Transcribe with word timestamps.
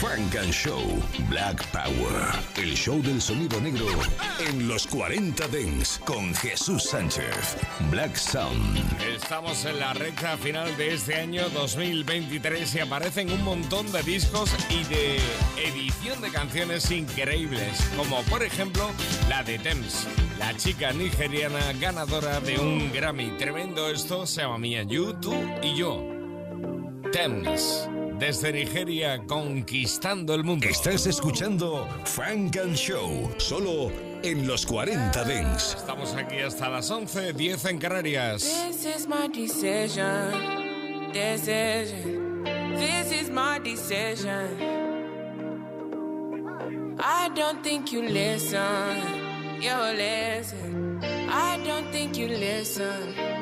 Frank 0.00 0.36
and 0.36 0.52
Show 0.52 0.80
Black 1.28 1.60
Power. 1.72 2.32
El 2.56 2.76
show 2.76 3.02
del 3.02 3.20
sonido 3.20 3.60
negro 3.60 3.86
en 4.38 4.68
los 4.68 4.86
40 4.86 5.48
Dens 5.48 6.00
con 6.04 6.32
Jesús 6.36 6.84
Sánchez. 6.84 7.56
Black 7.90 8.14
Sound. 8.14 8.78
Estamos 9.02 9.64
en 9.64 9.80
la 9.80 9.94
recta 9.94 10.36
final 10.36 10.76
de 10.76 10.94
este 10.94 11.16
año 11.16 11.48
2023 11.50 12.76
y 12.76 12.78
aparecen 12.78 13.32
un 13.32 13.42
montón 13.42 13.90
de 13.90 14.02
discos 14.04 14.54
y 14.70 14.84
de 14.84 15.18
edición 15.66 16.20
de 16.20 16.30
canciones 16.30 16.88
increíbles, 16.92 17.80
como 17.96 18.22
por 18.22 18.44
ejemplo 18.44 18.88
la 19.28 19.42
de 19.42 19.58
Thames, 19.58 20.06
la 20.38 20.56
chica 20.56 20.92
nigeriana 20.92 21.72
ganadora 21.80 22.38
de 22.38 22.56
un 22.56 22.92
Grammy. 22.92 23.36
Tremendo 23.36 23.90
esto, 23.90 24.26
se 24.26 24.42
llama 24.42 24.58
Mia 24.58 24.84
You, 24.84 25.14
tú 25.14 25.34
y 25.60 25.76
yo. 25.76 26.04
Thames, 27.12 27.88
desde 28.18 28.52
Nigeria 28.52 29.20
conquistando 29.26 30.34
el 30.34 30.44
mundo. 30.44 30.66
Estás 30.68 31.06
escuchando 31.06 31.88
Frank 32.04 32.56
and 32.56 32.74
Show, 32.74 33.30
solo 33.38 33.92
en 34.22 34.46
los 34.46 34.66
40 34.66 35.24
Dens. 35.24 35.76
Estamos 35.78 36.14
aquí 36.14 36.38
hasta 36.38 36.68
las 36.68 36.90
11, 36.90 37.32
10 37.32 37.64
en 37.66 37.78
Canarias. 37.78 38.42
This 38.42 38.84
is 38.84 39.06
my 39.06 39.28
decision. 39.28 41.12
Decision. 41.12 42.44
This 42.76 43.12
is 43.12 43.30
my 43.30 43.58
decision. 43.60 44.78
I 47.00 47.28
don't 47.34 47.62
think 47.62 47.92
you 47.92 48.02
listen. 48.02 49.28
You 49.60 49.74
listen. 49.96 51.00
I 51.02 51.58
don't 51.64 51.90
think 51.92 52.16
you 52.16 52.28
listen. 52.28 53.37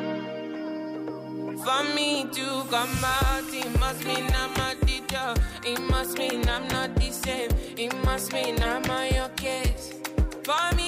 For 1.65 1.83
me 1.95 2.27
to 2.33 2.47
come 2.71 3.05
out, 3.05 3.45
it 3.53 3.81
must 3.81 4.05
mean 4.05 4.27
I'm 4.43 4.53
not 4.55 4.81
the 4.81 5.01
dog. 5.09 5.39
It 5.65 5.81
must 5.91 6.19
mean 6.19 6.49
I'm 6.49 6.69
not 6.69 6.95
the 6.97 7.11
same. 7.11 7.51
It 7.77 7.95
must 8.05 8.33
mean 8.33 8.63
I'm 8.63 8.89
on 8.91 9.15
your 9.15 9.29
case. 9.31 9.95
For 10.45 10.77
me 10.77 10.86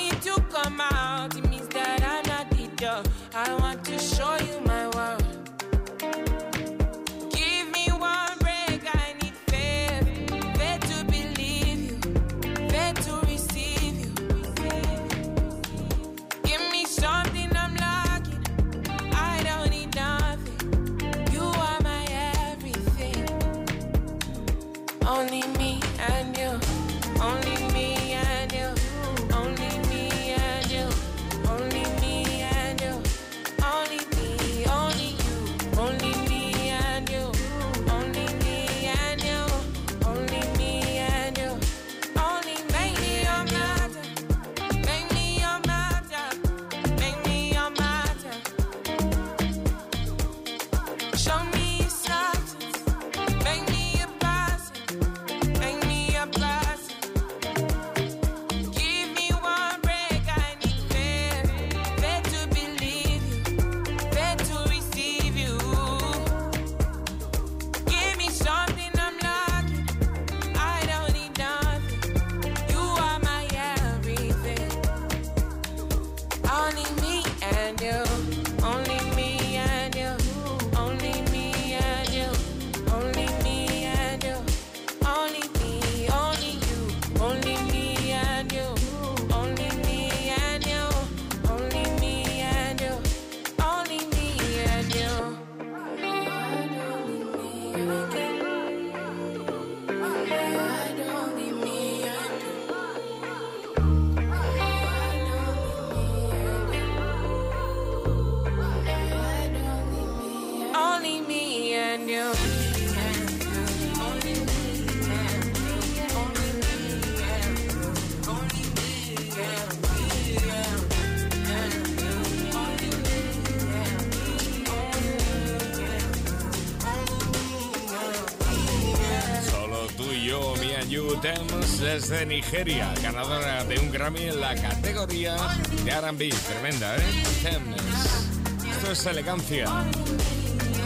Desde 132.08 132.24
Nigeria, 132.24 132.94
ganadora 133.02 133.64
de 133.64 133.78
un 133.78 133.92
Grammy 133.92 134.22
en 134.22 134.40
la 134.40 134.54
categoría 134.54 135.36
de 135.84 135.90
R&B. 135.90 136.30
Tremenda, 136.30 136.96
¿eh? 136.96 137.22
Thames. 137.42 138.30
Esto 138.66 138.92
es 138.92 139.04
elegancia. 139.04 139.66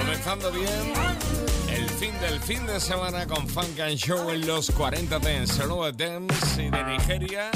Comenzando 0.00 0.50
bien 0.50 0.93
el 1.71 1.88
fin 1.91 2.10
del 2.21 2.41
fin 2.41 2.66
de 2.66 2.81
semana 2.81 3.25
con 3.28 3.49
Funk 3.49 3.78
and 3.78 3.97
Show 3.99 4.31
en 4.31 4.44
los 4.49 4.72
40 4.72 5.21
Dance. 5.21 5.55
Solo 5.55 5.84
de 5.84 5.93
Thames 5.93 6.59
y 6.59 6.69
de 6.69 6.84
Nigeria. 6.87 7.53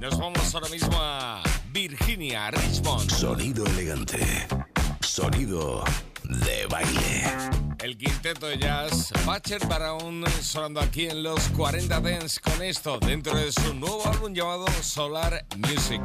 Nos 0.00 0.16
vamos 0.16 0.54
ahora 0.54 0.68
mismo 0.68 0.96
a 0.96 1.42
Virginia, 1.72 2.52
Richmond. 2.52 3.10
Sonido 3.10 3.66
elegante. 3.66 4.46
Sonido 5.00 5.82
de 6.22 6.66
baile 6.70 7.63
el 7.84 7.98
quinteto 7.98 8.46
de 8.46 8.56
jazz 8.56 9.12
Pacher 9.26 9.60
Brown 9.66 10.24
sonando 10.40 10.80
aquí 10.80 11.06
en 11.06 11.22
los 11.22 11.50
40 11.50 12.00
Dents 12.00 12.40
con 12.40 12.62
esto 12.62 12.98
dentro 12.98 13.36
de 13.36 13.52
su 13.52 13.74
nuevo 13.74 14.06
álbum 14.06 14.32
llamado 14.32 14.66
Solar 14.80 15.44
Music. 15.58 16.00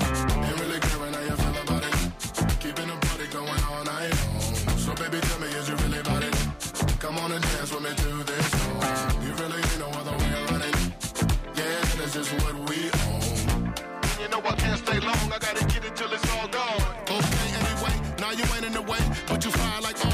You 14.19 14.27
know 14.27 14.41
I 14.45 14.55
can't 14.57 14.77
stay 14.77 14.99
long, 14.99 15.31
I 15.31 15.39
gotta 15.39 15.65
get 15.65 15.85
it 15.85 15.95
till 15.95 16.11
it's 16.11 16.29
all. 16.31 16.68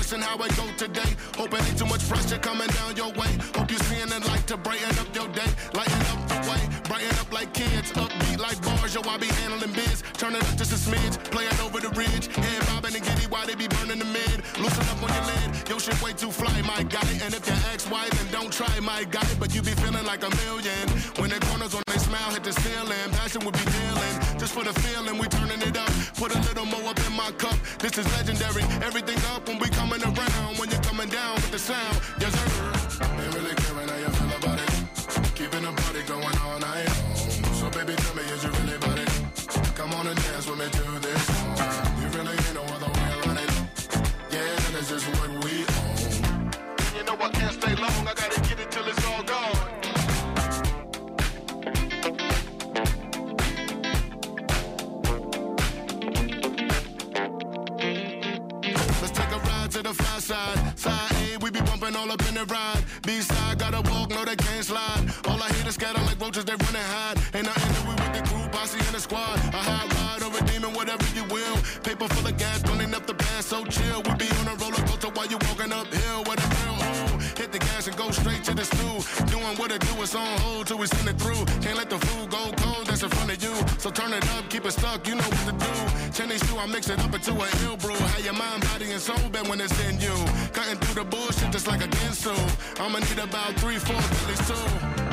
Fire. 0.05 0.19
How 0.21 0.37
I 0.37 0.47
go 0.49 0.65
today? 0.77 1.15
Hope 1.35 1.53
it 1.53 1.67
ain't 1.67 1.77
too 1.77 1.85
much 1.85 2.07
pressure 2.07 2.37
coming 2.37 2.67
down 2.67 2.95
your 2.95 3.11
way. 3.13 3.37
Hope 3.55 3.69
you're 3.69 3.79
seeing 3.79 4.07
the 4.07 4.19
light 4.27 4.45
to 4.47 4.57
brighten 4.57 4.97
up 4.99 5.15
your 5.15 5.27
day, 5.29 5.49
lighten 5.73 6.01
up 6.01 6.24
up 7.03 7.31
like 7.33 7.53
kids. 7.53 7.91
Upbeat 7.93 8.39
like 8.39 8.61
bars, 8.61 8.95
yo, 8.95 9.01
I 9.07 9.17
be 9.17 9.27
handling 9.27 9.73
biz. 9.73 10.03
Turn 10.13 10.35
it 10.35 10.43
up 10.43 10.55
just 10.55 10.71
a 10.71 10.79
smidge, 10.79 11.19
play 11.31 11.45
it 11.45 11.59
over 11.61 11.79
the 11.79 11.89
ridge. 11.89 12.27
Head 12.35 12.65
bobbing 12.67 12.95
and 12.95 13.03
giddy 13.03 13.27
while 13.27 13.45
they 13.45 13.55
be 13.55 13.67
burning 13.67 13.99
the 13.99 14.05
mid. 14.05 14.37
Loosen 14.59 14.85
up 14.87 15.01
on 15.03 15.11
your 15.11 15.25
lid, 15.25 15.69
yo, 15.69 15.77
shit 15.79 15.99
way 16.01 16.13
too 16.13 16.31
fly, 16.31 16.61
my 16.61 16.83
guy. 16.83 17.07
And 17.23 17.33
if 17.33 17.45
you 17.47 17.53
ask 17.73 17.91
why, 17.91 18.07
then 18.09 18.27
don't 18.31 18.51
try, 18.51 18.79
my 18.79 19.03
guy. 19.03 19.27
But 19.39 19.53
you 19.53 19.61
be 19.61 19.71
feeling 19.83 20.05
like 20.05 20.23
a 20.23 20.31
million. 20.45 20.85
When 21.19 21.29
the 21.29 21.39
corners 21.47 21.73
on 21.75 21.83
they 21.87 21.99
smile 21.99 22.31
hit 22.31 22.43
the 22.43 22.53
ceiling, 22.53 23.11
passion 23.11 23.43
would 23.45 23.55
be 23.55 23.65
dealing. 23.65 24.15
Just 24.39 24.53
for 24.53 24.63
the 24.63 24.73
feeling, 24.81 25.17
we 25.17 25.27
turning 25.27 25.61
it 25.61 25.77
up. 25.77 25.91
Put 26.15 26.35
a 26.35 26.39
little 26.47 26.65
more 26.65 26.89
up 26.89 26.99
in 26.99 27.13
my 27.13 27.31
cup. 27.37 27.57
This 27.79 27.97
is 27.97 28.05
legendary. 28.15 28.63
Everything 28.83 29.19
up 29.33 29.47
when 29.47 29.59
we 29.59 29.67
coming 29.69 30.01
around. 30.03 30.57
When 30.57 30.69
you're 30.69 30.85
coming 30.89 31.09
down 31.09 31.35
with 31.35 31.51
the 31.51 31.59
sound, 31.59 31.99
yes 32.19 32.31
sir. 32.31 33.03
Ain't 33.03 33.33
really 33.35 33.55
caring 33.55 33.89
a 59.35 59.39
ride 59.39 59.71
to 59.71 59.81
the 59.81 59.93
far 59.93 60.19
side. 60.21 60.57
Side 60.77 61.11
A, 61.23 61.37
we 61.37 61.51
be 61.51 61.61
bumping 61.61 61.95
all 61.95 62.11
up 62.11 62.21
in 62.27 62.35
the 62.35 62.45
ride. 62.45 62.83
B 63.03 63.21
side, 63.21 63.59
gotta 63.59 63.81
walk, 63.91 64.09
no, 64.09 64.23
they 64.25 64.35
can't 64.35 64.65
slide. 64.65 65.03
All 65.27 65.41
I 65.41 65.51
hear 65.53 65.67
is 65.67 65.75
scatter 65.75 66.01
like 66.01 66.19
roaches, 66.19 66.45
they 66.45 66.53
run 66.53 66.75
and 66.75 66.89
hide. 66.95 67.17
Ain't 67.33 67.45
nothing 67.45 67.71
that 67.75 67.83
we 67.87 67.93
with 68.01 68.13
the 68.17 68.23
group, 68.29 68.44
posse 68.55 68.79
in 68.79 68.93
the 68.93 68.99
squad. 68.99 69.35
A 69.53 69.61
high 69.69 69.87
ride 69.95 70.23
or 70.23 70.31
a 70.31 70.41
demon, 70.47 70.71
whatever 70.73 71.05
you 71.13 71.25
will. 71.35 71.57
Paper 71.83 72.07
full 72.13 72.25
of 72.25 72.37
gas, 72.37 72.63
running 72.69 72.93
up 72.95 73.05
the 73.05 73.13
pass, 73.13 73.45
so 73.47 73.65
chill. 73.65 73.99
We 74.07 74.11
be 74.23 74.29
on 74.39 74.47
a 74.47 74.55
roller 74.63 74.83
coaster 74.87 75.11
while 75.15 75.27
you 75.27 75.37
walking 75.47 75.71
uphill 75.73 76.19
with 76.27 76.39
a 76.45 76.47
real 76.55 76.77
ooh. 76.87 77.17
Hit 77.39 77.51
the 77.51 77.59
gas 77.59 77.87
and 77.87 77.97
go 77.97 78.07
straight 78.11 78.43
to 78.47 78.53
the 78.55 78.63
stool. 78.63 78.99
Doing 79.27 79.55
what 79.59 79.71
it 79.75 79.81
do, 79.81 79.93
it's 80.01 80.15
on 80.15 80.39
hold 80.39 80.67
till 80.67 80.79
we 80.79 80.87
send 80.87 81.07
it 81.09 81.17
through. 81.19 81.43
Can't 81.63 81.77
let 81.81 81.89
the 81.89 81.99
food 82.07 82.29
go 82.31 82.43
cold, 82.63 82.87
that's 82.87 83.03
in 83.03 83.09
front 83.09 83.29
of 83.35 83.43
you. 83.43 83.55
So 83.77 83.89
turn 83.89 84.13
it 84.13 84.25
up, 84.35 84.49
keep 84.49 84.65
it 84.65 84.71
stuck, 84.71 85.05
you 85.07 85.15
know 85.15 85.29
what 85.35 85.45
to 85.49 85.55
do. 85.65 85.73
Chinese 86.15 86.41
stew, 86.45 86.57
I 86.57 86.65
mix 86.67 86.89
it 86.89 86.99
up 86.99 87.13
into 87.13 87.33
a 87.33 87.47
ill 87.65 87.77
brew. 87.77 87.99
How 88.11 88.19
your 88.19 88.37
mind, 88.43 88.61
body, 88.69 88.91
and 88.91 89.01
soul 89.01 89.29
been 89.35 89.47
when 89.49 89.59
it's 89.59 89.77
in 89.87 89.99
you. 89.99 90.15
Cutting 90.55 90.79
through 90.79 91.03
the 91.03 91.07
bullshit 91.11 91.51
just 91.51 91.67
like 91.67 91.81
a 91.83 91.89
ginsu. 91.97 92.35
I'ma 92.79 92.99
need 92.99 93.19
about 93.19 93.51
three, 93.59 93.79
four, 93.79 93.95
at 93.95 94.27
least 94.29 94.47
two. 94.47 95.04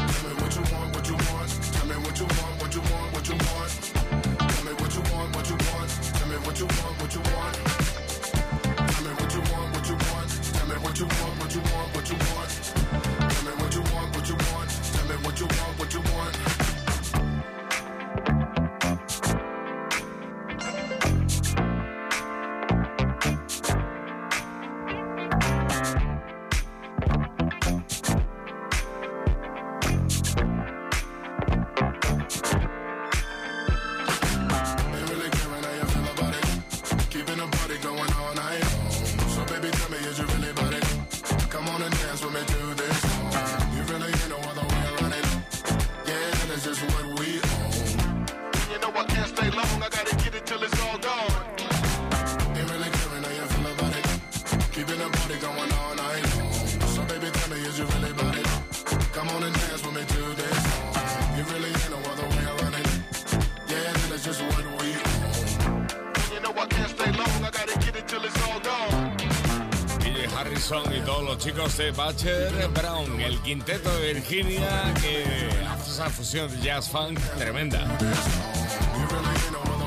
You 11.03 11.09
want, 11.09 11.41
what 11.41 11.55
you 11.55 11.61
want, 11.61 11.95
what 11.97 12.09
you 12.11 12.17
want. 12.17 12.51
Tell 13.31 13.45
me 13.45 13.51
what 13.61 13.75
you 13.75 13.83
want, 13.93 14.15
what 14.15 14.29
you 14.29 14.37
want. 14.37 14.71
Tell 14.93 15.07
me 15.07 15.17
what 15.25 15.41
you 15.41 15.47
want, 15.47 15.79
what 15.79 15.95
you 15.95 16.01
want. 16.01 16.62
Butcher 71.97 72.69
Brown, 72.69 73.21
el 73.21 73.39
quinteto 73.43 73.95
de 73.99 74.15
Virginia 74.15 74.95
que 75.01 75.25
hace 75.67 75.91
esa 75.91 76.09
fusión 76.09 76.51
de 76.51 76.61
jazz 76.65 76.89
funk 76.89 77.19
tremenda. 77.39 77.87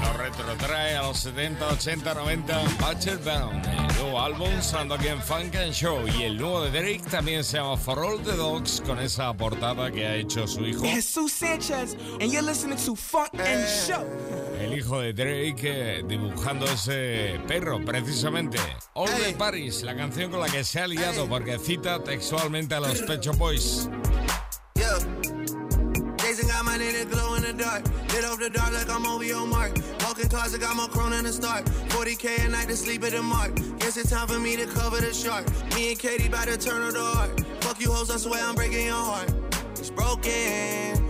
Nos 0.02 0.16
retrotrae 0.18 0.96
a 0.96 1.04
los 1.04 1.18
70, 1.20 1.68
80, 1.68 2.14
90 2.14 2.62
Butcher 2.80 3.18
Brown. 3.18 3.62
El 3.66 3.96
nuevo 3.96 4.22
álbum 4.22 4.50
sonando 4.62 4.96
aquí 4.96 5.08
en 5.08 5.22
Funk 5.22 5.56
and 5.56 5.74
Show 5.74 6.08
y 6.08 6.24
el 6.24 6.38
nuevo 6.38 6.62
de 6.62 6.72
Drake 6.72 7.04
también 7.10 7.44
se 7.44 7.58
llama 7.58 7.76
For 7.78 7.98
All 7.98 8.22
the 8.22 8.36
Dogs 8.36 8.82
con 8.86 9.00
esa 9.00 9.34
portada 9.34 9.92
que 9.92 10.06
ha 10.06 10.16
hecho 10.16 10.48
su 10.48 10.66
hijo. 10.66 10.84
Sanchez, 11.28 11.96
and 12.22 12.32
you're 12.32 12.42
listening 12.42 12.78
to 12.78 12.96
Funk 12.96 13.34
and 13.34 13.66
Show. 13.68 14.45
El 14.60 14.78
hijo 14.78 15.00
de 15.02 15.14
Drake 15.14 16.00
eh, 16.00 16.04
dibujando 16.08 16.66
ese 16.66 17.40
perro, 17.48 17.84
precisamente. 17.84 18.58
All 18.94 19.08
the 19.08 19.34
Paris, 19.34 19.84
la 19.84 19.96
canción 19.96 20.32
con 20.32 20.40
la 20.40 20.48
que 20.48 20.64
se 20.64 20.80
ha 20.80 20.88
liado 20.88 21.28
porque 21.28 21.60
cita 21.60 22.04
textualmente 22.04 22.76
a 22.76 22.80
los 22.80 23.02
Pecho 23.02 23.34
Boys. 23.34 23.90
Jason 26.36 26.48
got 26.48 26.66
my 26.66 26.78
nigga 26.78 27.10
glow 27.10 27.36
in 27.36 27.44
the 27.44 27.54
dark. 27.54 27.84
Lit 28.12 28.26
up 28.26 28.40
the 28.40 28.50
dark 28.50 28.74
like 28.74 28.90
I'm 28.90 29.06
over 29.06 29.24
your 29.24 29.46
mark. 29.48 29.72
Walking 30.02 30.28
cars, 30.28 30.54
I 30.54 30.58
got 30.58 30.76
more 30.76 30.88
crown 30.88 31.14
in 31.14 31.24
the 31.24 31.32
start. 31.32 31.66
40k 31.90 32.46
a 32.46 32.50
night 32.50 32.68
to 32.68 32.76
sleep 32.76 33.04
at 33.04 33.12
the 33.12 33.22
mark. 33.22 33.56
Guess 33.80 33.98
it's 33.98 34.10
time 34.10 34.28
for 34.28 34.40
me 34.40 34.56
to 34.56 34.66
cover 34.66 34.98
the 34.98 35.14
shark. 35.14 35.46
Me 35.76 35.92
and 35.92 36.00
Katie 36.00 36.28
by 36.28 36.46
the 36.46 36.58
turn 36.58 36.82
of 36.82 36.94
the 36.94 37.04
heart. 37.04 37.40
Fuck 37.62 37.80
you 37.80 37.92
hoes, 37.92 38.12
I 38.12 38.18
swear 38.18 38.44
I'm 38.44 38.56
breaking 38.56 38.88
your 38.88 38.96
heart. 38.96 39.32
It's 39.78 39.90
broken. 39.90 41.05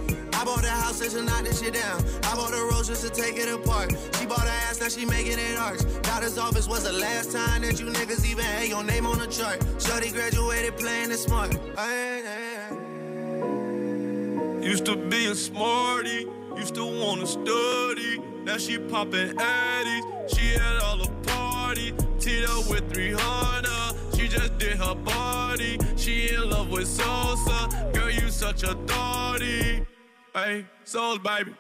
I 0.46 0.48
bought 0.48 0.64
a 0.64 0.70
house 0.70 1.00
just 1.00 1.16
to 1.16 1.24
knock 1.24 1.44
this 1.44 1.60
shit 1.60 1.74
down. 1.74 2.06
I 2.22 2.36
bought 2.36 2.54
a 2.54 2.62
rose 2.72 2.88
just 2.88 3.04
to 3.04 3.10
take 3.10 3.36
it 3.36 3.52
apart. 3.52 3.92
She 4.20 4.28
bought 4.28 4.42
her 4.42 4.48
ass, 4.70 4.80
now 4.80 4.90
she 4.90 5.04
making 5.04 5.40
it 5.40 5.58
arch. 5.58 5.80
Doctor's 6.04 6.38
office 6.38 6.68
was 6.68 6.84
the 6.84 6.94
last 6.94 7.32
time 7.32 7.64
that 7.64 7.80
you 7.80 7.88
niggas 7.88 8.24
even 8.30 8.46
had 8.46 8.68
your 8.68 8.84
name 8.84 9.08
on 9.08 9.18
the 9.18 9.26
chart. 9.26 9.66
Shorty 9.82 10.12
graduated 10.12 10.78
playing 10.78 11.10
it 11.10 11.18
smart. 11.18 11.52
Used 14.64 14.86
to 14.86 14.96
be 14.96 15.26
a 15.26 15.34
smarty, 15.34 16.28
used 16.56 16.76
to 16.76 16.86
wanna 16.86 17.26
study. 17.26 18.20
Now 18.44 18.60
she 18.60 18.78
poppin' 18.78 19.36
addies, 19.38 20.04
she 20.30 20.54
at 20.54 20.80
all 20.84 20.98
the 20.98 21.12
party. 21.24 21.92
Up 21.92 22.70
with 22.70 22.94
300, 22.94 24.16
she 24.16 24.28
just 24.28 24.60
did 24.60 24.78
her 24.78 24.94
body. 24.94 25.80
She 25.96 26.30
in 26.30 26.50
love 26.52 26.70
with 26.70 26.88
Sosa, 26.88 27.90
girl 27.94 28.12
you 28.12 28.30
such 28.30 28.62
a 28.62 28.76
thotty. 28.86 29.86
Hey, 30.36 30.66
Souls 30.84 31.20
baby. 31.20 31.56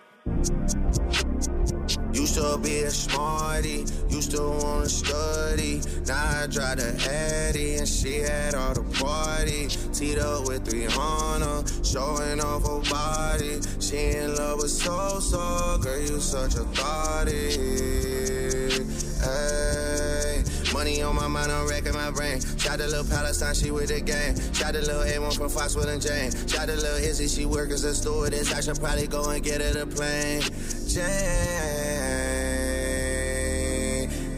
Used 2.12 2.36
to 2.36 2.60
be 2.62 2.80
a 2.80 2.92
smarty, 2.92 3.86
used 4.10 4.32
to 4.32 4.42
wanna 4.42 4.90
study. 4.90 5.80
Now 6.06 6.44
I 6.44 6.48
drive 6.48 6.80
the 6.80 7.10
Addy 7.10 7.76
and 7.76 7.88
she 7.88 8.18
had 8.18 8.54
all 8.54 8.74
the 8.74 8.84
party. 9.00 9.70
Teed 9.94 10.20
up 10.20 10.50
with 10.50 10.68
300, 10.68 11.86
showing 11.86 12.42
off 12.42 12.68
her 12.68 12.82
body. 12.92 13.62
She 13.80 14.18
in 14.18 14.36
love 14.36 14.58
with 14.58 14.72
Sosa, 14.72 15.80
girl, 15.82 15.98
you 15.98 16.20
such 16.20 16.56
a 16.56 16.66
thotty. 16.76 17.52
Hey, 19.24 20.25
money 20.76 21.02
on 21.02 21.16
my 21.16 21.28
mind, 21.28 21.50
I'm 21.54 21.68
wrecking 21.70 21.94
my 21.94 22.12
brain. 22.12 22.42
Shot 22.58 22.80
the 22.80 22.88
little 22.88 23.06
Palestine, 23.06 23.56
she 23.56 23.72
with 23.72 23.88
the 23.88 24.02
gang. 24.02 24.36
Shot 24.54 24.74
the 24.74 24.82
little 24.82 25.04
A1 25.04 25.38
from 25.38 25.50
Foxwood 25.50 25.88
and 25.88 26.02
Jane. 26.02 26.32
Shot 26.48 26.68
the 26.68 26.76
little 26.76 26.98
Izzy, 26.98 27.30
she 27.30 27.46
work 27.46 27.72
as 27.72 27.86
a 27.86 27.96
stewardess. 27.96 28.54
I 28.54 28.60
should 28.60 28.78
probably 28.82 29.08
go 29.08 29.30
and 29.30 29.42
get 29.42 29.62
her 29.62 29.72
the 29.72 29.88
plane. 29.88 30.42
Jane. 30.92 31.06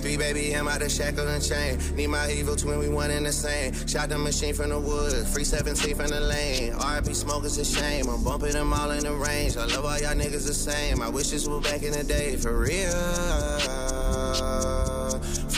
Three 0.04 0.16
baby, 0.16 0.54
I'm 0.54 0.68
out 0.68 0.84
of 0.84 0.92
shackle 0.92 1.28
and 1.28 1.44
chain. 1.44 1.80
Need 1.96 2.08
my 2.08 2.30
evil 2.32 2.56
twin, 2.56 2.78
we 2.78 2.88
one 2.88 3.10
in 3.10 3.24
the 3.24 3.32
same. 3.32 3.74
Shot 3.88 4.10
the 4.10 4.20
machine 4.20 4.54
from 4.54 4.70
the 4.70 4.80
woods, 4.80 5.34
free 5.34 5.44
17 5.44 5.96
from 5.96 6.10
the 6.10 6.20
lane. 6.20 6.74
RP 6.74 7.16
smokers 7.16 7.58
a 7.58 7.66
shame, 7.66 8.08
I'm 8.10 8.24
bumping 8.24 8.52
them 8.52 8.72
all 8.74 8.92
in 8.92 9.04
the 9.04 9.14
range. 9.14 9.58
I 9.58 9.66
love 9.66 9.86
all 9.86 9.98
y'all 9.98 10.14
niggas 10.14 10.46
the 10.46 10.54
same. 10.54 11.02
I 11.02 11.10
wish 11.10 11.32
this 11.32 11.48
was 11.48 11.64
back 11.64 11.82
in 11.82 11.94
the 11.94 12.04
day, 12.04 12.36
for 12.36 12.60
real. 12.60 12.94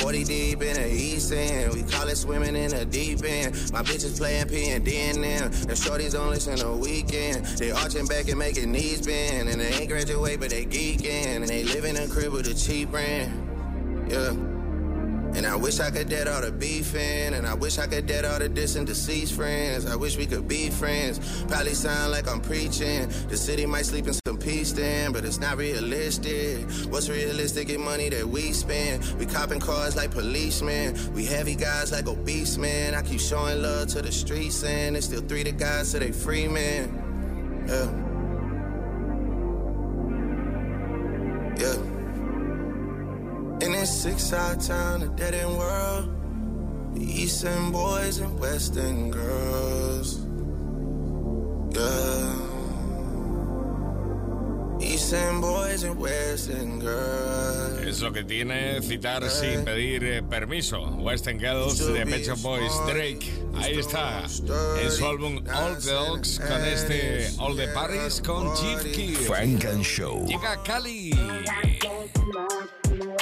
40 0.02 0.24
deep 0.24 0.62
in 0.62 0.74
the 0.76 0.90
east 0.92 1.32
end. 1.32 1.74
We 1.74 1.84
call 1.84 2.08
it 2.08 2.16
swimming 2.16 2.56
in 2.56 2.72
the 2.72 2.86
deep 2.86 3.24
end. 3.24 3.54
My 3.74 3.84
bitches 3.84 4.18
playing 4.18 4.48
P 4.48 4.70
and 4.70 4.84
D 4.84 4.98
and 4.98 5.24
them. 5.24 5.46
And 5.46 5.78
shorties 5.78 6.20
on 6.20 6.30
listen 6.30 6.56
the 6.56 6.72
weekend. 6.72 7.46
They 7.58 7.72
arching 7.72 8.06
back 8.06 8.30
and 8.30 8.40
making 8.40 8.72
knees 8.72 9.06
bend. 9.06 9.50
And 9.50 9.60
they 9.60 9.74
ain't 9.74 9.90
graduate, 9.90 10.40
but 10.40 10.50
they 10.52 10.66
geeking. 10.66 11.38
And 11.38 11.48
they 11.48 11.64
live 11.64 11.84
in 11.84 11.98
a 11.98 12.08
crib 12.08 12.32
with 12.32 12.48
a 12.48 12.54
cheap 12.54 12.94
rent. 12.94 13.32
Yeah. 14.10 14.49
And 15.40 15.48
I 15.48 15.56
wish 15.56 15.80
I 15.80 15.90
could 15.90 16.10
dead 16.10 16.28
all 16.28 16.42
the 16.42 16.52
beefing, 16.52 17.34
and 17.34 17.48
I 17.48 17.54
wish 17.54 17.80
I 17.80 17.88
could 17.88 18.06
dead 18.06 18.26
all 18.26 18.40
the 18.40 18.50
distant 18.50 18.88
deceased 18.88 19.36
friends. 19.36 19.86
I 19.86 19.96
wish 19.96 20.18
we 20.18 20.26
could 20.26 20.50
be 20.50 20.70
friends. 20.70 21.18
Probably 21.46 21.76
sound 21.76 22.12
like 22.12 22.28
I'm 22.28 22.42
preaching. 22.42 23.08
The 23.30 23.38
city 23.38 23.66
might 23.66 23.86
sleep 23.86 24.06
in 24.08 24.14
some 24.28 24.38
peace 24.38 24.74
then, 24.74 25.14
but 25.14 25.24
it's 25.24 25.40
not 25.40 25.56
realistic. 25.56 26.70
What's 26.90 27.08
realistic 27.08 27.70
in 27.70 27.82
money 27.82 28.10
that 28.10 28.28
we 28.28 28.52
spend? 28.52 29.06
We 29.18 29.26
copping 29.26 29.62
cars 29.62 29.96
like 29.96 30.12
policemen. 30.12 30.98
We 31.14 31.24
heavy 31.24 31.56
guys 31.56 31.94
like 31.94 32.10
obese 32.10 32.58
men. 32.58 32.94
I 32.94 33.02
keep 33.02 33.22
showing 33.22 33.62
love 33.62 33.88
to 33.94 34.02
the 34.02 34.12
streets, 34.12 34.62
and 34.66 34.98
it's 34.98 35.06
still 35.06 35.22
three 35.22 35.46
to 35.46 35.54
guys, 35.54 35.92
so 35.92 36.00
they 36.00 36.12
free 36.12 36.50
men. 36.50 37.64
Yeah. 37.66 38.09
Six 44.00 44.24
side 44.24 44.62
town, 44.62 45.02
a 45.04 45.08
dead 45.10 45.34
end 45.34 45.58
world. 45.58 46.08
The 46.96 47.04
East 47.04 47.44
End 47.44 47.74
boys 47.74 48.20
and 48.20 48.40
West 48.40 48.78
End 48.78 49.12
girls. 49.12 50.20
Yeah. 51.76 52.36
East 54.80 55.14
End 55.14 55.42
boys 55.42 55.84
and 55.84 56.00
West 56.00 56.50
End 56.50 56.80
girls. 56.82 57.86
Es 57.86 58.02
lo 58.02 58.14
que 58.14 58.24
tiene 58.24 58.82
citar 58.82 59.30
sin 59.30 59.66
pedir 59.66 60.06
eh, 60.06 60.22
permiso. 60.22 60.80
Western 60.98 61.38
Girls 61.38 61.80
de 61.80 62.06
Pet 62.06 62.42
Boys, 62.42 62.72
Drake. 62.88 63.28
Ahí 63.56 63.80
está. 63.80 64.24
En 64.82 64.92
su 64.92 65.06
álbum 65.06 65.44
All 65.54 65.76
the 65.76 65.92
Dogs 65.92 66.40
con 66.40 66.64
este 66.64 67.32
All 67.38 67.58
the 67.58 67.68
Paris 67.74 68.22
con 68.26 68.56
Chief 68.56 68.96
Keef. 68.96 69.28
Frank 69.28 69.66
and 69.66 69.84
Show. 69.84 70.26
Llega 70.26 70.64
Cali. 70.64 71.12
You 73.00 73.16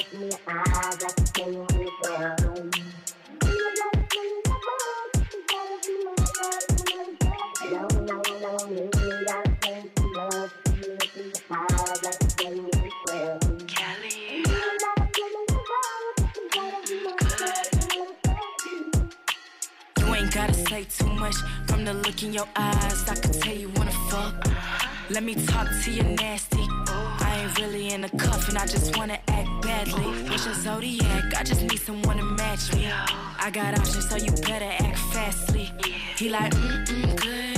ain't 20.16 20.34
gotta 20.34 20.54
say 20.54 20.86
too 20.86 21.06
much 21.06 21.36
from 21.68 21.86
the 21.86 21.94
look 21.94 22.24
in 22.24 22.34
your 22.34 22.48
eyes. 22.56 23.08
I 23.08 23.14
can 23.14 23.32
tell 23.32 23.56
you 23.56 23.70
wanna 23.76 23.92
fuck. 24.10 24.44
Let 25.12 25.22
me 25.24 25.36
talk 25.36 25.68
to 25.84 25.92
you 25.92 26.02
nasty. 26.02 26.57
Ain't 27.48 27.60
really 27.60 27.94
in 27.94 28.04
a 28.04 28.10
cuff 28.10 28.50
and 28.50 28.58
I 28.58 28.66
just 28.66 28.98
wanna 28.98 29.18
act 29.30 29.50
badly. 29.62 30.04
What's 30.30 30.46
your 30.46 30.54
zodiac? 30.56 31.34
I 31.38 31.44
just 31.44 31.62
need 31.62 31.80
someone 31.80 32.18
to 32.18 32.24
match 32.24 32.74
me. 32.74 32.92
I 33.40 33.50
got 33.52 33.80
options, 33.80 34.10
so 34.10 34.18
you 34.18 34.32
better 34.44 34.70
act 34.86 35.00
fastly. 35.14 35.72
He 36.18 36.30
like, 36.30 36.54
mm 36.54 36.86
mm, 36.86 37.16
good. 37.16 37.58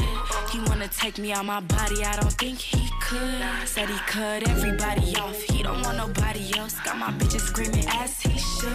He 0.52 0.60
wanna 0.70 0.88
take 0.90 1.18
me 1.18 1.32
out 1.34 1.46
my 1.46 1.62
body, 1.62 2.04
I 2.04 2.16
don't 2.18 2.34
think 2.34 2.60
he 2.60 2.88
could. 3.02 3.42
Said 3.66 3.90
he 3.90 3.98
cut 4.06 4.48
everybody 4.48 5.16
off, 5.16 5.42
he 5.42 5.64
don't 5.64 5.82
want 5.82 5.98
nobody 5.98 6.56
else. 6.56 6.76
Got 6.82 6.98
my 7.00 7.12
bitches 7.12 7.42
screaming 7.42 7.86
as 7.88 8.22
he 8.22 8.38
should. 8.38 8.70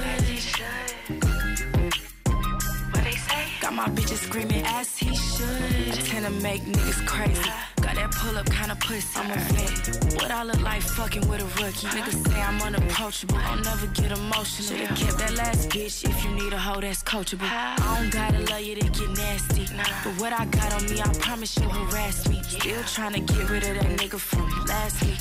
Got 3.60 3.72
my 3.72 3.88
bitches 3.88 4.18
screaming 4.26 4.64
as 4.66 4.98
he 4.98 5.14
should. 5.14 6.04
Tend 6.06 6.26
to 6.26 6.32
make 6.42 6.62
niggas 6.62 7.06
crazy. 7.06 7.50
Got 7.94 8.10
that 8.10 8.20
pull 8.20 8.38
up 8.38 8.46
kind 8.46 8.72
of 8.72 8.80
pussy. 8.80 9.06
I'm 9.18 9.30
a 9.30 9.36
vet. 9.36 10.14
What 10.16 10.30
I 10.30 10.42
look 10.42 10.60
like 10.62 10.82
fucking 10.82 11.28
with 11.28 11.40
a 11.40 11.62
rookie. 11.62 11.86
Niggas 11.86 12.26
say 12.26 12.40
I'm 12.40 12.60
unapproachable. 12.60 13.36
I'll 13.36 13.58
never 13.58 13.86
get 13.88 14.10
emotional. 14.10 14.78
Should've 14.78 14.96
kept 14.96 15.18
that 15.18 15.34
last 15.34 15.68
bitch 15.68 16.08
if 16.08 16.24
you 16.24 16.30
need 16.32 16.52
a 16.52 16.58
hoe 16.58 16.80
that's 16.80 17.02
coachable. 17.02 17.48
I 17.48 17.76
don't 17.76 18.10
gotta 18.10 18.40
love 18.50 18.62
you 18.62 18.74
to 18.74 18.88
get 18.88 19.10
nasty. 19.10 19.66
But 20.02 20.20
what 20.20 20.32
I 20.32 20.44
got 20.46 20.74
on 20.74 20.90
me, 20.90 21.00
I 21.00 21.12
promise 21.20 21.56
you'll 21.56 21.70
harass 21.70 22.28
me. 22.28 22.42
Still 22.42 22.82
trying 22.84 23.12
to 23.12 23.20
get 23.20 23.48
rid 23.48 23.62
of 23.64 23.74
that 23.76 23.98
nigga 23.98 24.18
from 24.18 24.48
last 24.66 25.04
week. 25.04 25.18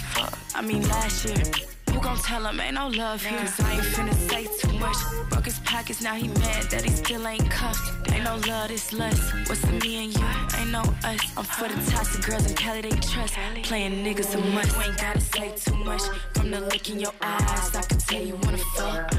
I 0.56 0.62
mean 0.62 0.82
last 0.88 1.26
year. 1.26 1.73
Gon' 2.04 2.18
tell 2.18 2.46
him 2.46 2.60
ain't 2.60 2.74
no 2.74 2.88
love 2.90 3.24
here? 3.24 3.40
Cause 3.40 3.60
I 3.62 3.74
ain't 3.76 3.82
finna 3.82 4.14
say 4.30 4.46
too 4.60 4.78
much. 4.78 4.98
Broke 5.30 5.46
his 5.46 5.60
pockets, 5.60 6.02
now 6.02 6.16
he 6.16 6.28
mad 6.28 6.64
that 6.72 6.84
he 6.84 6.90
still 6.90 7.26
ain't 7.26 7.50
cuffed. 7.50 8.12
Ain't 8.12 8.26
no 8.26 8.36
love, 8.48 8.68
this 8.68 8.92
lust. 8.92 9.22
What's 9.48 9.62
the 9.62 9.72
me 9.72 10.04
and 10.04 10.14
you? 10.14 10.26
Ain't 10.60 10.72
no 10.72 10.82
us. 10.82 11.22
I'm 11.38 11.46
for 11.46 11.70
the 11.70 11.92
toxic 11.92 12.26
girls 12.26 12.46
in 12.50 12.56
Cali, 12.56 12.82
they 12.82 12.90
trust. 12.90 13.36
Playing 13.64 14.04
niggas 14.04 14.36
a 14.36 14.38
must. 14.54 14.76
You 14.76 14.84
ain't 14.84 14.98
gotta 14.98 15.22
say 15.22 15.54
too 15.56 15.76
much. 15.86 16.02
From 16.34 16.52
the 16.52 16.60
look 16.60 16.90
in 16.90 17.00
your 17.00 17.14
eyes, 17.22 17.76
I 17.76 17.82
can 17.84 17.98
tell 18.00 18.22
you 18.22 18.36
wanna 18.44 18.58
fuck. 18.76 19.14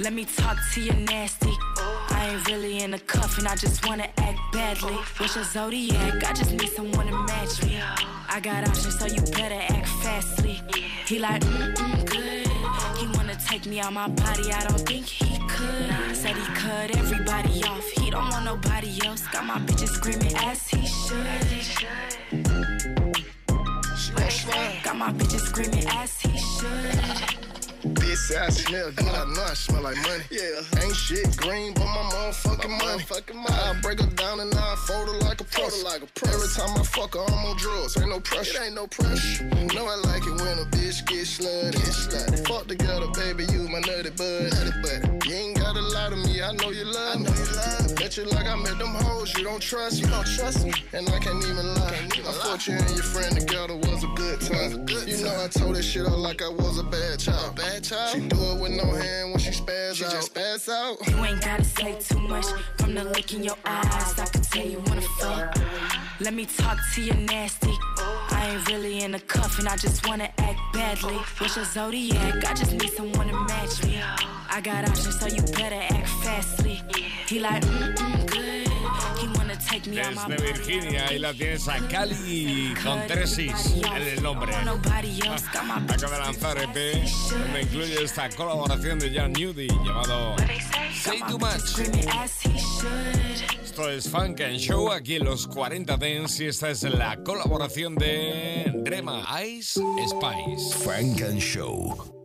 Let 0.00 0.12
me 0.12 0.24
talk 0.24 0.58
to 0.74 0.80
you 0.80 0.92
nasty. 0.92 1.52
I 2.10 2.30
ain't 2.32 2.48
really 2.48 2.80
in 2.80 2.92
a 2.94 2.98
cuff 2.98 3.38
and 3.38 3.46
I 3.46 3.54
just 3.54 3.86
wanna 3.86 4.08
act 4.18 4.38
badly. 4.52 4.94
What's 5.18 5.36
your 5.36 5.44
zodiac? 5.44 6.24
I 6.24 6.32
just 6.32 6.52
need 6.52 6.70
someone 6.70 7.06
to 7.06 7.12
match 7.12 7.62
me. 7.62 7.80
I 8.28 8.40
got 8.40 8.68
options, 8.68 8.98
so 8.98 9.06
you 9.06 9.22
better 9.32 9.60
act 9.74 9.88
fastly. 10.02 10.60
He 11.06 11.20
like, 11.20 11.40
mm 11.42 11.74
mm, 11.74 12.05
Take 13.56 13.70
me 13.70 13.80
out 13.80 13.94
my 13.94 14.06
body, 14.06 14.52
I 14.52 14.64
don't 14.66 14.86
think 14.86 15.06
he 15.06 15.38
could. 15.48 16.14
Said 16.14 16.36
he 16.36 16.44
cut 16.54 16.94
everybody 16.94 17.64
off, 17.64 17.90
he 17.92 18.10
don't 18.10 18.28
want 18.28 18.44
nobody 18.44 18.98
else. 19.06 19.26
Got 19.28 19.46
my 19.46 19.58
bitches 19.60 19.88
screaming 19.88 20.34
as 20.36 20.68
he 20.68 20.86
should. 20.86 21.24
Got 24.84 24.96
my 24.96 25.10
bitches 25.10 25.40
screaming 25.40 25.86
as 25.88 26.20
he 26.20 26.36
should. 26.36 27.45
Bitch, 27.94 28.36
I 28.36 28.48
smell 28.48 28.90
good. 28.92 29.06
Uh-huh. 29.06 29.24
I 29.24 29.34
know 29.34 29.42
I 29.42 29.54
smell 29.54 29.82
like 29.82 29.96
money. 29.96 30.24
Yeah. 30.30 30.40
Uh-huh. 30.58 30.82
Ain't 30.82 30.96
shit 30.96 31.36
green, 31.36 31.74
but 31.74 31.84
my 31.84 32.02
motherfucking 32.10 32.70
money. 32.70 33.02
Motherfucking 33.02 33.34
money. 33.34 33.54
I 33.54 33.80
break 33.80 34.00
her 34.00 34.10
down 34.10 34.40
and 34.40 34.54
I 34.54 34.74
fold 34.86 35.08
her 35.08 35.18
like 35.20 35.40
a 35.40 35.44
press. 35.44 35.84
like 35.84 36.02
a 36.02 36.06
press. 36.06 36.34
Every 36.34 36.48
time 36.48 36.80
I 36.80 36.84
fuck 36.84 37.14
her, 37.14 37.20
I'm 37.20 37.46
on 37.46 37.56
drugs. 37.56 37.96
Ain't 37.96 38.08
no 38.10 38.20
pressure. 38.20 38.62
It 38.62 38.66
ain't 38.66 38.74
no 38.74 38.86
pressure. 38.86 39.44
Know 39.74 39.86
I 39.86 39.96
like 40.06 40.22
it 40.26 40.34
when 40.40 40.58
a 40.58 40.66
bitch 40.72 41.06
get 41.06 41.26
slutty. 41.26 41.72
Get 41.72 41.94
slutty. 41.94 42.46
Fuck 42.48 42.66
together, 42.66 43.08
baby, 43.14 43.44
you 43.52 43.68
my 43.68 43.80
nutty 43.80 44.10
bud. 44.10 44.52
Nutty 44.54 44.72
bud. 44.82 45.24
You 45.26 45.34
ain't 45.34 45.58
gotta 45.58 45.80
lie 45.80 46.10
to 46.10 46.16
me. 46.16 46.42
I 46.42 46.52
know 46.52 46.70
you 46.70 46.84
love 46.84 47.20
me. 47.20 47.26
I 47.26 47.30
know 47.30 47.36
you 47.36 47.56
love 47.56 47.88
me. 47.88 47.94
Bet 47.94 48.16
you 48.16 48.24
like 48.24 48.46
I 48.46 48.56
met 48.56 48.78
them 48.78 48.94
hoes. 48.94 49.36
You 49.36 49.44
don't 49.44 49.60
trust 49.60 49.96
me. 49.96 50.08
You 50.08 50.14
don't 50.14 50.26
trust 50.26 50.64
me. 50.64 50.72
And 50.92 51.08
I 51.08 51.18
can't 51.18 51.44
even 51.44 51.74
lie. 51.74 51.90
Can't 51.90 52.18
even 52.18 52.30
I 52.30 52.32
thought 52.32 52.66
you 52.66 52.74
and 52.74 52.90
your 52.90 53.02
friend 53.02 53.38
together 53.38 53.76
was 53.76 54.04
a 54.04 54.08
good 54.14 54.40
time. 54.40 54.86
Good 54.86 55.08
you 55.08 55.24
know 55.24 55.44
I 55.44 55.48
told 55.48 55.74
that 55.76 55.82
shit 55.82 56.06
out 56.06 56.18
like 56.18 56.42
I 56.42 56.48
was 56.48 56.78
a 56.78 56.84
bad 56.84 57.18
child. 57.18 57.56
Bad 57.56 57.75
child. 57.80 58.14
She 58.14 58.20
do 58.28 58.36
it 58.36 58.60
with 58.60 58.72
no 58.72 58.84
hand 58.84 59.30
when 59.30 59.38
she 59.38 59.50
spaz 59.50 59.94
she 59.94 60.04
out. 60.04 60.10
Just 60.12 60.34
spaz 60.34 60.68
out. 60.68 60.96
You 61.08 61.24
ain't 61.24 61.42
gotta 61.42 61.64
say 61.64 61.98
too 62.00 62.20
much 62.20 62.46
from 62.78 62.94
the 62.94 63.04
look 63.04 63.32
in 63.32 63.42
your 63.44 63.56
eyes. 63.64 64.18
I 64.18 64.26
can 64.26 64.42
tell 64.42 64.66
you 64.66 64.82
wanna 64.86 65.02
fuck. 65.18 65.56
Let 66.20 66.34
me 66.34 66.46
talk 66.46 66.78
to 66.94 67.02
you 67.02 67.12
nasty. 67.14 67.74
I 67.98 68.52
ain't 68.52 68.68
really 68.68 69.02
in 69.02 69.14
a 69.14 69.20
cuff 69.20 69.58
and 69.58 69.68
I 69.68 69.76
just 69.76 70.06
wanna 70.08 70.30
act 70.38 70.60
badly. 70.72 71.16
What's 71.38 71.56
your 71.56 71.64
zodiac? 71.64 72.44
I 72.44 72.54
just 72.54 72.72
need 72.72 72.90
someone 72.90 73.28
to 73.28 73.34
match 73.44 73.84
me. 73.84 74.00
I 74.50 74.60
got 74.60 74.88
options, 74.88 75.20
so 75.20 75.26
you 75.26 75.42
better 75.52 75.82
act 75.94 76.08
fastly. 76.24 76.82
He 77.26 77.40
like, 77.40 77.62
mm 77.62 77.94
mm, 77.94 78.25
Desde 79.84 80.36
Virginia, 80.42 81.06
ahí 81.08 81.18
la 81.18 81.34
tienes 81.34 81.68
a 81.68 81.76
Cali 81.88 82.72
con 82.82 83.06
tres 83.06 83.38
is 83.38 83.74
en 83.94 84.02
el 84.02 84.22
nombre. 84.22 84.54
Acaba 84.54 86.16
de 86.16 86.18
lanzar 86.18 86.56
EP 86.56 87.04
donde 87.30 87.62
incluye 87.62 88.02
esta 88.02 88.30
colaboración 88.30 88.98
de 88.98 89.12
Jan 89.12 89.32
Nudie 89.32 89.68
llamado 89.84 90.34
Say 90.94 91.20
Too 91.28 91.38
Much. 91.38 91.78
Esto 93.62 93.90
es 93.90 94.08
Funk 94.08 94.40
and 94.40 94.56
Show 94.58 94.90
aquí 94.90 95.16
en 95.16 95.26
los 95.26 95.46
40 95.46 95.96
Dents 95.98 96.40
y 96.40 96.46
esta 96.46 96.70
es 96.70 96.82
la 96.84 97.22
colaboración 97.22 97.96
de 97.96 98.72
Rema 98.82 99.26
Ice 99.44 99.78
Spice. 100.08 100.78
Frank 100.82 101.20
and 101.20 101.38
Show. 101.38 102.16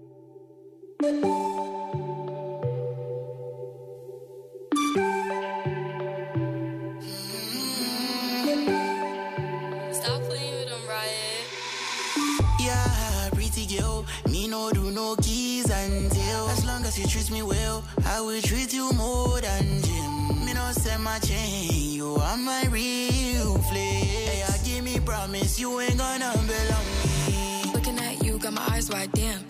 You 17.01 17.07
treat 17.07 17.31
me 17.31 17.41
well, 17.41 17.83
I 18.05 18.21
will 18.21 18.41
treat 18.41 18.73
you 18.73 18.91
more 18.93 19.41
than 19.41 19.81
gym. 19.81 20.45
Me 20.45 20.53
no 20.53 20.71
send 20.71 21.03
my 21.03 21.17
chain, 21.19 21.93
you 21.93 22.15
are 22.15 22.37
my 22.37 22.65
real 22.69 23.57
flex. 23.57 24.05
Hey, 24.05 24.39
yeah, 24.39 24.57
give 24.63 24.83
me 24.83 24.99
promise 24.99 25.59
you 25.59 25.79
ain't 25.79 25.97
gonna 25.97 26.31
belong 26.33 26.87
me. 27.27 27.71
Looking 27.73 27.97
at 27.99 28.23
you, 28.23 28.37
got 28.37 28.53
my 28.53 28.67
eyes 28.71 28.89
wide, 28.89 29.11
damn. 29.13 29.41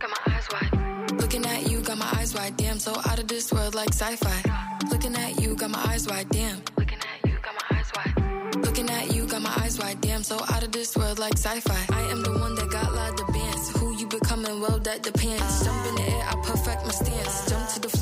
Got 0.00 0.10
my 0.10 0.34
eyes 0.34 0.48
wide. 0.52 1.20
Looking 1.20 1.46
at 1.46 1.70
you, 1.70 1.80
got 1.80 1.98
my 1.98 2.10
eyes 2.16 2.34
wide, 2.34 2.56
damn. 2.56 2.78
So 2.78 2.92
out 3.06 3.18
of 3.20 3.28
this 3.28 3.52
world 3.52 3.74
like 3.74 3.92
sci-fi. 3.92 4.42
Looking 4.90 5.14
at 5.14 5.40
you, 5.40 5.54
got 5.54 5.70
my 5.70 5.82
eyes 5.86 6.08
wide, 6.08 6.28
damn. 6.30 6.60
Looking 6.76 6.98
at 6.98 7.30
you, 7.30 7.36
got 7.40 7.54
my 7.54 7.78
eyes 7.78 7.90
wide. 7.94 8.56
Looking 8.64 8.90
at 8.90 9.14
you, 9.14 9.26
got 9.26 9.42
my 9.42 9.54
eyes 9.62 9.78
wide, 9.78 10.00
damn. 10.00 10.22
So 10.24 10.36
out 10.50 10.62
of 10.64 10.72
this 10.72 10.96
world 10.96 11.18
like 11.18 11.34
sci-fi. 11.34 11.86
I 11.90 12.02
am 12.10 12.22
the 12.22 12.32
one 12.32 12.54
that 12.56 12.70
got 12.70 12.92
lot 12.92 13.20
of 13.20 13.26
bands. 13.32 13.70
Who 13.78 13.96
you 13.96 14.06
becoming? 14.06 14.60
Well, 14.60 14.78
that 14.80 15.02
depends. 15.02 15.64
Jump 15.64 15.86
in 15.86 15.94
the 15.94 16.13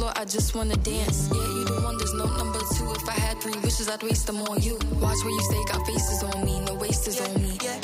floor, 0.03 0.13
I 0.17 0.25
just 0.25 0.55
wanna 0.55 0.77
dance. 0.77 1.29
Yeah, 1.33 1.47
you 1.57 1.65
the 1.65 1.81
one, 1.87 1.97
there's 1.99 2.15
no 2.15 2.27
number 2.37 2.59
two. 2.75 2.87
If 2.99 3.09
I 3.09 3.19
had 3.27 3.41
three 3.41 3.59
wishes, 3.63 3.89
I'd 3.89 4.03
waste 4.03 4.27
them 4.27 4.41
on 4.51 4.61
you. 4.61 4.75
Watch 5.01 5.21
where 5.25 5.35
you 5.39 5.45
stay, 5.51 5.63
got 5.73 5.87
faces 5.87 6.23
on 6.25 6.45
me, 6.45 6.61
no 6.67 6.75
wasters 6.75 7.21
on 7.21 7.35
me. 7.43 7.53
Yeah, 7.63 7.79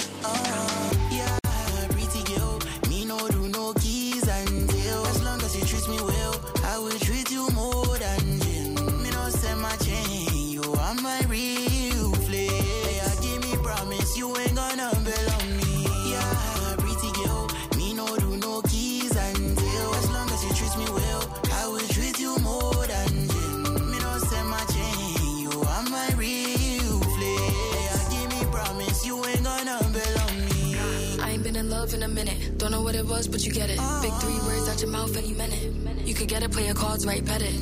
play 36.59 36.67
your 36.67 36.75
cards 36.75 37.07
right, 37.07 37.25
bet 37.25 37.43
it. 37.43 37.55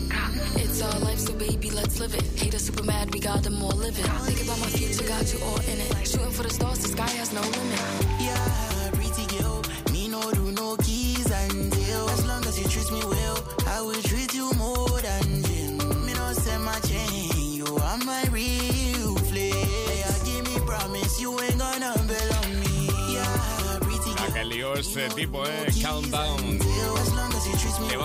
It's 0.56 0.80
our 0.82 0.98
life, 1.00 1.18
so 1.18 1.32
baby, 1.34 1.70
let's 1.70 2.00
live 2.00 2.14
it. 2.14 2.24
Haters 2.40 2.64
super 2.66 2.82
mad, 2.82 3.12
we 3.12 3.20
got 3.20 3.42
them 3.42 3.62
all 3.62 3.76
living. 3.76 4.04
Think 4.04 4.42
about 4.42 4.58
my 4.60 4.70
future, 4.78 5.06
got 5.06 5.26
you 5.32 5.38
all 5.44 5.60
in 5.72 5.78
it. 5.86 6.08
Shooting 6.08 6.30
for 6.30 6.44
the 6.44 6.50
stars, 6.50 6.78
the 6.80 6.88
sky 6.88 7.10
has 7.20 7.30
no 7.32 7.42
limit. 7.42 7.82
Yeah, 8.26 8.90
pretty 8.96 9.26
girl. 9.36 9.62
Me 9.92 10.08
no 10.08 10.22
do 10.32 10.50
no 10.52 10.76
keys 10.76 11.30
and 11.30 11.70
deal. 11.72 12.08
As 12.16 12.26
long 12.26 12.42
as 12.46 12.58
you 12.58 12.66
treat 12.68 12.90
me 12.90 13.02
well, 13.04 13.38
I 13.66 13.82
will 13.82 14.02
treat 14.02 14.32
you 14.34 14.50
more 14.54 14.98
than 15.08 15.42
gin. 15.44 15.76
Me 16.06 16.12
no 16.14 16.32
send 16.32 16.64
my 16.64 16.78
chain, 16.80 17.52
you 17.58 17.66
are 17.66 17.98
my 17.98 18.22
real 18.30 19.14
flame. 19.28 19.52
Yeah, 20.00 20.16
give 20.24 20.44
me 20.48 20.56
promise 20.64 21.20
you 21.20 21.38
ain't 21.40 21.58
gonna 21.58 21.92
belong 22.12 22.50
me. 22.64 22.88
Yeah, 23.14 23.78
pretty 23.82 24.10
La 24.20 24.32
que 24.32 24.44
lió 24.44 24.74
este 24.74 25.08
tipo, 25.10 25.44
eh. 25.46 25.66
Countdown. 25.82 26.58
girl. 26.58 26.96
As 26.98 27.12
long 27.14 27.32
as 27.34 27.46
you 27.46 27.56
treat 27.60 27.78
me 27.80 27.88
de 27.90 27.96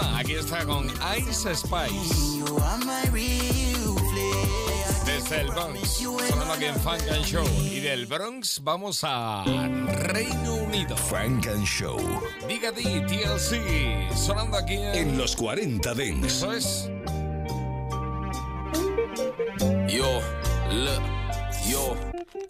Aquí 0.00 0.34
está 0.34 0.64
con 0.64 0.86
Ice 1.18 1.54
Spice. 1.54 2.36
you 2.36 2.46
are 2.58 2.78
my 2.84 3.02
real 3.10 3.94
flame. 3.96 5.04
Desde 5.04 5.40
el 5.40 5.48
Bronx. 5.48 5.88
Sonando 5.88 6.52
aquí 6.52 6.64
en 6.66 6.80
Funk 6.80 7.02
and 7.10 7.24
Show. 7.24 7.46
Y 7.64 7.80
del 7.80 8.06
Bronx 8.06 8.60
vamos 8.62 9.00
a 9.02 9.44
Reino 9.44 10.54
Unido. 10.54 10.96
Funk 10.96 11.46
and 11.48 11.64
Show. 11.64 11.98
Diga 12.46 12.70
di 12.70 13.00
TLC. 13.06 14.14
Sonando 14.14 14.56
aquí 14.56 14.74
en, 14.74 14.94
En 14.94 15.18
los 15.18 15.34
40 15.36 15.94
Dents. 15.94 16.26
Eso 16.26 16.52
es. 16.52 16.90
Yo, 19.88 20.20
look, 20.70 21.02
yo, 21.68 21.96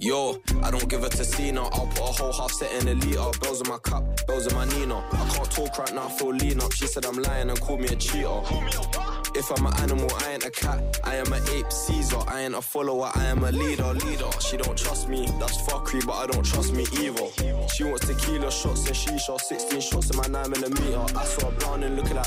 yo, 0.01 0.43
I 0.63 0.71
don't 0.71 0.89
give 0.91 1.05
a 1.05 1.09
Tessina. 1.09 1.63
I'll 1.73 1.87
put 1.87 2.01
a 2.01 2.23
whole 2.23 2.33
half 2.33 2.51
set 2.51 2.71
in 2.83 2.89
a 2.89 2.95
liter. 2.95 3.31
Bells 3.41 3.61
in 3.61 3.69
my 3.71 3.79
cup, 3.79 4.03
bells 4.29 4.47
in 4.47 4.55
my 4.55 4.65
Nina. 4.67 5.03
I 5.11 5.29
can't 5.35 5.51
talk 5.51 5.79
right 5.79 5.95
now, 5.95 6.07
I 6.07 6.11
feel 6.11 6.29
lean 6.29 6.61
up. 6.61 6.73
She 6.73 6.87
said 6.87 7.05
I'm 7.05 7.17
lying 7.17 7.51
and 7.51 7.61
called 7.61 7.81
me 7.81 7.89
a 7.89 7.97
cheater. 7.97 9.08
If 9.39 9.53
I'm 9.53 9.67
an 9.67 9.75
animal, 9.75 10.11
I 10.25 10.33
ain't 10.33 10.45
a 10.45 10.51
cat. 10.51 10.99
I 11.05 11.15
am 11.15 11.33
an 11.33 11.41
ape, 11.51 11.71
Caesar. 11.71 12.19
I 12.27 12.41
ain't 12.41 12.57
a 12.57 12.61
follower, 12.61 13.09
I 13.15 13.27
am 13.27 13.45
a 13.45 13.53
leader, 13.53 13.95
leader. 13.95 14.29
She 14.41 14.57
don't 14.57 14.77
trust 14.77 15.09
me, 15.09 15.27
that's 15.39 15.63
fuckery, 15.63 16.05
but 16.05 16.15
I 16.15 16.27
don't 16.27 16.45
trust 16.45 16.73
me 16.75 16.85
either. 17.01 17.69
She 17.73 17.85
wants 17.85 18.09
tequila 18.09 18.51
shots 18.51 18.89
and 18.89 18.97
she 18.97 19.17
shot 19.17 19.41
16 19.41 19.81
shots 19.81 20.11
in 20.11 20.17
my 20.17 20.27
9 20.27 20.51
millimeter. 20.51 21.05
I 21.17 21.25
saw 21.25 21.51
her 21.51 21.57
brown 21.57 21.85
and 21.85 21.95
looking 21.95 22.17
like 22.17 22.27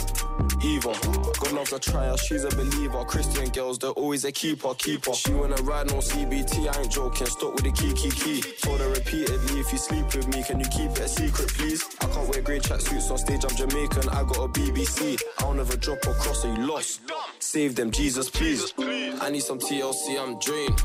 Eva. 0.63 0.93
God 1.41 1.51
loves 1.51 1.73
a 1.73 1.79
trial, 1.79 2.15
she's 2.15 2.45
a 2.45 2.49
believer. 2.49 3.03
Christian 3.03 3.49
girls, 3.49 3.77
they're 3.77 3.89
always 3.89 4.23
a 4.23 4.31
keeper, 4.31 4.73
keeper. 4.75 5.11
She 5.13 5.33
wanna 5.33 5.61
ride 5.63 5.87
no 5.87 5.97
CBT, 5.99 6.73
I 6.73 6.79
ain't 6.79 6.91
joking. 6.93 7.27
Stop 7.27 7.55
with 7.55 7.65
the 7.65 7.73
key, 7.73 7.91
key, 7.91 8.11
key. 8.11 8.41
Told 8.61 8.79
her 8.79 8.89
repeatedly, 8.89 9.59
if 9.59 9.69
you 9.73 9.77
sleep 9.77 10.05
with 10.15 10.29
me, 10.29 10.43
can 10.43 10.61
you 10.61 10.67
keep 10.67 10.91
it 10.91 10.99
a 10.99 11.09
secret, 11.09 11.49
please? 11.49 11.83
I 11.99 12.05
can't 12.05 12.29
wear 12.29 12.41
grey 12.41 12.59
tracksuits 12.59 13.11
on 13.11 13.17
stage, 13.17 13.43
I'm 13.43 13.53
Jamaican. 13.53 14.07
I 14.07 14.23
got 14.23 14.37
a 14.37 14.47
BBC. 14.47 15.19
I'll 15.39 15.53
never 15.53 15.75
drop 15.75 16.07
or 16.07 16.13
cross, 16.13 16.43
so 16.43 16.47
you 16.47 16.65
lost. 16.65 17.00
Save 17.39 17.75
them, 17.75 17.91
Jesus, 17.91 18.29
please. 18.29 18.73
I 19.21 19.29
need 19.29 19.43
some 19.43 19.59
TLC, 19.59 20.19
I'm 20.19 20.39
drained. 20.39 20.81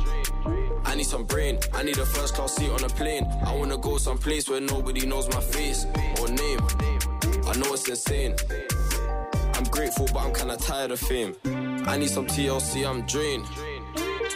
I 0.85 0.95
need 0.95 1.07
some 1.07 1.25
brain. 1.25 1.59
I 1.75 1.83
need 1.83 1.99
a 1.99 2.07
first 2.07 2.35
class 2.35 2.57
seat 2.57 2.71
on 2.71 2.83
a 2.85 2.89
plane. 2.89 3.25
I 3.45 3.55
wanna 3.55 3.77
go 3.77 3.99
someplace 3.99 4.49
where 4.49 4.61
nobody 4.61 5.07
knows 5.07 5.29
my 5.29 5.41
face 5.41 5.85
or 6.21 6.29
name. 6.29 6.61
I 7.47 7.57
know 7.59 7.75
it's 7.75 7.89
insane. 7.89 8.35
I'm 9.55 9.65
grateful, 9.65 10.07
but 10.13 10.21
I'm 10.25 10.35
kinda 10.35 10.57
tired 10.57 10.91
of 10.91 11.01
fame. 11.01 11.37
I 11.87 11.97
need 11.97 12.11
some 12.11 12.27
TLC, 12.27 12.85
I'm 12.85 13.03
drained. 13.07 13.47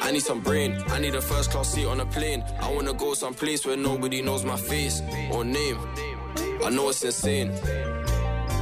I 0.02 0.10
need 0.12 0.22
some 0.22 0.40
brain. 0.40 0.82
I 0.88 0.98
need 0.98 1.14
a 1.14 1.20
first 1.20 1.50
class 1.50 1.72
seat 1.72 1.86
on 1.86 2.00
a 2.00 2.06
plane. 2.06 2.44
I 2.60 2.72
wanna 2.72 2.94
go 2.94 3.14
someplace 3.14 3.66
where 3.66 3.76
nobody 3.76 4.22
knows 4.22 4.44
my 4.44 4.56
face 4.56 5.02
or 5.32 5.44
name. 5.44 5.78
I 6.64 6.70
know 6.70 6.88
it's 6.90 7.04
insane. 7.04 7.52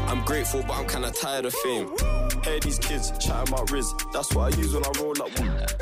I'm 0.08 0.24
grateful, 0.24 0.62
but 0.62 0.74
I'm 0.78 0.86
kinda 0.86 1.10
tired 1.10 1.44
of 1.44 1.54
fame. 1.54 1.90
Hey, 2.44 2.58
these 2.60 2.78
kids 2.78 3.12
chatting 3.18 3.52
about 3.52 3.70
Riz. 3.70 3.92
That's 4.12 4.34
what 4.34 4.52
I 4.52 4.56
use 4.56 4.72
when 4.74 4.84
I 4.84 4.90
roll 5.00 5.22
up. 5.22 5.30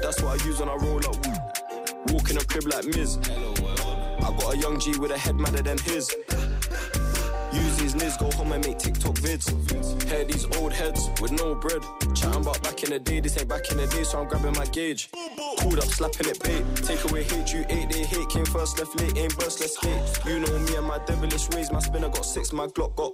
That's 0.03 0.21
what 0.23 0.41
I 0.41 0.45
use 0.45 0.59
when 0.61 0.69
I 0.69 0.75
roll 0.77 0.99
up. 0.99 1.17
Walk 2.13 2.31
in 2.31 2.37
a 2.37 2.45
crib 2.45 2.67
like 2.67 2.85
Miz. 2.87 3.19
I 3.23 4.35
got 4.39 4.55
a 4.55 4.59
young 4.59 4.79
G 4.81 4.99
with 4.99 5.11
a 5.11 5.19
head 5.19 5.37
madder 5.37 5.63
than 5.63 5.79
his. 5.79 6.15
Use 7.53 7.77
these 7.79 7.95
nids, 7.95 8.19
go 8.19 8.31
home 8.37 8.53
and 8.53 8.65
make 8.67 8.79
TikTok 8.79 9.15
vids. 9.15 9.47
Hear 10.09 10.25
these 10.25 10.45
old 10.57 10.73
heads 10.73 11.09
with 11.21 11.33
no 11.33 11.55
bread. 11.55 11.83
Chatting 12.15 12.43
about 12.43 12.63
back 12.63 12.83
in 12.85 12.91
the 12.91 12.99
day, 12.99 13.21
this 13.21 13.39
ain't 13.39 13.49
back 13.49 13.71
in 13.71 13.79
the 13.79 13.87
day, 13.87 14.03
so 14.03 14.21
I'm 14.21 14.29
grabbing 14.29 14.53
my 14.53 14.67
gauge. 14.67 15.11
Pulled 15.59 15.79
up, 15.79 15.85
slapping 15.85 16.29
it 16.29 16.43
bait. 16.43 16.65
Take 16.77 17.05
away 17.11 17.23
hate, 17.25 17.53
you 17.53 17.65
eight, 17.69 17.91
they 17.91 18.05
hate. 18.05 18.29
Came 18.29 18.45
first, 18.45 18.79
left 18.79 18.95
late, 19.01 19.17
ain't 19.17 19.39
burst, 19.39 19.61
let's 19.61 19.77
skate. 19.77 20.27
You 20.27 20.41
know 20.41 20.59
me 20.59 20.77
and 20.77 20.87
my 20.87 20.99
devilish 21.07 21.49
ways, 21.51 21.73
my 21.73 21.81
spinner 21.81 22.09
got 22.09 22.25
six, 22.25 22.53
my 22.53 22.67
Glock 22.67 22.95
got. 22.97 23.13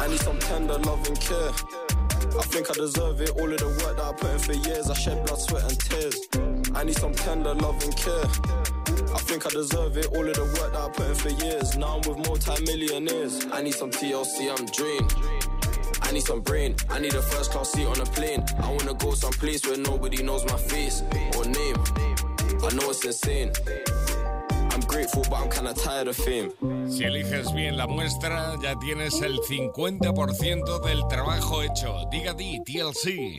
I 0.00 0.08
need 0.08 0.20
some 0.20 0.38
tender 0.38 0.78
love 0.78 1.06
and 1.06 1.20
care. 1.20 1.50
I 2.38 2.42
think 2.42 2.70
I 2.70 2.74
deserve 2.74 3.20
it. 3.20 3.30
All 3.30 3.52
of 3.52 3.58
the 3.58 3.68
work 3.68 3.96
that 3.96 4.04
I 4.04 4.12
put 4.12 4.30
in 4.30 4.38
for 4.38 4.52
years, 4.68 4.88
I 4.90 4.94
shed 4.94 5.26
blood, 5.26 5.40
sweat, 5.40 5.64
and 5.64 5.78
tears. 5.80 6.16
I 6.74 6.84
need 6.84 6.96
some 6.96 7.14
tender 7.14 7.54
love 7.54 7.82
and 7.82 7.96
care. 7.96 8.24
I 9.14 9.18
think 9.18 9.46
I 9.46 9.50
deserve 9.50 9.96
it. 9.98 10.06
All 10.06 10.26
of 10.26 10.34
the 10.34 10.44
work 10.44 10.72
that 10.72 10.80
I 10.80 10.88
put 10.88 11.06
in 11.08 11.14
for 11.14 11.44
years. 11.44 11.76
Now 11.76 11.96
I'm 11.98 12.08
with 12.08 12.26
multi-millionaires. 12.26 13.46
I 13.52 13.62
need 13.62 13.74
some 13.74 13.90
TLC, 13.90 14.50
I'm 14.50 14.66
dream. 14.66 15.06
I 16.02 16.12
need 16.12 16.22
some 16.22 16.40
brain. 16.40 16.74
I 16.90 16.98
need 16.98 17.14
a 17.14 17.22
first 17.22 17.50
class 17.52 17.72
seat 17.72 17.86
on 17.86 18.00
a 18.00 18.04
plane. 18.04 18.44
I 18.62 18.70
wanna 18.70 18.94
go 18.94 19.12
someplace 19.14 19.66
where 19.66 19.78
nobody 19.78 20.22
knows 20.22 20.44
my 20.46 20.56
face 20.58 21.02
or 21.36 21.44
name. 21.44 21.76
I 22.64 22.70
know 22.74 22.90
it's 22.90 23.04
insane. 23.04 23.50
Si 26.88 27.04
eliges 27.04 27.52
bien 27.52 27.76
la 27.76 27.86
muestra, 27.86 28.54
ya 28.62 28.78
tienes 28.78 29.20
el 29.20 29.38
50% 29.38 30.80
del 30.80 31.06
trabajo 31.08 31.62
hecho. 31.62 31.94
Diga 32.10 32.32
di 32.32 32.62
TLC. 32.64 33.36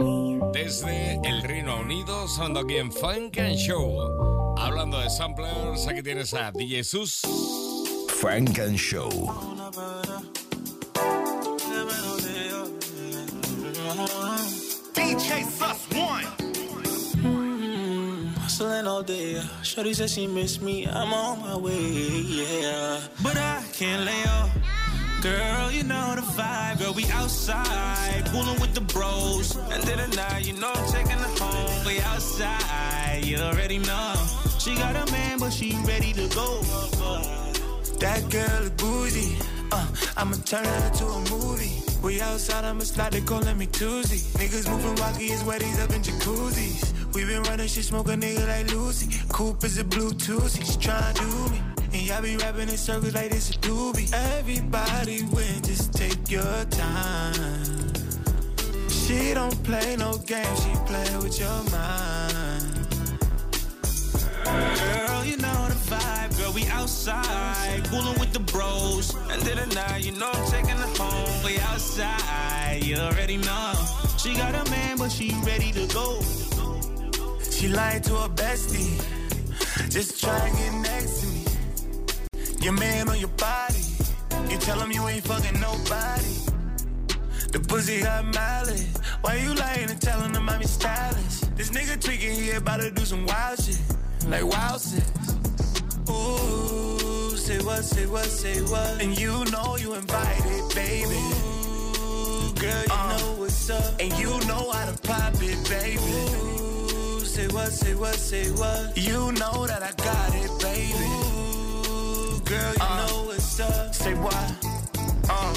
Desde 0.54 1.20
el 1.24 1.42
Reino 1.44 1.80
Unido, 1.80 2.28
sonando 2.28 2.62
aquí 2.62 2.78
en 2.78 2.92
Funk 2.92 3.38
and 3.40 3.56
Show. 3.56 4.56
Hablando 4.58 5.00
de 5.00 5.10
samplers, 5.10 5.88
aquí 5.88 6.04
tienes 6.04 6.34
a 6.34 6.52
DJ 6.52 6.84
Sus. 6.84 7.22
Funk 8.22 8.60
and 8.60 8.78
Show. 8.78 9.10
Hustling 18.54 18.86
all 18.86 19.02
day. 19.02 19.42
Shorty 19.64 19.96
says 19.96 20.14
she 20.14 20.28
miss 20.28 20.62
me. 20.62 20.86
I'm 20.86 21.12
on 21.12 21.42
my 21.42 21.58
way, 21.58 21.74
yeah. 22.22 23.02
But 23.24 23.36
I 23.36 23.64
can't 23.74 24.06
lay 24.06 24.24
off. 24.26 24.52
Girl, 25.24 25.72
you 25.72 25.82
know 25.82 26.14
the 26.14 26.22
vibe. 26.22 26.78
Girl, 26.78 26.94
we 26.94 27.04
outside, 27.08 28.24
cooling 28.32 28.62
with 28.62 28.76
the 28.76 28.82
bros. 28.82 29.58
End 29.58 29.90
of 29.90 29.98
the 29.98 30.16
night, 30.16 30.46
you 30.46 30.54
know 30.54 30.72
I'm 30.72 30.92
taking 30.92 31.18
her 31.18 31.44
home. 31.44 31.86
We 31.88 32.00
outside, 32.02 33.22
you 33.26 33.38
already 33.38 33.80
know. 33.80 34.14
She 34.60 34.76
got 34.76 34.96
a 34.96 35.12
man, 35.12 35.40
but 35.40 35.52
she 35.52 35.76
ready 35.88 36.14
to 36.14 36.28
go. 36.36 36.62
That 38.02 38.22
girl 38.30 38.62
is 38.62 38.70
bougie. 38.78 39.36
Uh, 39.72 39.88
I'ma 40.16 40.36
turn 40.46 40.64
her 40.64 40.88
into 40.92 41.06
a 41.06 41.20
movie. 41.32 41.82
We 42.04 42.22
outside, 42.22 42.66
I'ma 42.66 42.82
slide, 42.82 43.14
they 43.14 43.22
calling 43.22 43.58
me 43.58 43.66
Tuesday. 43.66 44.22
Niggas 44.38 44.70
moving 44.70 44.94
walkie 45.02 45.32
is 45.32 45.42
wetties 45.42 45.84
up 45.84 45.90
in 45.96 46.04
jacuzzis. 46.04 46.93
We 47.14 47.26
been 47.26 47.44
running 47.44 47.68
shit, 47.68 47.84
smoke 47.84 48.08
a 48.08 48.16
nigga 48.16 48.48
like 48.48 48.74
Lucy. 48.74 49.08
Coupe 49.30 49.64
is 49.66 49.78
a 49.78 49.84
Bluetooth, 49.84 50.58
she's 50.58 50.76
trying 50.78 51.14
to 51.14 51.22
do 51.22 51.50
me. 51.52 51.62
And 51.94 52.02
y'all 52.08 52.22
be 52.24 52.36
rapping 52.38 52.70
in 52.70 52.78
circles 52.78 53.14
like 53.14 53.30
this 53.30 53.52
a 53.52 53.54
doobie. 53.60 54.12
Everybody 54.38 55.22
win, 55.32 55.62
just 55.62 55.94
take 55.94 56.32
your 56.32 56.66
time. 56.72 57.94
She 58.90 59.36
don't 59.36 59.64
play 59.64 59.96
no 59.96 60.18
games, 60.26 60.64
she 60.64 60.74
play 60.88 61.18
with 61.18 61.40
your 61.40 61.62
mind. 61.70 62.84
Girl, 64.44 65.24
you 65.24 65.38
know 65.38 65.68
the 65.70 65.78
vibe. 65.94 66.38
Girl, 66.40 66.52
we 66.54 66.66
outside, 66.70 67.88
cooling 67.92 68.20
with 68.20 68.34
the 68.34 68.40
bros. 68.40 69.14
And 69.30 69.40
of 69.40 69.70
the 69.70 69.76
night, 69.76 70.04
you 70.04 70.14
know 70.14 70.32
I'm 70.34 70.50
taking 70.50 70.78
her 70.78 71.04
home. 71.04 71.46
We 71.46 71.60
outside, 71.60 72.82
you 72.84 72.96
already 72.96 73.38
know. 73.38 73.74
She 74.18 74.34
got 74.34 74.56
a 74.56 74.70
man, 74.72 74.98
but 74.98 75.12
she 75.12 75.32
ready 75.46 75.72
to 75.74 75.86
go. 75.94 76.20
She 77.64 77.70
lied 77.70 78.04
to 78.04 78.16
her 78.16 78.28
bestie, 78.28 79.00
just 79.90 80.22
try 80.22 80.38
and 80.38 80.58
get 80.58 80.74
next 80.92 81.22
to 81.22 81.28
me. 81.28 81.46
Your 82.60 82.74
man 82.74 83.08
on 83.08 83.18
your 83.18 83.30
body, 83.38 83.80
you 84.50 84.58
tell 84.58 84.78
him 84.82 84.92
you 84.92 85.08
ain't 85.08 85.24
fucking 85.24 85.62
nobody. 85.62 86.34
The 87.54 87.64
pussy 87.66 88.02
got 88.02 88.26
mileage. 88.36 88.86
Why 89.22 89.36
you 89.36 89.54
lying 89.54 89.90
and 89.90 90.02
telling 90.02 90.36
him 90.36 90.50
I'm 90.50 90.60
your 90.60 90.68
stylist? 90.68 91.56
This 91.56 91.70
nigga 91.70 92.04
tweaking, 92.04 92.36
he 92.36 92.52
about 92.52 92.82
to 92.82 92.92
do 92.92 93.06
some 93.06 93.26
wild 93.26 93.64
shit. 93.64 93.80
Like 94.28 94.46
wild 94.46 94.82
shit. 94.82 95.08
Ooh, 96.10 97.38
say 97.38 97.60
what, 97.64 97.86
say 97.86 98.06
what, 98.08 98.26
say 98.26 98.62
what. 98.64 99.02
And 99.02 99.18
you 99.18 99.46
know 99.54 99.78
you 99.78 99.94
invited, 99.94 100.76
baby. 100.76 101.16
Ooh, 101.16 102.54
girl, 102.60 102.84
you 102.84 102.92
uh, 102.92 103.18
know 103.20 103.36
what's 103.40 103.70
up. 103.70 104.02
And 104.02 104.12
you 104.20 104.32
know 104.50 104.70
how 104.70 104.92
to 104.92 105.02
pop 105.08 105.36
it, 105.36 105.70
baby. 105.70 105.98
Ooh, 105.98 106.63
say 107.34 107.48
what, 107.48 107.72
say 107.72 107.96
what, 107.96 108.16
say 108.16 108.46
what. 108.52 108.96
You 108.96 109.32
know 109.32 109.66
that 109.66 109.82
I 109.82 109.92
got 110.10 110.30
it, 110.36 110.52
baby. 110.62 111.10
Ooh, 111.90 112.40
girl, 112.46 112.74
you 112.74 112.90
know 113.00 113.16
what's 113.26 113.60
up. 113.60 113.96
Say 113.96 114.14
what? 114.14 114.50
Uh. 115.28 115.54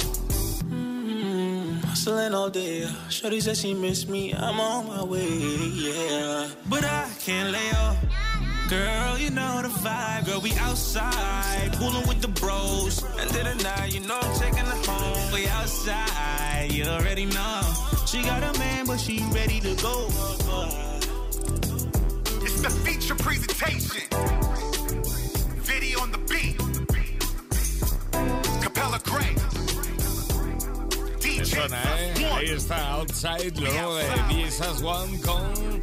Hustling 1.85 2.33
all 2.33 2.49
day. 2.49 2.89
Shorty 3.09 3.39
said 3.41 3.57
she 3.57 3.75
miss 3.75 4.07
me. 4.07 4.33
I'm 4.33 4.59
on 4.59 4.87
my 4.87 5.03
way, 5.03 5.29
yeah. 5.85 6.49
But 6.67 6.83
I 6.83 7.07
can't 7.23 7.51
lay 7.51 7.69
off. 7.83 7.97
Girl, 8.69 9.17
you 9.19 9.29
know 9.29 9.61
the 9.61 9.69
vibe. 9.69 10.25
Girl, 10.25 10.41
we 10.41 10.53
outside, 10.57 11.73
cooling 11.77 12.07
with 12.07 12.21
the 12.21 12.27
bros. 12.41 13.03
End 13.19 13.29
of 13.29 13.45
the 13.49 13.63
night, 13.63 13.93
you 13.93 13.99
know 13.99 14.17
I'm 14.19 14.39
taking 14.39 14.65
her 14.65 14.91
home. 14.91 15.31
We 15.31 15.47
outside, 15.47 16.69
you 16.71 16.85
already 16.85 17.25
know. 17.25 17.61
She 18.07 18.23
got 18.23 18.41
a 18.41 18.57
man, 18.57 18.87
but 18.87 18.99
she 18.99 19.23
ready 19.31 19.59
to 19.59 19.75
go. 19.75 20.86
The 22.67 22.73
feature 22.83 23.15
presentation. 23.15 24.01
Video 25.61 26.01
on 26.01 26.11
the 26.11 26.17
beat. 26.27 26.57
Capella 28.61 28.99
Grey. 29.05 29.35
Me 31.37 31.45
suena, 31.45 31.81
¿eh? 31.97 32.13
Ahí 32.35 32.49
está 32.49 32.91
Outside, 32.91 33.57
lo 33.61 33.71
nuevo 33.71 33.95
de 33.95 34.05
BSS 34.27 34.81
One 34.83 35.17
con 35.21 35.81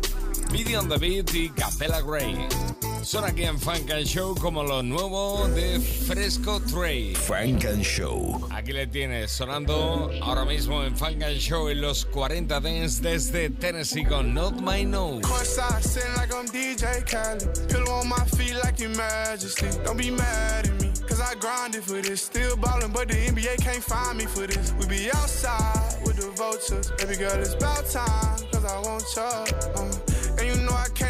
Video 0.53 0.81
on 0.81 0.90
the 0.90 0.99
Beat 0.99 1.35
y 1.35 1.49
Capella 1.49 2.03
Grey. 2.03 2.47
Son 3.05 3.23
aquí 3.23 3.45
en 3.45 3.61
Funk 3.61 3.90
and 3.90 4.07
Show 4.07 4.35
como 4.35 4.64
lo 4.64 4.83
nuevo 4.83 5.47
de 5.49 5.79
Fresco 5.79 6.59
Trey. 6.61 7.14
Funk 7.14 7.67
and 7.67 7.83
Show. 7.83 8.49
Aquí 8.51 8.73
le 8.73 8.87
tienes 8.87 9.31
sonando 9.31 10.11
ahora 10.23 10.47
mismo 10.47 10.83
en 10.83 10.97
Funk 10.97 11.23
and 11.23 11.37
Show 11.38 11.69
en 11.69 11.83
los 11.83 12.07
40 12.07 12.61
Dance 12.61 13.03
desde 13.03 13.51
Tennessee 13.51 14.05
con 14.05 14.33
Not 14.33 14.59
My 14.62 14.87
Nose. 14.87 15.21
Courtside, 15.21 15.83
sitting 15.83 16.14
like 16.17 16.33
I'm 16.33 16.47
DJ 16.47 17.05
Khaled. 17.05 17.69
Pillow 17.69 18.01
on 18.01 18.09
my 18.09 18.25
feet 18.38 18.55
like 18.64 18.81
your 18.81 18.97
majesty. 18.97 19.69
Don't 19.85 19.99
be 19.99 20.11
mad 20.11 20.67
at 20.67 20.81
me, 20.81 20.90
cause 21.07 21.21
I 21.21 21.35
grinded 21.35 21.85
for 21.85 22.01
this. 22.01 22.23
Still 22.23 22.57
ballin', 22.57 22.90
but 22.90 23.09
the 23.09 23.17
NBA 23.17 23.59
can't 23.62 23.85
find 23.85 24.17
me 24.17 24.25
for 24.25 24.47
this. 24.47 24.73
We 24.81 24.87
be 24.87 25.11
outside 25.12 26.01
with 26.07 26.17
the 26.17 26.31
vultures. 26.37 26.90
Baby 26.93 27.17
girl, 27.17 27.38
it's 27.38 27.53
about 27.53 27.85
time, 27.90 28.38
cause 28.51 28.64
I 28.64 28.81
want 28.81 29.05
you. 29.14 29.23
Uh, 29.23 30.14
and 30.38 30.47
you 30.49 30.64
know 30.64 30.73
I 30.73 30.88
can't 30.95 31.04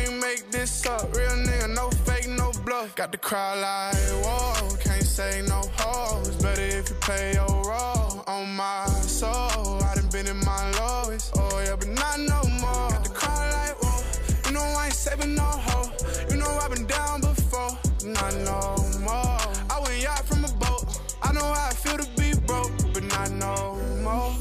up. 0.86 1.14
Real 1.14 1.30
nigga, 1.30 1.74
no 1.74 1.90
fake, 1.90 2.28
no 2.28 2.52
bluff. 2.64 2.94
Got 2.94 3.12
the 3.12 3.18
crowd 3.18 3.58
like, 3.58 3.96
whoa, 4.24 4.76
can't 4.76 5.02
say 5.02 5.42
no 5.46 5.62
hoes. 5.76 6.36
Better 6.36 6.62
if 6.62 6.88
you 6.88 6.96
play 6.96 7.34
your 7.34 7.46
role 7.46 8.24
on 8.26 8.54
my 8.54 8.86
soul. 8.86 9.82
I 9.82 9.94
done 9.94 10.08
been 10.10 10.26
in 10.26 10.38
my 10.44 10.70
lowest, 10.72 11.32
oh 11.36 11.62
yeah, 11.64 11.76
but 11.76 11.88
not 11.88 12.20
no 12.20 12.40
more. 12.60 12.90
Got 12.90 13.04
the 13.04 13.10
crowd 13.10 13.52
like, 13.52 13.76
whoa, 13.82 14.02
you 14.46 14.52
know 14.52 14.62
I 14.62 14.86
ain't 14.86 14.94
saving 14.94 15.34
no 15.34 15.42
hoe. 15.42 15.90
You 16.30 16.36
know 16.36 16.50
I've 16.62 16.70
been 16.74 16.86
down 16.86 17.20
before, 17.20 17.78
not 18.04 18.34
no 18.50 18.76
more. 19.00 19.38
I 19.70 19.80
went 19.82 20.02
yacht 20.02 20.24
from 20.26 20.44
a 20.44 20.52
boat. 20.64 21.00
I 21.22 21.32
know 21.32 21.40
how 21.40 21.68
I 21.68 21.74
feel 21.74 21.98
to 21.98 22.08
be 22.20 22.38
broke, 22.46 22.72
but 22.92 23.04
not 23.04 23.30
no 23.32 23.76
more. 24.02 24.34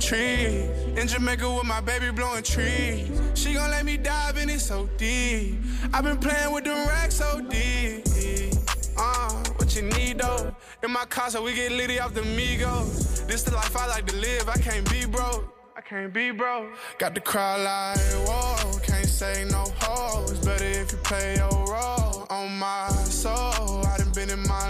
Trees 0.00 0.77
in 0.98 1.06
Jamaica 1.06 1.48
with 1.48 1.64
my 1.64 1.80
baby 1.80 2.10
blowing 2.10 2.42
trees. 2.42 3.08
She 3.34 3.54
gon' 3.54 3.70
let 3.70 3.84
me 3.84 3.96
dive 3.96 4.36
in 4.36 4.50
it 4.50 4.60
so 4.60 4.88
deep. 4.96 5.54
I've 5.92 6.02
been 6.02 6.18
playing 6.18 6.52
with 6.52 6.64
them 6.64 6.88
racks 6.88 7.16
so 7.16 7.40
deep. 7.40 8.04
Uh, 8.96 9.30
what 9.56 9.76
you 9.76 9.82
need 9.82 10.18
though? 10.18 10.54
In 10.82 10.90
my 10.90 11.04
car, 11.04 11.30
so 11.30 11.42
we 11.42 11.54
get 11.54 11.70
litty 11.70 12.00
off 12.00 12.14
the 12.14 12.22
Migos. 12.22 13.26
This 13.28 13.44
the 13.44 13.54
life 13.54 13.76
I 13.76 13.86
like 13.86 14.06
to 14.06 14.16
live. 14.16 14.48
I 14.48 14.56
can't 14.56 14.90
be 14.90 15.06
broke. 15.06 15.54
I 15.76 15.80
can't 15.80 16.12
be 16.12 16.32
broke. 16.32 16.66
Got 16.98 17.14
the 17.14 17.20
crowd 17.20 17.60
like, 17.60 17.98
whoa, 18.26 18.78
can't 18.80 19.06
say 19.06 19.46
no 19.48 19.64
hoes. 19.78 20.38
Better 20.44 20.64
if 20.64 20.90
you 20.90 20.98
play 20.98 21.36
your 21.36 21.66
role 21.72 22.26
on 22.28 22.58
my 22.58 22.88
soul. 23.04 23.86
I 23.86 23.98
done 23.98 24.10
been 24.12 24.30
in 24.30 24.42
my 24.48 24.67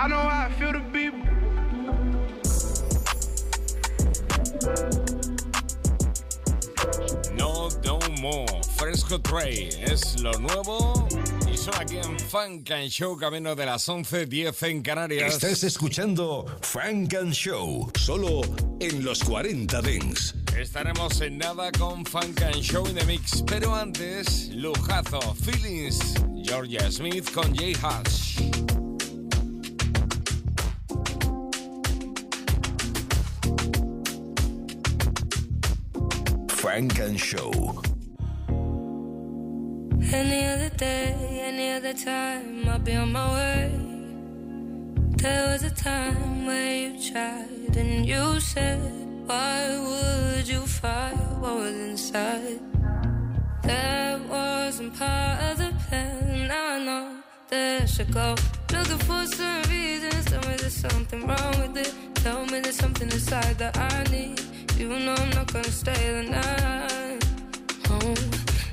I 0.00 0.06
know 0.06 0.14
how 0.14 0.46
I 0.46 0.52
feel 0.52 0.72
to 0.72 0.78
be. 0.78 1.10
No, 7.34 7.68
no 7.84 7.98
more. 8.20 8.46
Fresco 8.76 9.18
Trey 9.18 9.70
es 9.80 10.20
lo 10.20 10.30
nuevo 10.34 11.08
y 11.50 11.56
son 11.56 11.74
aquí 11.80 11.96
en 11.96 12.16
Funk 12.16 12.70
and 12.70 12.88
Show, 12.90 13.16
camino 13.16 13.56
de 13.56 13.66
las 13.66 13.88
11.10 13.88 14.68
en 14.68 14.82
Canarias. 14.82 15.34
Estás 15.34 15.64
escuchando 15.64 16.46
Funk 16.60 17.14
and 17.14 17.32
Show, 17.32 17.90
solo 17.98 18.42
en 18.78 19.04
los 19.04 19.24
40 19.24 19.82
Dents. 19.82 20.36
Estaremos 20.56 21.20
en 21.22 21.38
nada 21.38 21.72
con 21.72 22.04
Funk 22.06 22.40
and 22.42 22.62
Show 22.62 22.86
in 22.86 22.94
the 22.94 23.04
Mix, 23.04 23.42
pero 23.44 23.74
antes, 23.74 24.50
lujazo, 24.50 25.34
Feelings, 25.34 26.14
Georgia 26.44 26.88
Smith 26.88 27.32
con 27.32 27.52
Jay 27.52 27.74
Hush. 27.74 28.77
Funk 36.78 36.98
and 37.00 37.18
Show. 37.18 37.50
Any 40.12 40.46
other 40.46 40.70
day, 40.76 41.12
any 41.50 41.72
other 41.72 41.92
time, 41.92 42.68
I'll 42.68 42.78
be 42.78 42.94
on 42.94 43.10
my 43.10 43.26
way. 43.34 43.72
There 45.16 45.50
was 45.50 45.64
a 45.64 45.70
time 45.70 46.46
where 46.46 46.74
you 46.82 47.10
tried 47.10 47.76
and 47.76 48.06
you 48.06 48.38
said, 48.38 48.78
Why 49.26 49.58
would 49.88 50.46
you 50.46 50.60
fight 50.60 51.18
what 51.40 51.56
was 51.56 51.74
inside? 51.74 52.60
That 53.64 54.20
wasn't 54.28 54.96
part 54.96 55.42
of 55.48 55.58
the 55.58 55.72
plan. 55.88 56.46
Now 56.46 56.74
I 56.74 56.78
know 56.78 57.16
I 57.50 57.86
should 57.86 58.12
go. 58.12 58.36
Looking 58.72 58.98
for 58.98 59.26
some 59.26 59.62
reasons. 59.62 60.26
Tell 60.26 60.48
me 60.48 60.54
there's 60.56 60.76
something 60.76 61.26
wrong 61.26 61.54
with 61.60 61.76
it. 61.76 61.92
Tell 62.22 62.46
me 62.46 62.60
there's 62.60 62.76
something 62.76 63.10
inside 63.10 63.58
that 63.58 63.76
I 63.76 64.04
need. 64.12 64.47
You 64.78 64.88
know 64.90 65.12
I'm 65.12 65.30
not 65.30 65.52
gonna 65.52 65.64
stay 65.64 66.22
the 66.22 66.30
night. 66.30 67.24
Oh, 67.90 68.14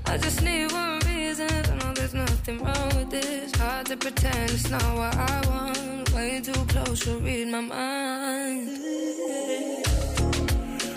I 0.05 0.17
just 0.19 0.43
need 0.43 0.71
one 0.71 0.99
reason. 0.99 1.49
I 1.49 1.75
know 1.77 1.93
there's 1.95 2.13
nothing 2.13 2.63
wrong 2.63 2.89
with 2.95 3.09
this. 3.09 3.51
Hard 3.55 3.87
to 3.87 3.97
pretend 3.97 4.51
it's 4.51 4.69
not 4.69 4.83
what 4.95 5.15
I 5.15 5.41
want. 5.49 6.13
Way 6.13 6.41
too 6.41 6.63
close 6.67 6.99
to 7.05 7.17
read 7.17 7.47
my 7.47 7.61
mind. 7.61 8.69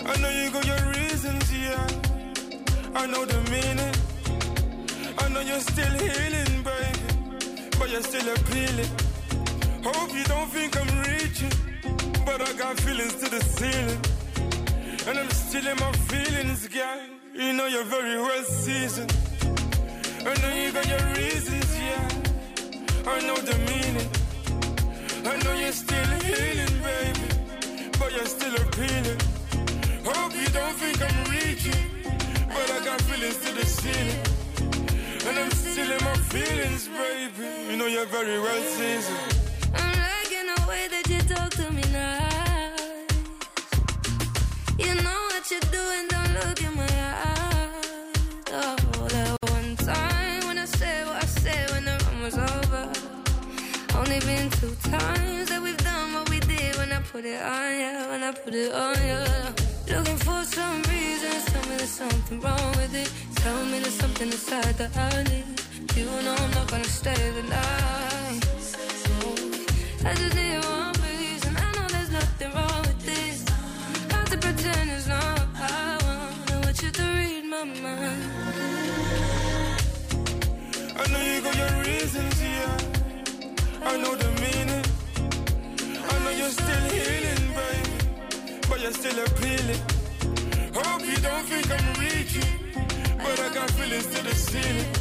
I 0.05 0.15
know 0.21 0.31
you 0.41 0.51
got 0.51 0.67
your 0.67 0.93
reasons, 0.93 1.57
yeah. 1.57 1.87
I 2.95 3.07
know 3.07 3.25
the 3.25 3.41
meaning. 3.51 3.95
I 5.17 5.29
know 5.31 5.41
you're 5.41 5.61
still 5.61 5.95
healing, 6.05 6.63
baby. 6.69 7.71
But 7.79 7.89
you're 7.89 8.03
still 8.03 8.29
appealing. 8.35 8.91
Hope 9.83 10.13
you 10.15 10.25
don't 10.25 10.51
think 10.51 10.77
I'm 10.77 10.91
reaching. 11.09 11.55
But 12.27 12.43
I 12.43 12.53
got 12.59 12.79
feelings 12.81 13.15
to 13.23 13.31
the 13.31 13.43
ceiling. 13.43 14.18
And 15.09 15.19
I'm 15.19 15.31
still 15.31 15.67
in 15.67 15.77
my 15.79 15.93
feelings, 16.11 16.69
girl. 16.69 17.01
You 17.33 17.55
know 17.55 17.65
you're 17.65 17.91
very 17.97 18.21
well 18.21 18.45
seasoned. 18.45 19.11
I 20.21 20.35
know 20.43 20.53
you 20.55 20.71
got 20.71 20.87
your 20.87 21.05
reasons, 21.17 21.71
yeah. 21.81 22.09
I 23.07 23.19
know 23.27 23.37
the 23.37 23.57
meaning. 23.71 24.11
I 25.25 25.35
know 25.43 25.55
you're 25.59 25.73
still 25.73 26.11
healing, 26.29 26.75
baby, 26.85 27.27
but 27.99 28.13
you're 28.13 28.33
still 28.37 28.55
appealing. 28.57 29.21
Hope 30.05 30.35
you 30.37 30.49
don't 30.59 30.77
think 30.77 31.01
I'm 31.01 31.19
reaching, 31.33 31.85
but 32.53 32.71
I 32.71 32.85
got 32.85 33.01
feelings 33.01 33.39
to 33.45 33.55
the 33.55 33.65
ceiling. 33.65 34.23
And 35.27 35.39
I'm 35.39 35.51
still 35.53 35.91
in 35.91 36.05
my 36.05 36.17
feelings, 36.35 36.87
baby. 36.87 37.49
You 37.71 37.77
know 37.79 37.87
you're 37.87 38.11
very 38.19 38.39
well 38.39 38.63
seasoned. 38.77 39.37
I'm 39.73 39.99
liking 40.05 40.47
the 40.53 40.59
time 49.95 50.47
when 50.49 50.59
I 50.59 50.67
said 50.67 51.07
what 51.07 51.23
I 51.25 51.27
said 51.43 51.71
when 51.73 51.85
the 51.85 51.97
run 52.05 52.19
was 52.27 52.37
over. 52.55 52.85
Only 53.99 54.21
been 54.21 54.51
two 54.61 54.75
times 54.97 55.49
that 55.51 55.61
we've 55.63 55.83
done 55.91 56.09
what 56.15 56.29
we 56.31 56.41
did 56.41 56.77
when 56.77 56.91
I 56.93 57.01
put 57.13 57.25
it 57.25 57.41
on 57.57 57.71
you, 57.83 57.95
when 58.11 58.23
I 58.23 58.33
put 58.45 58.55
it 58.55 58.73
on 58.73 58.97
you. 59.11 59.23
Looking 59.95 60.19
for 60.27 60.41
some 60.45 60.79
reasons, 60.93 61.45
tell 61.51 61.65
me 61.69 61.75
there's 61.81 61.97
something 62.03 62.41
wrong 62.41 62.71
with 62.81 62.95
it. 63.03 63.11
Tell 63.43 63.65
me 63.71 63.79
there's 63.85 63.99
something 64.05 64.29
inside 64.29 64.75
that 64.81 64.93
I 64.97 65.23
need. 65.31 65.47
You 65.97 66.05
know 66.25 66.37
I'm 66.45 66.51
not 66.59 66.67
gonna 66.71 66.93
stay 67.01 67.23
the 67.39 67.45
night. 67.57 68.45
I 70.09 70.15
just 70.21 70.35
need 70.37 70.59
one 70.65 70.93
reason. 71.07 71.53
I 71.65 71.69
know 71.75 71.87
there's 71.95 72.13
nothing 72.21 72.51
wrong 72.57 72.81
with 72.89 73.01
this. 73.11 73.37
Hard 74.13 74.27
to 74.33 74.39
pretend 74.39 74.91
it's 74.91 75.09
not. 75.09 75.39
what 75.39 75.71
I 75.73 75.99
want, 76.05 76.53
I 76.53 76.57
want 76.65 76.83
you 76.83 76.91
to 76.91 77.05
read 77.19 77.45
my 77.45 77.65
mind. 77.65 78.28
Your 81.59 81.73
reasons, 81.83 82.37
yeah. 82.43 83.91
I 83.91 83.97
know 84.03 84.15
the 84.15 84.31
meaning. 84.45 84.85
I 86.11 86.15
know 86.23 86.33
you're 86.41 86.55
still 86.63 86.85
healing, 86.95 87.45
baby, 87.59 87.95
but 88.69 88.81
you're 88.83 88.93
still 89.01 89.19
appealing. 89.27 89.83
Hope 90.75 91.05
you 91.11 91.19
don't 91.29 91.47
think 91.51 91.67
I'm 91.77 91.89
reaching, 92.05 92.53
but 93.23 93.37
I 93.41 93.49
got 93.55 93.71
feelings 93.73 94.07
to 94.07 94.21
the 94.29 94.35
ceiling. 94.35 94.93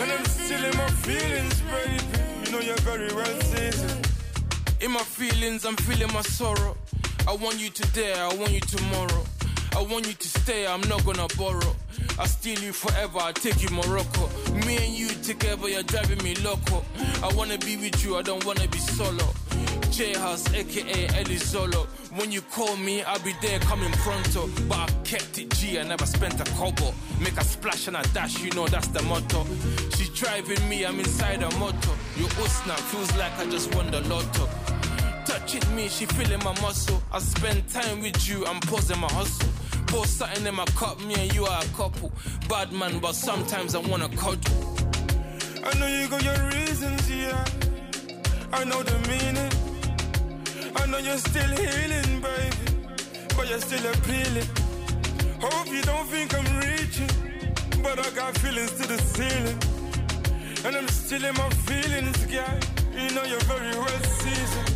And 0.00 0.08
I'm 0.10 0.24
still 0.24 0.64
in 0.64 0.76
my 0.76 0.90
feelings, 1.06 1.56
baby. 1.72 2.00
You 2.44 2.52
know 2.52 2.60
you're 2.60 2.84
very 2.90 3.12
well 3.14 3.40
seasoned. 3.50 4.08
In 4.80 4.90
my 4.90 5.04
feelings, 5.18 5.64
I'm 5.64 5.76
feeling 5.76 6.12
my 6.12 6.22
sorrow. 6.22 6.76
I 7.28 7.34
want 7.36 7.58
you 7.60 7.70
today, 7.70 8.14
I 8.14 8.34
want 8.34 8.50
you 8.50 8.60
tomorrow. 8.60 9.24
I 9.74 9.82
want 9.82 10.06
you 10.06 10.14
to 10.14 10.28
stay, 10.28 10.66
I'm 10.66 10.82
not 10.82 11.04
gonna 11.04 11.26
borrow. 11.36 11.74
I 12.18 12.26
steal 12.26 12.58
you 12.60 12.72
forever, 12.72 13.18
I 13.18 13.32
take 13.32 13.62
you 13.62 13.68
Morocco. 13.70 14.28
Me 14.66 14.76
and 14.76 14.94
you 14.94 15.08
together, 15.08 15.68
you're 15.68 15.82
driving 15.82 16.22
me 16.22 16.34
loco. 16.36 16.84
I 17.22 17.32
wanna 17.34 17.58
be 17.58 17.76
with 17.76 18.04
you, 18.04 18.16
I 18.16 18.22
don't 18.22 18.44
wanna 18.44 18.68
be 18.68 18.78
solo. 18.78 19.26
J 19.90 20.14
Hus, 20.14 20.52
aka 20.54 21.06
Ellie 21.18 21.36
Solo. 21.36 21.86
When 22.16 22.32
you 22.32 22.40
call 22.42 22.76
me, 22.76 23.02
I'll 23.02 23.18
be 23.20 23.34
there 23.42 23.58
coming 23.60 23.92
pronto. 23.92 24.48
But 24.68 24.78
I 24.78 24.86
kept 25.04 25.38
it 25.38 25.50
G, 25.50 25.78
I 25.78 25.82
never 25.82 26.06
spent 26.06 26.40
a 26.40 26.44
kobo. 26.54 26.94
Make 27.20 27.36
a 27.38 27.44
splash 27.44 27.88
and 27.88 27.96
a 27.96 28.02
dash, 28.14 28.40
you 28.40 28.50
know 28.52 28.66
that's 28.66 28.88
the 28.88 29.02
motto. 29.02 29.44
She's 29.96 30.08
driving 30.10 30.66
me, 30.68 30.86
I'm 30.86 30.98
inside 30.98 31.42
a 31.42 31.50
motor. 31.58 31.94
Your 32.16 32.28
Usna 32.40 32.74
feels 32.90 33.14
like 33.16 33.38
I 33.38 33.44
just 33.50 33.74
won 33.74 33.90
the 33.90 34.00
lotto. 34.02 34.48
Touching 35.26 35.76
me, 35.76 35.88
she 35.88 36.06
feeling 36.06 36.42
my 36.42 36.58
muscle. 36.60 37.02
I 37.12 37.18
spend 37.18 37.68
time 37.68 38.00
with 38.02 38.28
you, 38.28 38.46
I'm 38.46 38.60
posing 38.60 38.98
my 38.98 39.12
hustle. 39.12 39.48
Pour 39.92 40.06
something 40.06 40.46
in 40.46 40.54
my 40.54 40.64
cup, 40.80 40.98
me 41.04 41.14
and 41.14 41.34
you 41.34 41.44
are 41.44 41.62
a 41.62 41.66
couple. 41.76 42.10
Bad 42.48 42.72
man, 42.72 42.98
but 42.98 43.14
sometimes 43.14 43.74
I 43.74 43.78
wanna 43.80 44.08
cuddle. 44.16 44.78
I 45.62 45.78
know 45.78 45.86
you 45.86 46.08
got 46.08 46.24
your 46.24 46.40
reasons, 46.48 47.10
yeah. 47.10 47.44
I 48.54 48.64
know 48.64 48.82
the 48.82 48.96
meaning. 49.10 49.52
I 50.76 50.86
know 50.86 50.96
you're 50.96 51.18
still 51.18 51.52
healing, 51.62 52.22
baby, 52.22 52.64
but 53.36 53.46
you're 53.50 53.60
still 53.60 53.84
appealing. 53.92 54.48
Hope 55.42 55.68
you 55.68 55.82
don't 55.82 56.06
think 56.08 56.28
I'm 56.38 56.48
reaching, 56.64 57.12
but 57.82 57.98
I 57.98 58.08
got 58.16 58.38
feelings 58.38 58.72
to 58.78 58.88
the 58.88 58.96
ceiling. 58.96 59.58
And 60.64 60.74
I'm 60.74 60.88
still 60.88 61.22
in 61.22 61.34
my 61.34 61.50
feelings, 61.68 62.24
girl. 62.32 62.58
You 62.96 63.10
know 63.14 63.24
you're 63.24 63.46
very 63.52 63.76
well 63.76 64.02
seasoned. 64.20 64.72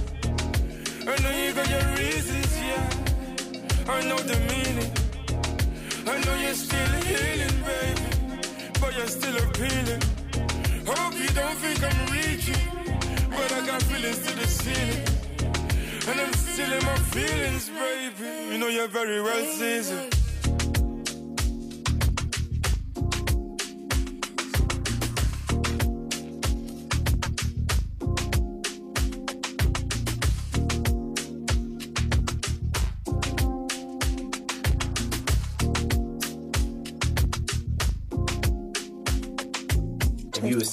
I 1.08 1.16
know 1.22 1.32
you 1.42 1.54
got 1.54 1.70
your 1.70 1.86
reasons, 1.96 2.52
yeah. 2.60 2.90
I 3.88 4.02
know 4.08 4.18
the 4.18 4.38
meaning. 4.52 5.05
I 6.08 6.18
know 6.24 6.36
you're 6.36 6.54
still 6.54 6.92
healing, 7.08 7.56
baby, 7.70 8.40
but 8.80 8.96
you're 8.96 9.08
still 9.08 9.36
appealing. 9.36 10.02
Hope 10.86 11.14
you 11.18 11.28
don't 11.40 11.56
think 11.58 11.82
I'm 11.82 12.00
reaching, 12.12 12.64
but 13.30 13.52
I 13.52 13.66
got 13.66 13.82
feelings 13.82 14.20
to 14.26 14.32
the 14.36 14.46
ceiling. 14.46 15.04
And 16.08 16.20
I'm 16.20 16.32
still 16.34 16.72
in 16.72 16.84
my 16.84 16.96
feelings, 17.14 17.68
baby. 17.68 18.52
You 18.52 18.58
know 18.58 18.68
you're 18.68 18.88
very 18.88 19.20
well 19.20 19.44
seasoned. 19.46 20.25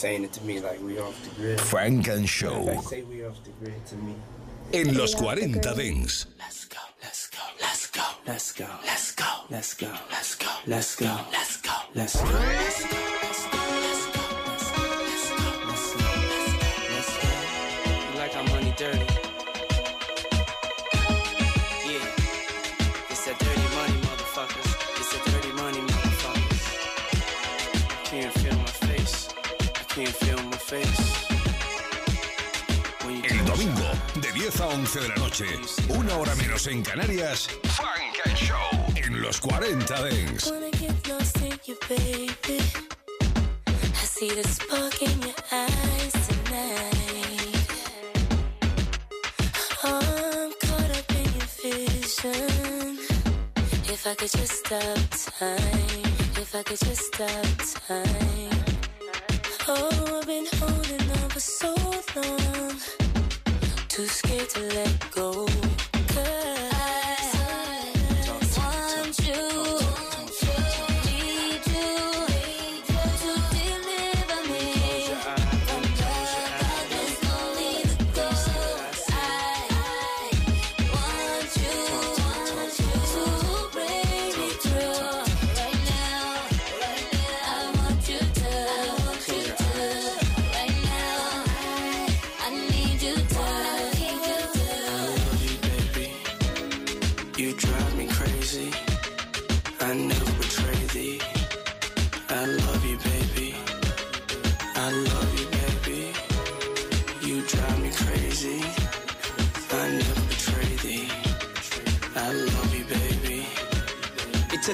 Saying 0.04 0.26
it 0.26 0.34
to 0.34 0.44
me 0.44 0.60
like 0.60 0.82
we 0.82 1.00
off 1.00 1.18
the 1.24 1.30
grid. 1.42 1.62
Frank 1.62 2.10
and 2.10 2.28
Show. 2.28 2.64
Like 2.64 2.82
say 2.82 3.04
we 3.04 3.24
off 3.26 3.42
the 3.46 3.52
grid 3.52 3.86
to 3.86 3.96
me. 3.96 4.14
En 4.74 4.98
los 4.98 5.14
40 5.14 5.62
Dents. 5.62 6.26
Let's 6.38 6.66
go, 6.66 6.78
let's 7.02 7.30
go, 7.30 7.40
let's 7.62 7.88
go, 7.88 8.02
let's 8.28 8.52
go, 8.52 8.66
let's 8.84 9.14
go, 9.14 9.26
let's 9.50 9.74
go, 9.74 9.88
let's 10.12 10.36
go, 10.36 10.48
let's 10.68 10.96
go, 10.96 11.08
let's 11.32 11.62
go, 11.62 11.72
let's 11.96 12.22
go, 12.22 12.28
let's 12.36 12.84
go. 12.84 13.13
El 30.74 30.82
domingo, 33.46 33.92
de 34.16 34.32
10 34.32 34.62
a 34.62 34.68
11 34.70 35.00
de 35.02 35.10
la 35.10 35.16
noche, 35.18 35.46
una 35.90 36.18
hora 36.18 36.34
menos 36.34 36.66
en 36.66 36.82
Canarias, 36.82 37.48
Frank 37.76 38.20
and 38.26 38.36
Show. 38.36 38.58
En 38.96 39.22
los 39.22 39.40
40 39.40 40.04
Dents. 40.04 40.50
Wanna 40.50 40.72
get 40.72 41.08
lost 41.08 41.38
in 41.42 41.60
you, 41.68 41.78
baby. 41.88 42.64
I 43.68 44.06
see 44.06 44.30
the 44.30 44.44
spark 44.48 45.00
in 45.04 45.22
your 45.22 45.36
eyes 45.52 46.14
tonight. 46.28 47.70
I'm 49.84 50.54
caught 50.60 50.92
up 50.98 51.12
in 51.12 51.30
your 51.36 51.50
vision. 51.62 52.98
If 53.86 54.08
I 54.08 54.16
could 54.16 54.32
just 54.32 54.66
stop 54.66 54.98
time, 55.38 56.04
if 56.42 56.56
I 56.56 56.64
could 56.64 56.80
just 56.80 57.14
stop 57.14 57.46
time. 57.88 58.73
Oh, 59.66 60.20
I've 60.20 60.28
been 60.28 60.46
holding 60.60 61.10
on 61.12 61.30
for 61.30 61.40
so 61.40 61.74
long, 62.18 62.76
too 63.88 64.06
scared 64.08 64.50
to 64.50 64.60
let 64.60 65.12
go. 65.12 65.48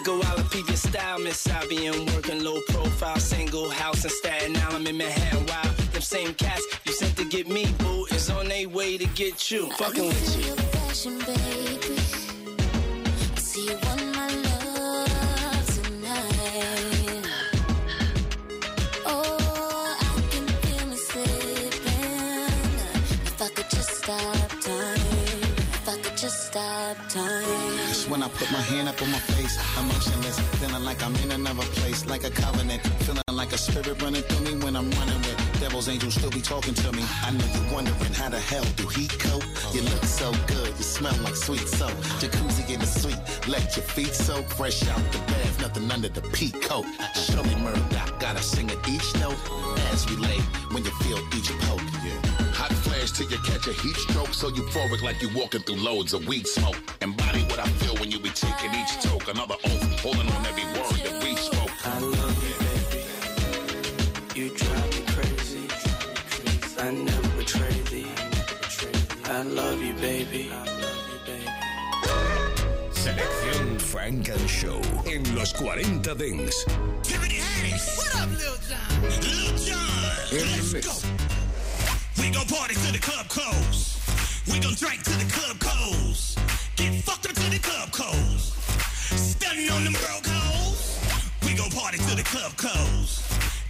Took 0.03 0.07
a 0.07 0.25
while 0.25 0.35
to 0.37 0.43
peep 0.45 0.67
your 0.67 0.77
style, 0.77 1.19
Miss 1.19 1.37
Sabi. 1.37 1.87
I'm 1.87 2.05
working 2.07 2.43
low 2.43 2.61
profile, 2.69 3.19
single 3.19 3.69
house 3.69 4.03
in 4.03 4.09
Staten 4.09 4.55
Island, 4.57 4.87
in 4.87 4.97
Manhattan. 4.97 5.45
Wow, 5.45 5.73
them 5.91 6.01
same 6.01 6.33
cats 6.35 6.63
you 6.85 6.93
sent 6.93 7.17
to 7.17 7.25
get 7.25 7.47
me, 7.47 7.65
boo, 7.79 8.05
is 8.11 8.29
on 8.29 8.47
their 8.47 8.69
way 8.69 8.97
to 8.97 9.05
get 9.07 9.51
you. 9.51 9.69
Fucking 9.71 10.07
with 10.07 11.05
you. 11.05 11.11
Baby. 11.25 11.98
Put 28.49 28.57
my 28.57 28.63
hand 28.63 28.89
up 28.89 29.01
on 29.01 29.11
my 29.11 29.19
face, 29.19 29.57
emotionless, 29.77 30.39
feeling 30.59 30.83
like 30.83 31.03
I'm 31.03 31.15
in 31.17 31.31
another 31.31 31.63
place, 31.77 32.05
like 32.07 32.23
a 32.23 32.29
covenant, 32.29 32.81
feeling 33.03 33.18
like 33.39 33.53
a 33.53 33.57
spirit 33.57 34.01
running 34.01 34.21
through 34.23 34.43
me 34.43 34.65
when 34.65 34.75
I'm 34.75 34.91
running 34.99 35.17
with 35.19 35.59
devil's 35.61 35.87
angels 35.87 36.15
still 36.15 36.29
be 36.29 36.41
talking 36.41 36.73
to 36.73 36.91
me. 36.91 37.03
I 37.23 37.31
know 37.31 37.45
you're 37.53 37.73
wondering 37.73 38.13
how 38.13 38.27
the 38.27 38.39
hell 38.39 38.65
do 38.75 38.85
he 38.87 39.07
cope? 39.07 39.45
You 39.73 39.81
look 39.81 40.03
so 40.03 40.33
good, 40.45 40.67
you 40.77 40.83
smell 40.83 41.15
like 41.23 41.37
sweet 41.37 41.65
soap. 41.65 41.95
Jacuzzi 42.19 42.69
in 42.69 42.81
the 42.81 42.85
suite, 42.85 43.17
let 43.47 43.63
your 43.77 43.85
feet 43.95 44.13
soak 44.13 44.45
fresh 44.49 44.85
out 44.89 45.03
the 45.13 45.19
bath, 45.19 45.61
nothing 45.61 45.89
under 45.89 46.09
the 46.09 46.21
peak 46.35 46.61
coat. 46.61 46.85
Show 47.15 47.41
me 47.43 47.55
Murdoch, 47.63 48.19
gotta 48.19 48.43
sing 48.43 48.69
at 48.71 48.89
each 48.89 49.09
note 49.21 49.39
as 49.93 50.05
we 50.09 50.17
lay 50.17 50.39
when 50.73 50.83
you 50.83 50.91
feel 51.03 51.19
each 51.37 51.49
poke. 51.63 51.79
You 52.03 52.11
hot 52.59 52.73
flash 52.83 53.11
till 53.11 53.31
you 53.31 53.37
catch 53.47 53.67
a 53.67 53.73
heat 53.73 53.95
stroke, 53.95 54.33
so 54.33 54.49
euphoric 54.49 55.01
like 55.01 55.21
you 55.21 55.29
walking 55.33 55.61
through 55.61 55.77
loads 55.77 56.11
of 56.13 56.27
weed 56.27 56.45
smoke. 56.45 56.75
Embody 56.99 57.43
what 57.43 57.59
I 57.59 57.69
feel 57.79 57.95
when 58.01 58.11
you 58.11 58.19
be 58.19 58.31
taking 58.31 58.71
each 58.75 59.01
toke, 59.01 59.29
another 59.29 59.55
oath, 59.63 59.99
holding 60.01 60.27
on 60.27 60.38
Funk 74.09 74.29
and 74.29 74.49
Show 74.49 74.81
en 75.05 75.35
los 75.35 75.53
40 75.53 76.15
Dance. 76.15 76.65
What 77.95 78.15
up, 78.15 78.29
Lil 78.31 78.57
Jon? 78.67 79.01
Lil 79.03 79.55
Jon, 79.59 79.85
let's 80.31 80.73
go. 80.73 80.93
We 82.17 82.31
gon' 82.31 82.47
party 82.47 82.73
till 82.73 82.91
the 82.91 82.97
club 82.97 83.27
close. 83.27 83.99
We 84.47 84.59
gon' 84.59 84.73
drink 84.73 85.03
till 85.03 85.19
the 85.19 85.31
club 85.31 85.59
close. 85.59 86.35
Get 86.75 87.03
fucked 87.03 87.27
up 87.27 87.35
till 87.35 87.51
the 87.51 87.59
club 87.59 87.91
close. 87.91 88.53
Stunning 89.13 89.69
on 89.69 89.83
them 89.83 89.93
broke 89.93 90.25
hoes. 90.25 90.99
We 91.45 91.53
gon' 91.53 91.69
party 91.69 91.99
till 91.99 92.15
the 92.15 92.23
club 92.23 92.57
close. 92.57 93.21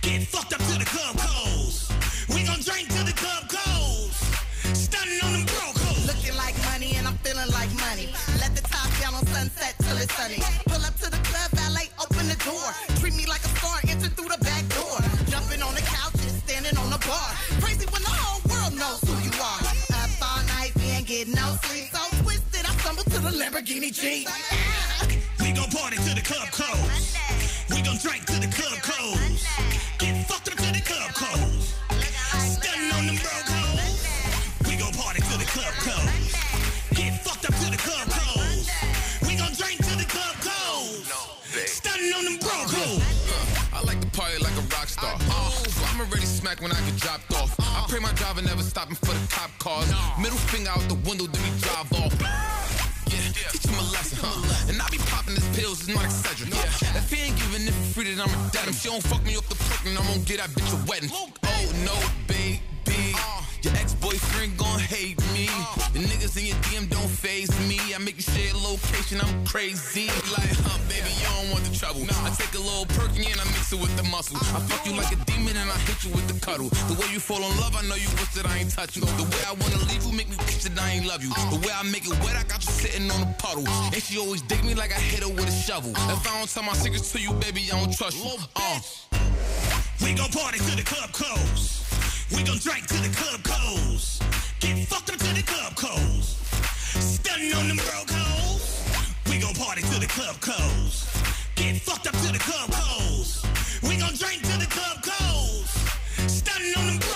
Get 0.01 0.23
fucked 0.23 0.53
up 0.53 0.61
till 0.69 0.79
the 0.79 0.85
club 0.85 1.17
close. 1.17 1.91
We 2.29 2.45
gon' 2.45 2.61
drink 2.61 2.87
till 2.87 3.03
the 3.03 3.11
club 3.11 3.49
close. 3.49 4.15
Stunning 4.71 5.19
on 5.21 5.33
them 5.33 5.38
sunset 9.59 9.75
till 9.79 9.97
it's 9.97 10.13
sunny. 10.15 10.39
Pull 10.65 10.83
up 10.85 10.95
to 10.95 11.09
the 11.09 11.19
club, 11.27 11.51
valet, 11.51 11.89
open 12.01 12.27
the 12.27 12.39
door. 12.43 12.67
Treat 12.99 13.15
me 13.15 13.25
like 13.25 13.43
a 13.43 13.51
star, 13.57 13.77
enter 13.87 14.09
through 14.09 14.29
the 14.29 14.37
back 14.43 14.63
door. 14.69 14.97
Jumping 15.27 15.61
on 15.61 15.73
the 15.75 15.81
couches, 15.81 16.33
standing 16.43 16.77
on 16.77 16.89
the 16.89 16.99
bar. 17.05 17.29
Crazy 17.61 17.85
when 17.91 18.01
the 18.01 18.09
whole 18.09 18.41
world 18.49 18.73
knows 18.77 19.01
who 19.03 19.15
you 19.23 19.33
are. 19.41 19.61
Up 19.99 20.11
all 20.21 20.43
night, 20.55 20.71
we 20.75 20.91
ain't 20.91 21.07
get 21.07 21.27
no 21.27 21.57
sleep. 21.63 21.91
So 21.91 22.01
twisted, 22.23 22.65
I 22.65 22.71
stumble 22.79 23.03
to 23.03 23.19
the 23.19 23.31
Lamborghini 23.31 23.91
Jeep. 23.91 24.27
We 25.39 25.51
gon' 25.51 25.69
party 25.69 25.97
till 25.97 26.15
the 26.15 26.21
club 26.23 26.47
close. 26.51 27.15
We 27.69 27.81
gon' 27.81 27.97
drink 27.97 28.25
till 28.25 28.39
the 28.39 28.51
star. 44.99 45.15
Uh, 45.15 45.51
I'm 45.87 46.01
already 46.01 46.25
smacked 46.25 46.61
when 46.61 46.71
I 46.71 46.79
get 46.81 46.97
dropped 46.97 47.33
off. 47.35 47.55
I 47.59 47.85
pray 47.87 47.99
my 47.99 48.11
driver 48.13 48.41
never 48.41 48.63
stopping 48.63 48.95
for 48.95 49.13
the 49.13 49.27
cop 49.31 49.51
cars. 49.59 49.89
Middle 50.19 50.37
finger 50.51 50.69
out 50.69 50.83
the 50.87 50.99
window, 51.07 51.25
then 51.25 51.41
we 51.43 51.51
drive 51.59 51.91
off. 52.03 52.13
Yeah, 53.09 53.49
teach 53.51 53.65
him 53.65 53.79
a 53.79 53.85
lesson, 53.91 54.19
huh? 54.21 54.69
And 54.69 54.81
I 54.81 54.87
be 54.89 54.97
popping 55.09 55.35
his 55.35 55.47
pills, 55.57 55.87
it's 55.87 55.89
not 55.89 56.05
Excedrin. 56.05 56.51
Yeah, 56.53 56.99
if 56.99 57.11
he 57.11 57.27
ain't 57.27 57.37
giving 57.37 57.67
it 57.67 57.73
for 57.73 58.01
free, 58.01 58.13
then 58.13 58.19
I'm 58.21 58.29
a 58.29 58.49
dead 58.51 58.67
him. 58.67 58.73
She 58.73 58.89
don't 58.89 59.03
fuck 59.03 59.23
me 59.25 59.35
off 59.37 59.47
the 59.49 59.55
prick, 59.55 59.87
and 59.87 59.97
I'm 59.97 60.05
gonna 60.05 60.19
get 60.19 60.37
that 60.37 60.49
bitch 60.51 60.71
a 60.75 60.79
wedding. 60.85 61.09
Oh 61.13 61.29
no, 61.85 61.95
baby. 62.27 62.61
Your 63.61 63.75
ex-boyfriend 63.75 64.57
gon' 64.57 64.79
hate 64.79 65.19
me. 65.33 65.47
The 65.91 65.99
niggas 65.99 66.37
in 66.39 66.45
your 66.47 66.55
DM 66.63 66.89
don't 66.89 67.09
phase. 67.09 67.48
I 67.95 67.97
make 67.97 68.17
you 68.17 68.21
share 68.21 68.53
location, 68.53 69.17
I'm 69.21 69.45
crazy. 69.45 70.07
Like, 70.29 70.53
huh, 70.61 70.77
baby, 70.85 71.09
you 71.09 71.25
don't 71.25 71.49
want 71.49 71.65
the 71.65 71.73
trouble. 71.73 72.05
I 72.21 72.29
take 72.37 72.53
a 72.53 72.61
little 72.61 72.85
perky 72.85 73.25
and 73.25 73.39
I 73.41 73.45
mix 73.49 73.73
it 73.73 73.79
with 73.81 73.95
the 73.97 74.03
muscle. 74.13 74.37
I 74.37 74.61
fuck 74.69 74.85
you 74.85 74.93
like 74.93 75.09
a 75.09 75.17
demon 75.25 75.57
and 75.57 75.69
I 75.69 75.77
hit 75.89 76.05
you 76.05 76.11
with 76.13 76.27
the 76.29 76.37
cuddle. 76.37 76.69
The 76.85 76.95
way 77.01 77.09
you 77.09 77.19
fall 77.19 77.41
in 77.41 77.49
love, 77.57 77.73
I 77.73 77.81
know 77.89 77.97
you 77.97 78.09
wish 78.21 78.29
that 78.37 78.45
I 78.45 78.61
ain't 78.61 78.69
touch 78.69 78.93
you. 78.93 79.01
The 79.17 79.25
way 79.25 79.41
I 79.49 79.57
wanna 79.57 79.81
leave 79.89 80.05
you 80.05 80.13
make 80.13 80.29
me 80.29 80.37
wish 80.45 80.61
that 80.69 80.77
I 80.77 81.01
ain't 81.01 81.07
love 81.09 81.23
you. 81.23 81.33
The 81.49 81.59
way 81.65 81.73
I 81.73 81.81
make 81.89 82.05
it 82.05 82.13
wet, 82.21 82.37
I 82.37 82.43
got 82.45 82.61
you 82.61 82.69
sitting 82.69 83.09
on 83.09 83.25
a 83.25 83.31
puddle. 83.41 83.65
And 83.65 84.01
she 84.01 84.19
always 84.21 84.41
dig 84.45 84.61
me 84.63 84.75
like 84.75 84.93
I 84.93 85.01
hit 85.01 85.25
her 85.25 85.31
with 85.31 85.49
a 85.49 85.55
shovel. 85.55 85.91
If 86.13 86.21
I 86.29 86.37
don't 86.37 86.49
tell 86.49 86.63
my 86.63 86.77
secrets 86.77 87.11
to 87.13 87.19
you, 87.19 87.33
baby, 87.41 87.73
I 87.73 87.79
don't 87.79 87.93
trust 87.95 88.21
you. 88.21 88.37
Uh. 88.55 88.79
We 90.05 90.13
gon' 90.13 90.29
party 90.29 90.59
till 90.61 90.77
the 90.77 90.85
club 90.85 91.09
close. 91.11 91.81
We 92.31 92.43
gon' 92.43 92.61
drink 92.61 92.85
till 92.85 93.01
the 93.01 93.13
club 93.17 93.41
close. 93.41 94.21
Get 94.59 94.77
fucked 94.87 95.09
up 95.09 95.17
till 95.17 95.33
the 95.33 95.43
club 95.43 95.75
close. 95.75 96.38
Stunning 97.39 97.55
on 97.55 97.67
them 97.69 97.77
broke 97.77 98.09
hoes. 98.11 98.83
We 99.29 99.39
gon' 99.39 99.53
party 99.53 99.81
till 99.81 100.01
the 100.01 100.07
club 100.07 100.35
close. 100.41 101.07
Get 101.55 101.77
fucked 101.77 102.05
up 102.07 102.13
till 102.21 102.33
the 102.33 102.39
club 102.39 102.69
close. 102.69 103.45
We 103.81 103.95
gon' 103.95 104.13
drink 104.15 104.43
till 104.43 104.59
the 104.59 104.65
club 104.65 105.01
close. 105.01 105.71
Stunning 106.27 106.73
on 106.75 106.87
them 106.87 107.08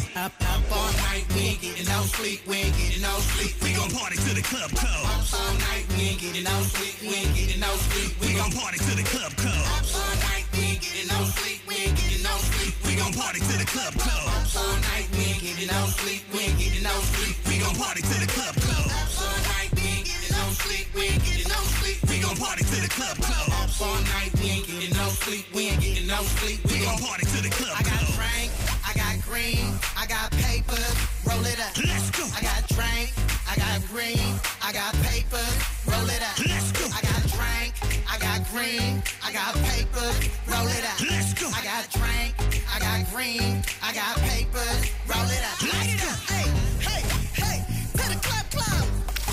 VIP. 0.00 0.16
Up, 0.16 0.32
up 0.42 0.62
all 0.72 0.92
night, 1.06 1.24
we 1.34 1.54
ain't 1.54 1.60
getting 1.60 1.86
no 1.86 2.02
sleep. 2.02 2.46
We 2.46 2.56
ain't 2.66 2.76
getting 2.76 3.02
no 3.02 3.14
sleep. 3.34 3.54
We 3.62 3.74
gon' 3.74 3.90
party 3.90 4.16
till 4.16 4.34
the 4.34 4.42
club 4.42 4.70
close. 4.74 5.06
Up 5.06 5.22
all 5.38 5.54
night, 5.70 5.86
we 5.94 6.14
ain't 6.14 6.20
getting 6.20 6.44
no 6.44 6.56
sleep. 6.62 6.94
We 7.02 7.14
ain't 7.14 7.34
getting 7.34 7.60
no 7.60 7.70
sleep. 7.90 8.10
We 8.20 8.34
gon' 8.34 8.50
party 8.50 8.78
till 8.78 8.96
the 8.96 9.06
club 9.06 9.32
close. 9.36 9.54
Up 9.54 9.86
all 9.94 10.16
night, 10.26 10.46
we 10.54 10.74
ain't 10.74 10.82
getting 10.82 11.08
no 11.08 11.20
sleep. 11.38 11.60
We 11.68 11.74
ain't 11.78 11.96
getting 11.96 12.22
no 12.22 12.34
sleep. 12.38 12.74
We 12.86 12.96
gon' 12.96 13.12
party 13.14 13.40
till 13.40 13.58
the 13.58 13.68
club 13.68 13.94
close. 13.94 14.30
Up 14.34 14.66
all 14.66 14.76
night, 14.90 15.06
we 15.14 15.22
ain't 15.30 15.42
getting 15.42 15.70
no 15.70 15.82
sleep. 16.02 16.22
We 16.32 16.40
ain't 16.42 16.58
getting 16.58 16.82
no 16.82 16.94
sleep. 17.14 17.34
We 17.46 17.54
gon' 17.62 17.76
party 17.78 18.02
till 18.02 18.20
the 18.20 18.30
club 18.30 18.54
close. 18.58 18.90
Up 18.90 19.10
all 19.22 19.38
night, 19.46 19.70
we 19.78 19.84
ain't 19.94 20.06
getting 20.10 20.34
no 20.34 20.44
sleep. 20.58 20.86
We 20.94 21.02
ain't 21.06 21.22
getting 21.22 21.48
no 21.50 21.60
sleep. 21.78 21.98
We 22.10 22.16
gon' 22.18 22.36
party 22.36 22.62
till 22.66 22.82
the 22.82 22.90
club 22.90 23.16
close. 23.22 23.52
Up 23.62 23.70
all 23.78 24.00
night, 24.10 24.30
we 24.42 24.46
ain't 24.58 24.66
getting 24.66 24.94
no 24.96 25.06
sleep. 25.22 25.44
We 25.54 25.70
ain't 25.70 25.80
getting 25.80 26.08
no 26.10 26.20
sleep. 26.42 26.58
We 26.66 26.82
gon' 26.82 26.98
party 26.98 27.24
till 27.30 27.42
the 27.46 27.52
club 27.54 27.78
I 27.78 27.82
got 27.86 28.02
close. 28.10 28.63
I 28.94 28.96
got 28.96 29.22
green, 29.26 29.74
I 29.98 30.06
got 30.06 30.30
papers, 30.30 30.94
roll 31.26 31.44
it 31.44 31.58
up. 31.58 31.76
Let's 31.82 32.10
go. 32.14 32.22
I 32.30 32.40
got 32.42 32.62
drink, 32.68 33.10
I 33.50 33.56
got 33.56 33.82
green, 33.90 34.38
I 34.62 34.72
got 34.72 34.94
papers, 35.02 35.54
roll 35.86 36.06
it 36.06 36.22
up. 36.22 36.38
Let's 36.38 36.70
go. 36.70 36.86
I 36.94 37.02
got 37.02 37.22
drink, 37.34 37.74
I 38.06 38.18
got 38.18 38.46
green, 38.52 39.02
I 39.24 39.32
got 39.32 39.54
papers, 39.66 40.30
roll 40.46 40.68
it 40.68 40.84
up. 40.86 41.00
Let's 41.10 41.34
go. 41.34 41.50
I 41.50 41.64
got 41.64 41.90
drink, 41.90 42.34
I 42.70 42.78
got 42.78 43.10
green, 43.10 43.64
I 43.82 43.92
got 43.94 44.14
papers, 44.30 44.90
roll 45.10 45.26
it 45.26 45.42
up. 45.42 45.62
Light 45.62 45.90
it 45.90 46.02
up. 46.06 46.18
Hey, 46.30 46.46
hey, 46.78 47.02
hey, 47.34 47.58
to 47.98 48.08
the 48.14 48.18
club 48.22 48.46
club. 48.54 48.86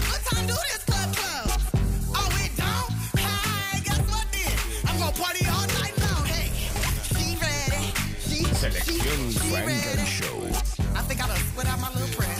What 0.10 0.26
time 0.26 0.48
do 0.48 0.54
this 0.74 0.91
Selección 9.12 9.32
she, 9.32 9.40
she 9.40 9.50
Frank 9.52 9.68
and 9.68 9.98
ready. 9.98 10.10
Show. 10.10 10.38
I 10.96 11.02
think 11.04 11.24
I 11.24 11.28
done 11.28 11.38
split 11.38 11.68
out 11.68 11.80
my 11.82 11.92
little 11.92 12.08
friend. 12.08 12.32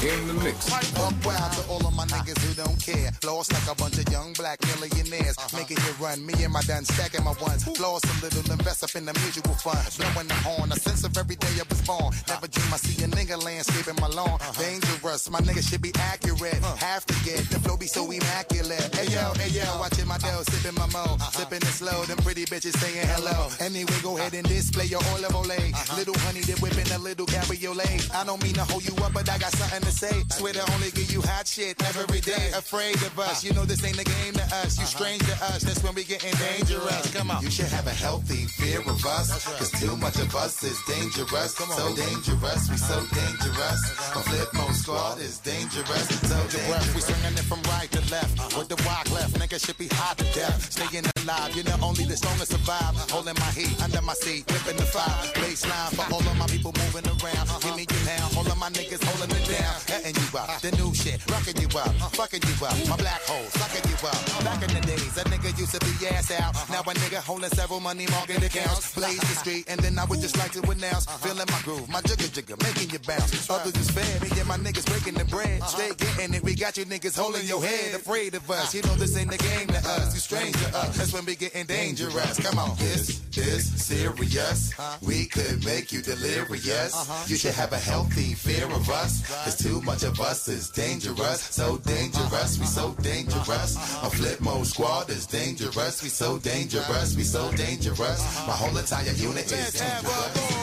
In 0.00 0.28
the 0.28 0.34
mix. 0.44 0.70
Buck 0.94 1.14
wild 1.24 1.52
to 1.52 1.68
all 1.68 1.84
of 1.86 1.94
my 1.94 2.06
niggas 2.06 2.38
who 2.44 2.54
don't 2.54 2.68
care. 2.68 2.77
Lost 3.24 3.52
like 3.52 3.66
a 3.70 3.74
bunch 3.74 3.98
of 3.98 4.10
young 4.10 4.32
black 4.34 4.58
millionaires. 4.66 5.36
Making 5.54 5.78
it 5.78 5.98
run. 5.98 6.24
Me 6.24 6.34
and 6.44 6.52
my 6.52 6.62
done 6.62 6.84
stacking 6.84 7.24
my 7.24 7.34
ones. 7.40 7.66
Lost 7.80 8.06
a 8.06 8.14
little, 8.24 8.52
invest 8.52 8.84
up 8.84 8.94
in 8.94 9.04
the 9.04 9.12
mutual 9.20 9.54
fund. 9.54 9.82
Blowing 9.98 10.28
the 10.28 10.34
horn. 10.34 10.72
A 10.72 10.76
sense 10.76 11.04
of 11.04 11.16
every 11.16 11.36
day 11.36 11.54
I 11.58 11.64
was 11.68 11.82
born. 11.82 12.14
Never 12.28 12.48
dream 12.48 12.72
I 12.72 12.76
see 12.76 13.02
a 13.04 13.08
nigga 13.08 13.42
landscaping 13.42 14.00
my 14.00 14.08
lawn. 14.08 14.38
Dangerous. 14.58 15.30
My 15.30 15.40
nigga 15.40 15.62
should 15.68 15.82
be 15.82 15.92
accurate. 15.98 16.62
Have 16.78 17.04
to 17.06 17.14
get 17.24 17.42
the 17.50 17.58
flow 17.60 17.76
be 17.76 17.86
so 17.86 18.10
immaculate. 18.10 18.94
Hey 18.94 19.12
yo, 19.12 19.32
hey 19.34 19.50
yo, 19.50 19.64
watching 19.78 20.06
my 20.06 20.18
dough, 20.18 20.42
sipping 20.48 20.78
my 20.78 20.86
mo. 20.92 21.16
Sipping 21.32 21.62
it 21.62 21.74
slow. 21.74 22.04
Them 22.04 22.18
pretty 22.18 22.44
bitches 22.44 22.76
saying 22.78 23.06
hello. 23.08 23.50
Anyway, 23.60 23.98
go 24.02 24.16
ahead 24.16 24.34
and 24.34 24.46
display 24.48 24.86
your 24.86 25.02
olive 25.12 25.32
olay. 25.32 25.74
Little 25.96 26.16
honey, 26.18 26.40
they 26.40 26.54
whipping 26.54 26.90
a 26.92 26.98
little 26.98 27.26
cabriolet. 27.26 28.14
I 28.14 28.24
don't 28.24 28.42
mean 28.42 28.54
to 28.54 28.64
hold 28.64 28.86
you 28.86 28.94
up, 29.04 29.12
but 29.12 29.28
I 29.28 29.38
got 29.38 29.52
something 29.52 29.82
to 29.82 29.92
say. 29.92 30.22
Swear 30.30 30.52
to 30.52 30.72
only 30.74 30.90
give 30.92 31.10
you 31.10 31.20
hot 31.22 31.46
shit 31.46 31.80
every 31.82 32.20
day. 32.20 32.50
Afraid 32.54 32.96
of 33.08 33.18
us, 33.18 33.44
you 33.44 33.52
know 33.52 33.64
this 33.64 33.82
ain't 33.84 34.00
a 34.00 34.04
game 34.04 34.34
to 34.34 34.44
us. 34.60 34.76
You 34.76 34.84
uh-huh. 34.84 34.96
strange 34.96 35.22
to 35.26 35.36
us, 35.50 35.62
that's 35.62 35.82
when 35.82 35.94
we 35.94 36.04
getting 36.04 36.34
dangerous. 36.36 37.14
Come 37.14 37.30
on. 37.30 37.42
You 37.42 37.50
should 37.50 37.72
have 37.72 37.86
a 37.86 37.96
healthy 38.04 38.44
fear 38.60 38.80
of 38.80 39.04
us. 39.04 39.28
Cause 39.58 39.72
too 39.80 39.96
much 39.96 40.16
of 40.18 40.34
us 40.36 40.62
is 40.62 40.78
dangerous. 40.86 41.56
So 41.56 41.86
dangerous, 41.96 42.62
we 42.70 42.76
so 42.76 42.98
dangerous. 43.14 43.80
A 44.14 44.20
flip 44.28 44.48
mode 44.54 44.74
squad 44.74 45.18
is 45.18 45.38
dangerous. 45.38 46.06
So 46.28 46.36
dangerous. 46.52 46.94
We 46.94 47.00
swinging 47.00 47.36
it 47.40 47.46
from 47.48 47.62
right 47.72 47.90
to 47.92 48.02
left. 48.12 48.38
Uh-huh. 48.38 48.58
With 48.58 48.68
the 48.68 48.78
walk 48.84 49.10
left, 49.10 49.34
nigga 49.40 49.58
should 49.64 49.78
be 49.78 49.88
hot 49.88 50.18
to 50.18 50.24
death. 50.36 50.70
Staying 50.70 51.06
alive, 51.22 51.56
you 51.56 51.62
know 51.64 51.76
only 51.82 52.04
the 52.04 52.16
strongest 52.16 52.52
survive. 52.52 52.94
Holding 53.10 53.36
my 53.40 53.50
heat 53.56 53.72
under 53.82 54.02
my 54.02 54.14
seat, 54.14 54.44
whipping 54.52 54.76
the 54.76 54.86
fire. 54.86 55.24
Baseline 55.40 55.92
for 55.96 56.06
all 56.12 56.20
of 56.20 56.36
my 56.36 56.46
people 56.46 56.72
moving 56.76 57.06
around. 57.08 57.46
Uh-huh. 57.48 57.60
Give 57.64 57.76
me 57.76 57.86
your 57.88 58.04
now, 58.04 58.36
all 58.36 58.46
of 58.46 58.58
my 58.58 58.70
niggas 58.70 59.02
holding 59.04 59.32
it 59.34 59.46
down. 59.48 59.74
Cutting 59.86 60.16
you 60.20 60.28
up, 60.38 60.60
the 60.60 60.72
new 60.76 60.92
shit, 60.94 61.18
rocking 61.30 61.56
you 61.56 61.68
up, 61.78 61.94
fucking 62.12 62.42
you 62.44 62.56
up. 62.66 62.76
My 62.88 62.97
black 62.98 63.22
hole, 63.22 63.48
sucking 63.56 63.86
you 63.90 63.96
up. 64.06 64.44
Back 64.44 64.62
in 64.62 64.74
the 64.74 64.82
days, 64.86 65.16
a 65.16 65.24
nigga 65.24 65.56
used 65.58 65.74
to 65.74 65.80
be 65.80 66.06
ass 66.08 66.30
out. 66.30 66.54
Uh-huh. 66.54 66.72
Now 66.72 66.80
a 66.90 66.94
nigga 66.94 67.18
holding 67.22 67.50
several 67.50 67.80
money 67.80 68.06
market 68.10 68.42
accounts. 68.42 68.94
Blaze 68.94 69.20
the 69.20 69.36
street, 69.42 69.64
and 69.68 69.80
then 69.80 69.98
I 69.98 70.04
would 70.04 70.20
just 70.20 70.36
like 70.36 70.52
to 70.52 70.60
uh-huh. 70.60 70.72
announce. 70.72 71.06
Uh-huh. 71.06 71.18
Feeling 71.28 71.48
my 71.50 71.60
groove, 71.62 71.88
my 71.88 72.00
jigger 72.02 72.28
jigger, 72.28 72.56
making 72.62 72.90
you 72.90 72.98
bounce. 73.00 73.48
Others 73.48 73.76
is 73.76 73.90
fair, 73.90 74.20
me 74.20 74.28
and 74.38 74.48
my 74.48 74.58
niggas 74.58 74.86
breaking 74.86 75.14
the 75.14 75.24
bread. 75.24 75.62
Stay 75.64 75.90
getting 75.96 76.34
it, 76.34 76.42
we 76.42 76.54
got 76.54 76.76
you 76.76 76.84
niggas 76.84 77.16
holding 77.16 77.46
your 77.46 77.62
head. 77.62 77.94
Afraid 77.94 78.34
of 78.34 78.50
us, 78.50 78.74
ah. 78.74 78.76
you 78.76 78.82
know 78.82 78.94
this 78.96 79.16
ain't 79.16 79.30
the 79.30 79.38
game 79.38 79.68
to 79.68 79.78
us. 79.78 80.14
You 80.14 80.20
strange 80.20 80.56
to 80.62 80.68
us, 80.76 80.96
that's 80.96 81.12
when 81.12 81.24
we 81.24 81.36
getting 81.36 81.66
dangerous. 81.66 82.38
Come 82.40 82.58
on, 82.58 82.76
this 82.76 83.20
is 83.36 83.64
serious. 83.80 84.74
We 85.02 85.26
could 85.26 85.64
make 85.64 85.92
you 85.92 86.02
delirious. 86.02 86.94
You 87.28 87.36
should 87.36 87.54
have 87.54 87.72
a 87.72 87.78
healthy 87.78 88.34
fear 88.34 88.66
of 88.66 88.88
us. 88.90 89.26
Cause 89.44 89.56
too 89.56 89.80
much 89.82 90.02
of 90.02 90.20
us 90.20 90.48
is 90.48 90.70
dangerous. 90.70 91.40
So 91.40 91.78
dangerous, 91.78 92.58
we 92.58 92.66
so 92.66 92.87
dangerous. 93.02 93.76
A 94.02 94.10
flip 94.10 94.40
mode 94.40 94.66
squad 94.66 95.10
is 95.10 95.26
dangerous. 95.26 96.02
We 96.02 96.08
so 96.08 96.38
dangerous, 96.38 97.16
we 97.16 97.22
so 97.22 97.50
dangerous. 97.52 98.20
My 98.46 98.52
whole 98.54 98.76
entire 98.76 99.12
unit 99.12 99.50
is 99.50 99.72
dangerous. 99.72 100.58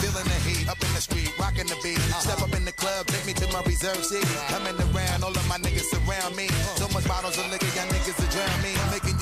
Feeling 0.00 0.28
the 0.28 0.40
heat 0.46 0.68
up 0.68 0.80
in 0.82 0.92
the 0.94 1.00
street, 1.00 1.32
rocking 1.38 1.66
the 1.66 1.76
beat. 1.82 1.98
Uh-huh. 1.98 2.20
Step 2.20 2.42
up 2.42 2.54
in 2.54 2.64
the 2.64 2.72
club, 2.72 3.06
take 3.06 3.26
me 3.26 3.32
to 3.34 3.46
my 3.52 3.62
reserve 3.62 4.04
seat. 4.04 4.24
Coming 4.48 4.76
around, 4.92 5.24
all 5.24 5.34
of 5.34 5.46
my 5.48 5.58
niggas 5.58 5.88
surround 5.90 6.36
me. 6.36 6.46
Uh-huh. 6.48 6.86
So 6.86 6.88
much 6.94 7.06
bottles 7.08 7.38
of 7.38 7.50
liquor, 7.50 7.66
y'all 7.76 7.88
niggas 7.88 8.16
to 8.16 8.26
drown 8.30 8.58
me. 8.62 8.72
Making 8.90 9.15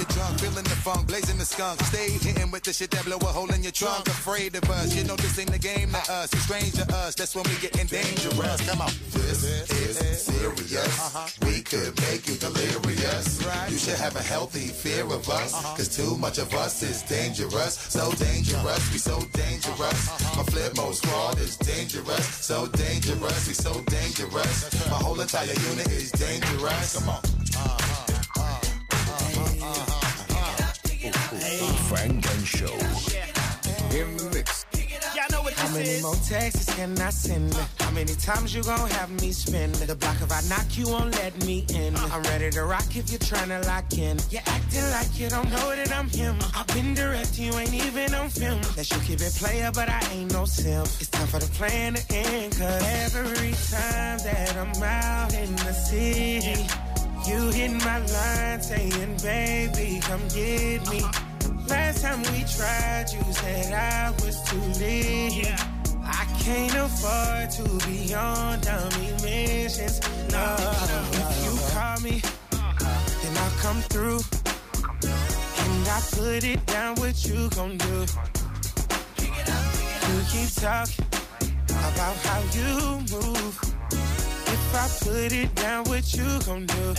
feeling 0.55 0.71
the 0.71 0.77
funk, 0.77 1.07
blazing 1.09 1.39
the 1.39 1.45
skunk. 1.45 1.81
Stay 1.83 2.11
hitting 2.11 2.51
with 2.51 2.63
the 2.63 2.73
shit 2.73 2.91
that 2.93 3.05
blow 3.05 3.17
a 3.17 3.25
hole 3.25 3.53
in 3.53 3.63
your 3.63 3.73
trunk. 3.73 4.07
Afraid 4.07 4.55
of 4.55 4.69
us, 4.71 4.95
you 4.95 5.03
know 5.05 5.17
this 5.17 5.39
ain't 5.39 5.51
the 5.51 5.59
game 5.59 5.91
to 5.91 6.13
us. 6.13 6.33
You 6.33 6.41
strange 6.41 6.73
to 6.75 6.95
us, 6.95 7.15
that's 7.15 7.35
when 7.35 7.45
we 7.45 7.57
getting 7.57 7.87
dangerous. 7.87 8.69
Come 8.69 8.81
on. 8.81 8.91
This 9.11 9.43
is 9.43 10.23
serious. 10.23 11.39
We 11.43 11.63
could 11.63 11.99
make 12.03 12.29
you 12.29 12.37
delirious. 12.37 13.43
You 13.71 13.79
should 13.79 13.99
have 13.99 14.17
a 14.17 14.23
healthy 14.23 14.69
fear 14.69 15.05
of 15.05 15.29
us. 15.29 15.55
Uh-huh. 15.55 15.77
Cause 15.77 15.89
too 15.89 16.17
much 16.19 16.39
of 16.39 16.53
us 16.55 16.83
is 16.83 17.03
dangerous. 17.03 17.75
So 17.75 18.13
dangerous, 18.13 18.93
we 18.93 18.99
so 18.99 19.21
dangerous. 19.33 19.83
Uh-huh. 19.83 20.37
My 20.37 20.43
flip 20.45 20.77
mode 20.77 20.95
squad 20.95 21.39
is 21.39 21.57
dangerous. 21.57 22.27
So 22.27 22.67
dangerous, 22.69 23.49
we 23.49 23.55
so 23.55 23.81
dangerous. 23.91 24.91
My 24.91 24.99
whole 25.03 25.21
entire 25.21 25.47
unit 25.47 25.91
is 25.91 26.13
dangerous. 26.13 26.99
Come 26.99 27.09
on. 27.09 27.21
Uh-huh. 27.57 28.05
Funk 31.45 32.25
and 32.27 32.47
Show. 32.47 32.73
In 33.95 34.17
the 34.17 34.31
mix. 34.35 34.65
Y'all 35.15 35.25
know 35.31 35.43
what 35.43 35.53
How 35.53 35.73
many 35.75 36.01
more 36.01 36.15
texts 36.27 36.75
can 36.75 36.99
I 36.99 37.11
send? 37.11 37.53
How 37.81 37.91
many 37.91 38.15
times 38.15 38.55
you 38.55 38.63
gon' 38.63 38.89
have 38.91 39.11
me 39.21 39.31
spend? 39.31 39.75
The 39.75 39.95
block 39.95 40.17
if 40.23 40.33
I 40.33 40.41
knock 40.49 40.79
you 40.79 40.89
won't 40.89 41.15
let 41.17 41.37
me 41.45 41.67
in. 41.69 41.95
Uh-uh. 41.95 42.09
I'm 42.13 42.23
ready 42.23 42.51
to 42.51 42.65
rock 42.65 42.97
if 42.97 43.11
you're 43.11 43.19
tryna 43.19 43.65
lock 43.67 43.93
in. 43.93 44.19
You're 44.31 44.43
acting 44.47 44.91
like 44.91 45.19
you 45.21 45.29
don't 45.29 45.51
know 45.51 45.77
that 45.77 45.93
I'm 45.93 46.09
him. 46.09 46.37
I've 46.57 46.67
been 46.69 46.95
direct, 46.95 47.39
you 47.39 47.53
ain't 47.53 47.75
even 47.75 48.15
on 48.15 48.31
film. 48.31 48.61
That 48.75 48.91
you 48.91 48.99
keep 49.01 49.21
it 49.21 49.35
player, 49.35 49.71
but 49.75 49.91
I 49.91 50.01
ain't 50.13 50.33
no 50.33 50.47
simp. 50.47 50.87
It's 50.99 51.09
time 51.09 51.27
for 51.27 51.41
the 51.41 51.51
plan 51.59 51.95
to 51.95 52.17
end. 52.17 52.57
Cause 52.57 52.83
every 53.15 53.53
time 53.53 54.19
that 54.25 54.57
I'm 54.57 54.83
out 54.83 55.35
in 55.35 55.55
the 55.57 55.75
city, 55.75 56.65
you 57.29 57.51
hit 57.51 57.71
my 57.85 57.99
line 57.99 58.63
saying, 58.63 59.17
baby, 59.23 60.01
come 60.01 60.27
get 60.29 60.89
me. 60.91 61.01
Uh-huh. 61.03 61.34
Last 61.69 62.03
time 62.03 62.21
we 62.33 62.45
tried, 62.45 63.07
you 63.13 63.33
said 63.33 63.73
I 63.73 64.11
was 64.23 64.41
too 64.43 64.61
lit. 64.79 65.49
I 66.03 66.27
can't 66.41 66.75
afford 66.75 67.51
to 67.53 67.87
be 67.87 68.15
on 68.15 68.61
dummy 68.61 69.13
missions. 69.23 70.01
No, 70.31 70.57
if 71.13 71.45
you 71.45 71.59
call 71.73 72.01
me, 72.01 72.23
then 72.51 73.37
I'll 73.39 73.51
come 73.61 73.81
through. 73.89 74.21
And 75.63 75.89
I 75.89 76.01
put 76.13 76.45
it 76.45 76.65
down, 76.67 76.97
what 76.97 77.25
you 77.25 77.49
gon' 77.51 77.79
do? 77.79 78.07
You 80.07 80.21
keep 80.31 80.51
talking 80.55 81.07
about 81.69 82.17
how 82.27 82.41
you 82.53 83.01
move. 83.11 83.59
If 84.47 84.75
I 84.75 84.89
put 85.03 85.33
it 85.33 85.55
down, 85.55 85.85
what 85.85 86.15
you 86.15 86.41
gon' 86.45 86.67
do? 86.67 86.95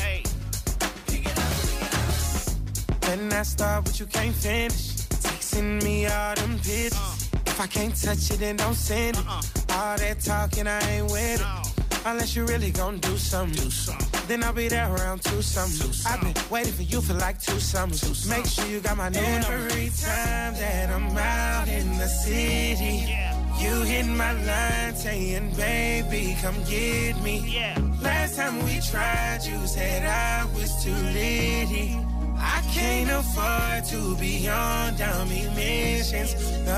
Then 3.05 3.31
I 3.33 3.43
start 3.43 3.85
what 3.85 3.99
you 3.99 4.07
can't 4.07 4.35
finish. 4.35 4.95
Texting 5.25 5.83
me 5.83 6.07
all 6.07 6.35
them 6.35 6.57
pictures. 6.57 7.29
If 7.45 7.61
I 7.61 7.67
can't 7.67 7.95
touch 7.95 8.31
it, 8.31 8.39
then 8.39 8.57
don't 8.57 8.73
send 8.73 9.17
it. 9.17 9.25
All 9.27 9.97
that 9.97 10.19
talking, 10.19 10.67
I 10.67 10.79
ain't 10.89 11.11
with 11.11 11.39
it. 11.39 11.65
Unless 12.05 12.35
you 12.35 12.45
really 12.45 12.71
gon' 12.71 12.99
do 12.99 13.15
something. 13.17 13.71
Then 14.27 14.43
I'll 14.43 14.53
be 14.53 14.67
there 14.67 14.91
around 14.93 15.21
two 15.23 15.41
summers. 15.41 16.05
I've 16.05 16.21
been 16.21 16.33
waiting 16.49 16.73
for 16.73 16.83
you 16.83 17.01
for 17.01 17.13
like 17.13 17.39
two 17.39 17.59
summers. 17.59 18.27
Make 18.27 18.45
sure 18.45 18.65
you 18.65 18.79
got 18.79 18.97
my 18.97 19.09
number. 19.09 19.51
Every 19.51 19.89
time 19.89 20.53
that 20.55 20.89
I'm 20.89 21.17
out 21.17 21.67
in 21.67 21.97
the 21.97 22.07
city, 22.07 23.07
you 23.59 23.81
hit 23.81 24.05
my 24.07 24.33
line 24.33 24.95
saying, 24.95 25.51
baby, 25.55 26.35
come 26.41 26.55
get 26.69 27.21
me. 27.21 27.55
Yeah. 27.55 27.79
Last 28.01 28.35
time 28.35 28.63
we 28.65 28.79
tried, 28.81 29.39
you 29.43 29.65
said 29.67 30.05
I 30.05 30.45
was 30.53 30.83
too 30.83 30.91
litty. 30.91 31.97
I 32.37 32.61
can't 32.73 33.09
afford 33.11 33.85
to 33.85 34.15
be 34.19 34.47
on 34.47 34.95
dummy 34.97 35.47
missions. 35.55 36.35
No. 36.65 36.71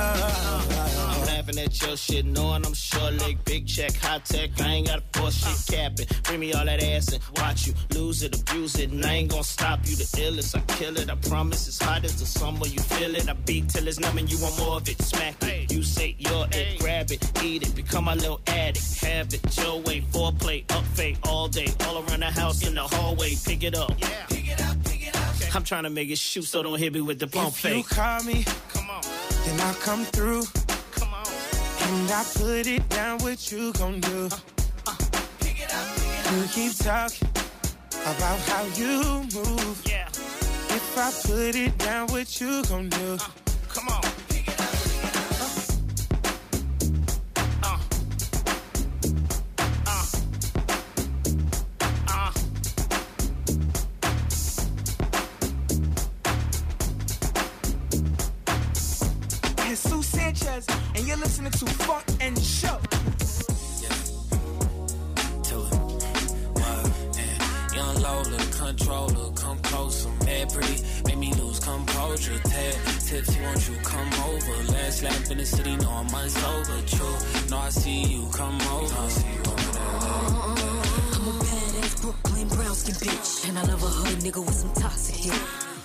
I'm 1.10 1.26
laughing 1.26 1.60
at 1.60 1.82
your 1.82 1.98
shit, 1.98 2.26
knowing 2.26 2.66
I'm 2.66 2.74
short 2.74 3.14
leg, 3.14 3.44
big 3.46 3.68
check, 3.68 3.96
high 3.96 4.20
tech. 4.20 4.52
I 4.62 4.68
ain't 4.68 4.88
got 4.88 5.00
a 5.00 5.20
force 5.20 5.36
shit 5.36 5.78
capping. 5.78 6.08
Bring 6.24 6.40
me 6.40 6.54
all 6.54 6.66
that 6.66 6.84
ass 6.84 7.14
and 7.14 7.24
watch 7.38 7.68
you 7.68 7.74
lose 7.94 8.24
it, 8.24 8.40
abuse 8.40 8.78
it, 8.80 8.92
and 8.92 9.06
I 9.06 9.14
ain't 9.14 9.32
gonna 9.32 9.44
stop 9.44 9.80
you. 9.86 9.96
The 9.96 10.04
illest, 10.04 10.56
I 10.56 10.62
kill 10.76 10.98
it. 10.98 11.10
I 11.10 11.16
promise 11.16 11.68
it's 11.68 11.82
hot 11.82 12.04
as 12.04 12.20
the 12.20 12.26
summer. 12.26 12.68
You 12.68 12.80
feel 12.80 13.16
it. 13.16 13.30
I 13.30 13.34
beat 13.34 13.70
till 13.70 13.88
it's 13.88 14.00
numb 14.00 14.18
and 14.18 14.32
you 14.32 14.40
want 14.42 14.58
more 14.60 14.78
of 14.78 14.88
it. 14.90 15.02
Smack 15.02 15.42
it. 15.44 15.72
You 15.72 15.84
say 15.84 16.16
you're 16.18 16.48
it, 16.52 16.80
grab 16.80 17.12
it, 17.12 17.44
eat 17.44 17.64
it, 17.68 17.76
become 17.76 18.06
my 18.06 18.16
little 18.16 18.42
addict. 18.48 19.04
Have 19.04 19.34
it 19.34 19.58
your 19.58 19.80
way, 19.82 20.02
foreplay, 20.02 20.64
up 20.72 20.86
fade 20.86 21.18
all 21.24 21.48
day, 21.48 21.68
all 21.86 21.98
around 21.98 22.22
the 22.22 22.32
house 22.32 22.66
in 22.66 22.76
the 22.76 22.82
hallway. 22.82 23.36
Pick 23.46 23.64
it 23.64 23.76
up. 23.76 23.90
Pick 23.98 24.08
it 24.08 24.12
up, 24.12 24.30
pick 24.30 24.48
it 24.52 24.62
up. 24.62 24.77
I'm 25.58 25.64
trying 25.64 25.86
to 25.86 25.90
make 25.90 26.12
it 26.12 26.20
shoot, 26.20 26.44
so 26.44 26.62
don't 26.62 26.78
hit 26.78 26.94
me 26.94 27.02
with 27.02 27.18
the 27.18 27.26
pump 27.26 27.56
If 27.66 27.66
you 27.66 27.84
call 27.84 28.24
me, 28.24 28.46
come 28.72 28.92
on, 28.92 29.02
then 29.44 29.60
I'll 29.62 29.74
come 29.74 30.06
through. 30.06 30.44
Come 30.92 31.12
on, 31.12 31.26
and 31.26 32.12
I 32.12 32.24
put 32.36 32.68
it 32.68 32.88
down. 32.90 33.18
What 33.24 33.52
you 33.52 33.74
gon' 33.74 34.00
do? 34.00 34.30
i'll 34.86 34.96
pick 35.40 35.60
it 35.60 35.74
up 35.74 36.32
You 36.32 36.48
keep 36.50 36.78
talking 36.78 37.28
about 37.90 38.40
how 38.42 38.66
you 38.76 39.26
move. 39.34 39.82
Yeah. 39.90 40.08
If 40.10 40.96
I 40.96 41.12
put 41.26 41.56
it 41.56 41.76
down, 41.80 42.08
what 42.10 42.40
you 42.40 42.64
gon' 42.66 42.90
do? 42.90 43.14
Uh, 43.14 43.28
come 43.68 43.88
on. 43.88 44.07
And 61.10 61.20
you're 61.20 61.26
listening 61.26 61.52
to 61.52 61.66
Funk 61.84 62.04
and 62.20 62.38
Show. 62.40 62.80
Young 67.76 68.02
Lola, 68.02 68.38
controller, 68.58 69.32
come 69.34 69.60
closer, 69.60 70.10
mad 70.26 70.52
pretty, 70.52 70.84
make 71.06 71.18
me 71.18 71.34
lose 71.36 71.60
composure. 71.60 72.40
Tad 72.40 72.76
tipsy, 73.06 73.42
won't 73.42 73.70
you 73.70 73.76
come 73.84 74.14
over? 74.26 74.64
Last 74.74 75.04
lap 75.04 75.32
in 75.32 75.38
the 75.38 75.46
city, 75.46 75.76
know 75.78 75.90
I'm 75.90 76.08
unsober. 76.08 76.90
True, 76.90 77.50
know 77.50 77.58
I 77.58 77.70
see 77.70 78.04
you, 78.04 78.28
come 78.34 78.60
over. 78.62 78.96
I 78.96 79.08
see 79.10 79.28
you 79.28 79.40
over 79.40 79.72
there. 79.72 79.84
I'm 81.14 81.28
a 81.28 81.34
badass 81.40 82.02
Brooklyn 82.02 82.48
brown 82.50 82.76
skin 82.76 82.96
bitch. 82.96 83.48
And 83.48 83.60
I 83.60 83.62
love 83.64 83.84
a 83.84 83.88
hood 83.88 84.20
nigga 84.20 84.44
with 84.46 84.56
some 84.56 84.74
toxic 84.74 85.16
hit. 85.16 85.42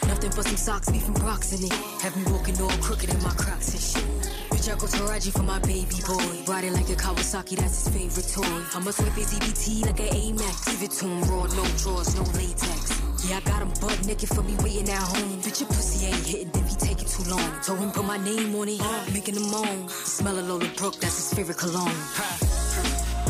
Nothing 0.08 0.32
but 0.34 0.46
some 0.46 0.56
socks, 0.56 0.90
beef 0.90 1.06
and 1.06 1.22
rocks 1.22 1.52
in 1.52 1.64
it. 1.64 1.72
Have 2.02 2.16
me 2.16 2.24
walking 2.32 2.60
all 2.60 2.70
crooked 2.80 3.08
in 3.08 3.22
my 3.22 3.30
crocs 3.30 3.72
and 3.72 3.80
shit. 3.80 4.41
Bitch, 4.62 4.72
I 4.72 4.78
go 4.78 4.86
to 4.86 5.02
Raji 5.10 5.30
for 5.32 5.42
my 5.42 5.58
baby 5.58 5.98
boy. 6.06 6.44
Riding 6.46 6.72
like 6.72 6.88
a 6.88 6.94
Kawasaki, 6.94 7.56
that's 7.56 7.82
his 7.82 7.88
favorite 7.88 8.28
toy. 8.32 8.78
I'ma 8.78 8.92
swipe 8.92 9.14
his 9.14 9.34
EBT 9.34 9.86
like 9.86 9.98
an 9.98 10.14
Amex. 10.14 10.66
Give 10.70 10.82
it 10.84 10.90
to 10.98 11.04
him 11.06 11.20
raw, 11.22 11.46
no 11.46 11.64
drawers, 11.82 12.14
no 12.14 12.22
latex. 12.38 13.02
Yeah, 13.26 13.38
I 13.38 13.40
got 13.40 13.62
him 13.62 13.72
butt 13.80 14.06
naked 14.06 14.28
for 14.28 14.42
me 14.42 14.54
waiting 14.62 14.88
at 14.88 15.02
home. 15.02 15.42
Bitch, 15.42 15.62
your 15.62 15.68
pussy 15.68 16.06
ain't 16.06 16.24
hitting 16.24 16.50
if 16.54 16.68
he 16.68 16.76
take 16.76 17.02
it 17.02 17.08
too 17.08 17.28
long. 17.28 17.50
Told 17.66 17.80
him 17.80 17.90
put 17.90 18.04
my 18.04 18.18
name 18.18 18.54
on 18.54 18.68
it, 18.68 18.80
making 19.12 19.34
him 19.34 19.50
moan. 19.50 19.88
Smell 19.88 20.38
a 20.38 20.42
Lola 20.42 20.70
Brooke, 20.76 21.00
that's 21.00 21.16
his 21.16 21.34
favorite 21.34 21.58
cologne. 21.58 21.98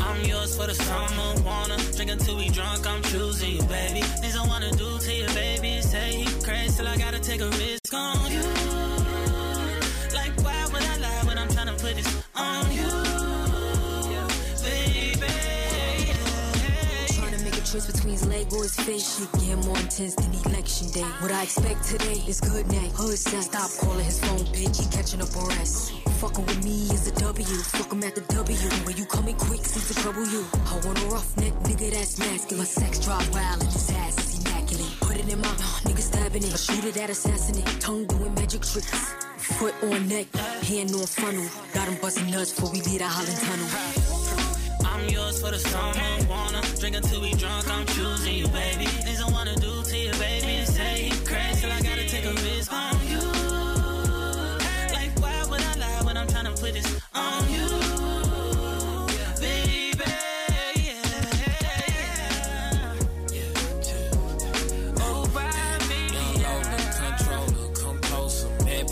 I'm 0.05 0.22
yours 0.26 0.55
for 0.55 0.66
the 0.66 0.74
summer, 0.74 1.41
wanna 1.47 1.78
drink 1.97 2.11
until 2.11 2.37
we 2.37 2.51
drunk. 2.51 2.87
I'm 2.87 3.03
choosing 3.05 3.57
you, 3.57 3.62
baby. 3.72 4.03
Things 4.20 4.37
I 4.37 4.47
wanna 4.47 4.70
do 4.72 4.99
to 4.99 5.12
you, 5.14 5.26
baby. 5.28 5.80
Say 5.80 6.24
he 6.24 6.45
crazy 6.45 6.76
till 6.76 6.89
I 6.89 6.99
gotta 6.99 7.20
take 7.20 7.41
a 7.41 7.49
risk 7.49 7.95
on 7.95 8.30
you. 8.30 8.51
Between 17.73 18.12
his 18.12 18.27
leg 18.27 18.53
or 18.53 18.64
his 18.64 18.77
face. 18.77 19.16
Shit 19.16 19.33
getting 19.33 19.61
more 19.64 19.79
intense 19.79 20.14
than 20.14 20.31
election 20.45 20.91
day. 20.91 21.09
What 21.25 21.33
I 21.33 21.45
expect 21.45 21.85
today 21.85 22.23
is 22.29 22.39
good 22.39 22.66
night, 22.70 22.93
Hood 22.93 23.16
set. 23.16 23.45
Stop 23.45 23.70
calling 23.81 24.05
his 24.05 24.20
phone, 24.20 24.45
bitch. 24.53 24.77
He 24.77 24.85
catching 24.95 25.23
up 25.23 25.35
on 25.35 25.49
rest. 25.57 25.91
Fucking 26.20 26.45
with 26.45 26.62
me 26.62 26.93
is 26.93 27.09
a 27.09 27.12
W. 27.12 27.45
Fuck 27.73 27.91
him 27.91 28.05
at 28.05 28.14
the 28.14 28.20
W. 28.20 28.68
When 28.85 28.97
you 28.99 29.07
coming 29.07 29.37
quick, 29.37 29.64
seems 29.64 29.89
to 29.89 29.95
trouble 29.95 30.27
you. 30.29 30.45
I 30.66 30.75
want 30.85 31.03
a 31.03 31.07
rough 31.07 31.35
neck, 31.39 31.55
nigga 31.64 31.93
that's 31.93 32.18
masculine. 32.18 32.66
Sex 32.66 32.99
drive 32.99 33.33
wild 33.33 33.62
and 33.62 33.73
his 33.73 33.91
ass 33.91 34.18
is 34.18 34.45
immaculate. 34.45 34.93
Put 35.01 35.16
it 35.16 35.33
in 35.33 35.41
my 35.41 35.49
uh, 35.49 35.89
nigga 35.89 36.01
stabbing 36.01 36.43
it. 36.43 36.53
A 36.53 36.59
shooter 36.59 36.91
that 36.91 37.09
assassinate. 37.09 37.81
Tongue 37.81 38.05
doing 38.05 38.35
magic 38.35 38.61
tricks. 38.61 39.14
Foot 39.57 39.75
on 39.83 40.09
neck, 40.09 40.29
hand 40.68 40.93
on 40.93 41.07
funnel. 41.07 41.49
Got 41.73 41.89
him 41.89 41.97
busting 42.03 42.31
nuts 42.31 42.53
before 42.53 42.70
we 42.70 42.83
leave 42.83 42.99
the 42.99 43.09
Holland 43.09 43.41
Tunnel. 43.41 44.01
I'm 44.93 45.09
yours 45.09 45.40
for 45.40 45.51
the 45.51 45.59
summer, 45.59 46.28
wanna 46.28 46.62
drink 46.78 46.97
until 46.97 47.20
we 47.22 47.32
drunk. 47.34 47.68
I'm 47.70 47.86
choosing 47.86 48.34
you, 48.34 48.49
baby. 48.49 48.86
Things 48.86 49.20
I 49.22 49.30
wanna 49.30 49.57
do 49.57 49.82
to 49.82 49.97
you, 49.99 50.12
baby. 50.12 50.64
Say 50.66 51.05
he 51.09 51.11
crazy 51.24 51.61
till 51.62 51.72
I 51.72 51.80
gotta 51.80 52.07
take 52.09 52.24
a 52.26 52.32
risk 52.32 52.72
on 52.72 52.97
you. 53.09 53.20
Like 54.97 55.12
why 55.22 55.45
would 55.51 55.62
I 55.62 55.74
lie 55.76 56.03
when 56.05 56.16
I'm 56.16 56.26
trying 56.28 56.45
to 56.47 56.53
put 56.62 56.74
this 56.74 56.86
on 57.14 57.43
you, 57.51 57.68
baby? 59.40 60.05
Oh, 65.01 65.24
Young 66.12 66.34
Lola, 66.45 66.78
controller, 67.01 67.74
come 67.74 67.99
closer, 68.03 68.49
mad 68.64 68.86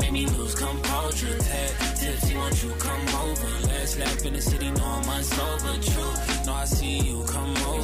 make 0.00 0.12
me 0.12 0.26
lose 0.26 0.54
composure. 0.54 1.38
Tipsy, 1.96 2.36
won't 2.36 2.62
you 2.62 2.70
come 2.78 3.07
city, 5.22 5.36
know 5.36 5.72
I'm. 5.72 5.80
True, 5.80 6.46
know 6.46 6.52
I 6.54 6.64
see 6.64 6.98
you 6.98 7.24
come 7.24 7.56
over. 7.56 7.78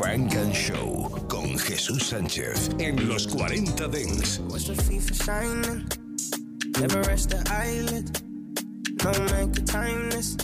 Funk 0.00 0.34
and 0.34 0.54
Show 0.54 1.10
con 1.28 1.58
Jesús 1.58 2.04
Sánchez 2.04 2.70
en 2.78 3.06
los 3.06 3.26
40 3.26 3.86
Dance. 3.88 4.40
What's 4.48 4.66
your 4.66 4.76
fee 4.76 4.98
for 4.98 5.14
shining? 5.14 5.86
Never 6.78 7.02
rest 7.02 7.30
the 7.30 7.44
eyelid. 7.50 8.22
No 9.04 9.12
man 9.26 9.52
can 9.52 9.64
time 9.66 10.10
this. 10.10 10.36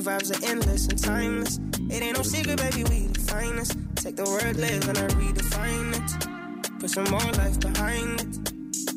The 0.00 0.10
vibes 0.10 0.30
are 0.32 0.50
endless 0.50 0.86
and 0.88 0.98
timeless. 0.98 1.60
It 1.90 2.02
ain't 2.02 2.16
no 2.16 2.22
secret, 2.22 2.56
baby, 2.56 2.84
we 2.84 3.08
the 3.08 3.20
finest. 3.20 3.76
Take 3.96 4.16
the 4.16 4.24
word 4.24 4.56
live 4.56 4.88
and 4.88 4.96
I 4.96 5.06
redefine 5.20 5.92
it. 5.92 6.80
Put 6.80 6.88
some 6.88 7.04
more 7.10 7.20
life 7.36 7.60
behind 7.60 8.22
it. 8.22 8.52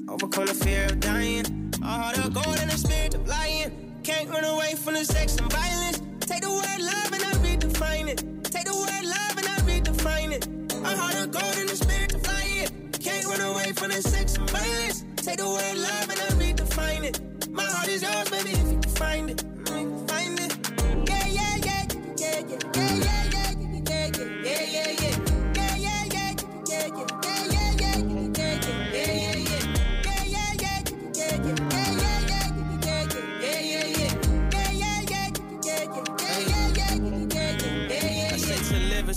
Overcome 0.07 0.45
the 0.45 0.53
fear 0.53 0.85
of 0.85 1.01
dying. 1.01 1.73
A 1.83 1.85
heart 1.85 2.17
of 2.19 2.33
gold 2.33 2.57
and 2.57 2.71
a 2.71 2.77
spirit 2.77 3.15
of 3.15 3.27
lion. 3.27 3.99
Can't 4.03 4.29
run 4.29 4.45
away 4.45 4.75
from 4.75 4.93
the 4.93 5.03
sex 5.03 5.35
and 5.35 5.51
violence. 5.51 5.99
Take 6.21 6.39
the 6.39 6.49
word 6.49 6.79
love 6.79 7.11
and 7.11 7.21
I 7.21 7.31
redefine 7.43 8.07
it. 8.07 8.23
Take 8.45 8.63
the 8.63 8.71
word 8.71 9.03
love 9.03 9.35
and 9.35 9.47
I 9.51 9.59
redefine 9.67 10.31
it. 10.31 10.47
A 10.71 10.95
heart 10.95 11.15
of 11.15 11.31
gold 11.31 11.57
and 11.57 11.69
a 11.69 11.75
spirit 11.75 12.15
of 12.15 12.25
lion. 12.25 12.91
Can't 12.93 13.25
run 13.25 13.41
away 13.41 13.73
from 13.73 13.89
the 13.91 14.01
sex 14.01 14.37
and 14.37 14.49
violence. 14.49 15.03
Take 15.17 15.39
the 15.39 15.49
word 15.49 15.77
love 15.83 16.07
and 16.07 16.19
I 16.21 16.29
redefine 16.39 17.03
it. 17.03 17.19
My 17.51 17.65
heart 17.65 17.89
is 17.89 18.01
yours, 18.03 18.29
baby, 18.29 18.55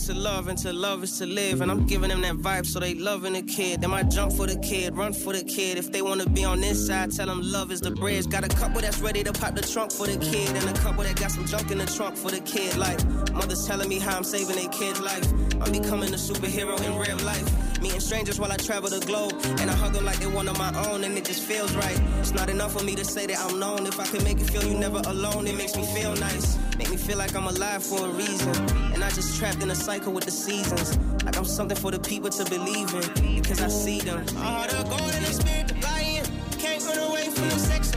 to 0.06 0.14
love 0.14 0.46
and 0.46 0.56
to 0.58 0.72
love 0.72 1.02
is 1.02 1.18
to 1.18 1.26
live. 1.26 1.60
And 1.60 1.70
I'm 1.70 1.84
giving 1.84 2.10
them 2.10 2.20
that 2.20 2.36
vibe 2.36 2.64
so 2.64 2.78
they 2.78 2.94
loving 2.94 3.32
the 3.32 3.42
kid. 3.42 3.80
They 3.80 3.88
might 3.88 4.08
jump 4.08 4.32
for 4.32 4.46
the 4.46 4.56
kid, 4.60 4.96
run 4.96 5.12
for 5.12 5.32
the 5.32 5.42
kid. 5.42 5.78
If 5.78 5.90
they 5.90 6.00
wanna 6.00 6.28
be 6.28 6.44
on 6.44 6.60
this 6.60 6.86
side, 6.86 7.10
tell 7.10 7.26
them 7.26 7.40
love 7.42 7.72
is 7.72 7.80
the 7.80 7.90
bridge. 7.90 8.28
Got 8.28 8.44
a 8.44 8.48
couple 8.48 8.80
that's 8.80 9.00
ready 9.00 9.24
to 9.24 9.32
pop 9.32 9.54
the 9.54 9.62
trunk 9.62 9.90
for 9.90 10.06
the 10.06 10.16
kid. 10.18 10.50
And 10.50 10.68
a 10.68 10.80
couple 10.80 11.02
that 11.02 11.18
got 11.18 11.32
some 11.32 11.44
junk 11.46 11.72
in 11.72 11.78
the 11.78 11.86
trunk 11.86 12.16
for 12.16 12.30
the 12.30 12.40
kid. 12.40 12.76
Like, 12.76 13.04
mother's 13.32 13.66
telling 13.66 13.88
me 13.88 13.98
how 13.98 14.16
I'm 14.16 14.24
saving 14.24 14.56
their 14.56 14.68
kid's 14.68 15.00
life. 15.00 15.45
I'm 15.60 15.72
becoming 15.72 16.12
a 16.12 16.16
superhero 16.16 16.80
in 16.84 16.98
real 16.98 17.18
life. 17.24 17.80
Meeting 17.80 18.00
strangers 18.00 18.38
while 18.38 18.52
I 18.52 18.56
travel 18.56 18.90
the 18.90 19.00
globe. 19.04 19.34
And 19.58 19.70
I 19.70 19.74
hug 19.74 19.92
them 19.92 20.04
like 20.04 20.18
they're 20.18 20.30
one 20.30 20.48
of 20.48 20.58
my 20.58 20.72
own, 20.88 21.04
and 21.04 21.16
it 21.16 21.24
just 21.24 21.42
feels 21.42 21.74
right. 21.76 21.98
It's 22.20 22.32
not 22.32 22.48
enough 22.50 22.72
for 22.72 22.84
me 22.84 22.94
to 22.94 23.04
say 23.04 23.26
that 23.26 23.38
I'm 23.38 23.58
known. 23.58 23.86
If 23.86 23.98
I 23.98 24.06
can 24.06 24.22
make 24.24 24.38
you 24.38 24.44
feel 24.44 24.64
you 24.64 24.78
never 24.78 25.00
alone, 25.06 25.46
it 25.46 25.56
makes 25.56 25.76
me 25.76 25.84
feel 25.86 26.14
nice. 26.16 26.58
Make 26.78 26.90
me 26.90 26.96
feel 26.96 27.18
like 27.18 27.34
I'm 27.34 27.46
alive 27.46 27.82
for 27.82 28.06
a 28.06 28.10
reason. 28.10 28.54
And 28.92 29.02
I 29.02 29.10
just 29.10 29.38
trapped 29.38 29.62
in 29.62 29.70
a 29.70 29.74
cycle 29.74 30.12
with 30.12 30.24
the 30.24 30.30
seasons. 30.30 30.98
Like 31.24 31.36
I'm 31.36 31.44
something 31.44 31.76
for 31.76 31.90
the 31.90 32.00
people 32.00 32.30
to 32.30 32.44
believe 32.44 32.92
in. 32.94 33.40
Because 33.40 33.60
I 33.60 33.68
see 33.68 34.00
them. 34.00 34.24
A 34.28 34.40
heart 34.40 34.74
of 34.74 34.88
gold 34.88 35.12
and 35.14 35.24
a 35.24 35.32
spirit 35.32 35.70
of 35.70 35.82
lion. 35.82 36.26
Can't 36.58 36.84
run 36.84 36.98
away 36.98 37.24
from 37.30 37.48
the 37.48 37.58
sex 37.58 37.92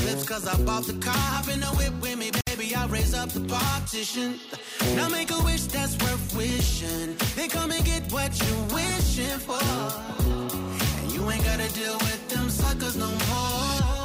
Slips 0.00 0.24
cause 0.24 0.46
I 0.48 0.56
bought 0.64 0.84
the 0.84 0.94
car. 0.94 1.12
Hop 1.14 1.48
in 1.48 1.60
the 1.60 1.66
whip 1.78 1.92
with 2.00 2.18
me, 2.18 2.30
baby, 2.46 2.74
I 2.74 2.86
raise 2.86 3.14
up 3.14 3.28
the 3.30 3.40
partition. 3.40 4.40
Now 4.96 5.08
make 5.08 5.30
a 5.30 5.40
wish 5.44 5.64
that's 5.64 5.94
worth 5.98 6.34
wishing. 6.34 7.16
Then 7.36 7.50
come 7.50 7.70
and 7.70 7.84
get 7.84 8.10
what 8.10 8.30
you're 8.40 8.66
wishing 8.74 9.38
for. 9.38 9.60
And 11.00 11.12
you 11.12 11.30
ain't 11.30 11.44
gotta 11.44 11.68
deal 11.74 11.98
with 11.98 12.28
them 12.30 12.48
suckers 12.48 12.96
no 12.96 13.10
more. 13.10 13.99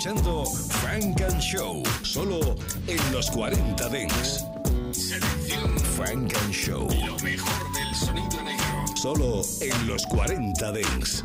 Escuchando 0.00 0.46
Frank 0.80 1.20
and 1.20 1.40
Show, 1.40 1.82
solo 2.02 2.56
en 2.86 3.12
los 3.12 3.30
40 3.32 3.88
Dents. 3.90 4.46
Selección 4.92 5.78
Frank 5.78 6.34
and 6.42 6.52
Show. 6.52 6.88
Lo 7.06 7.18
mejor 7.18 7.72
del 7.74 7.94
sonido 7.94 8.42
negro. 8.42 8.96
Solo 8.96 9.42
en 9.60 9.86
los 9.86 10.06
40 10.06 10.72
Dents. 10.72 11.22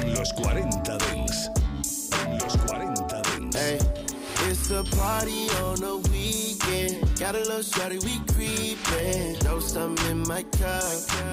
En 0.00 0.14
los 0.14 0.32
40 0.32 0.98
Dents. 0.98 1.50
En 2.26 2.38
los 2.38 2.56
40 2.56 3.22
Dents. 3.22 3.56
Hey, 3.56 3.78
it's 4.48 4.70
a 4.70 4.82
party 4.96 5.50
on 5.62 5.78
the 5.80 5.96
weekend. 6.08 7.20
Got 7.20 7.34
a 7.34 7.40
little 7.40 7.62
shorty, 7.62 7.98
we 7.98 8.18
creepin'. 8.32 9.44
Know 9.44 9.60
something 9.60 10.10
in 10.10 10.26
my 10.26 10.44
cup, 10.44 10.82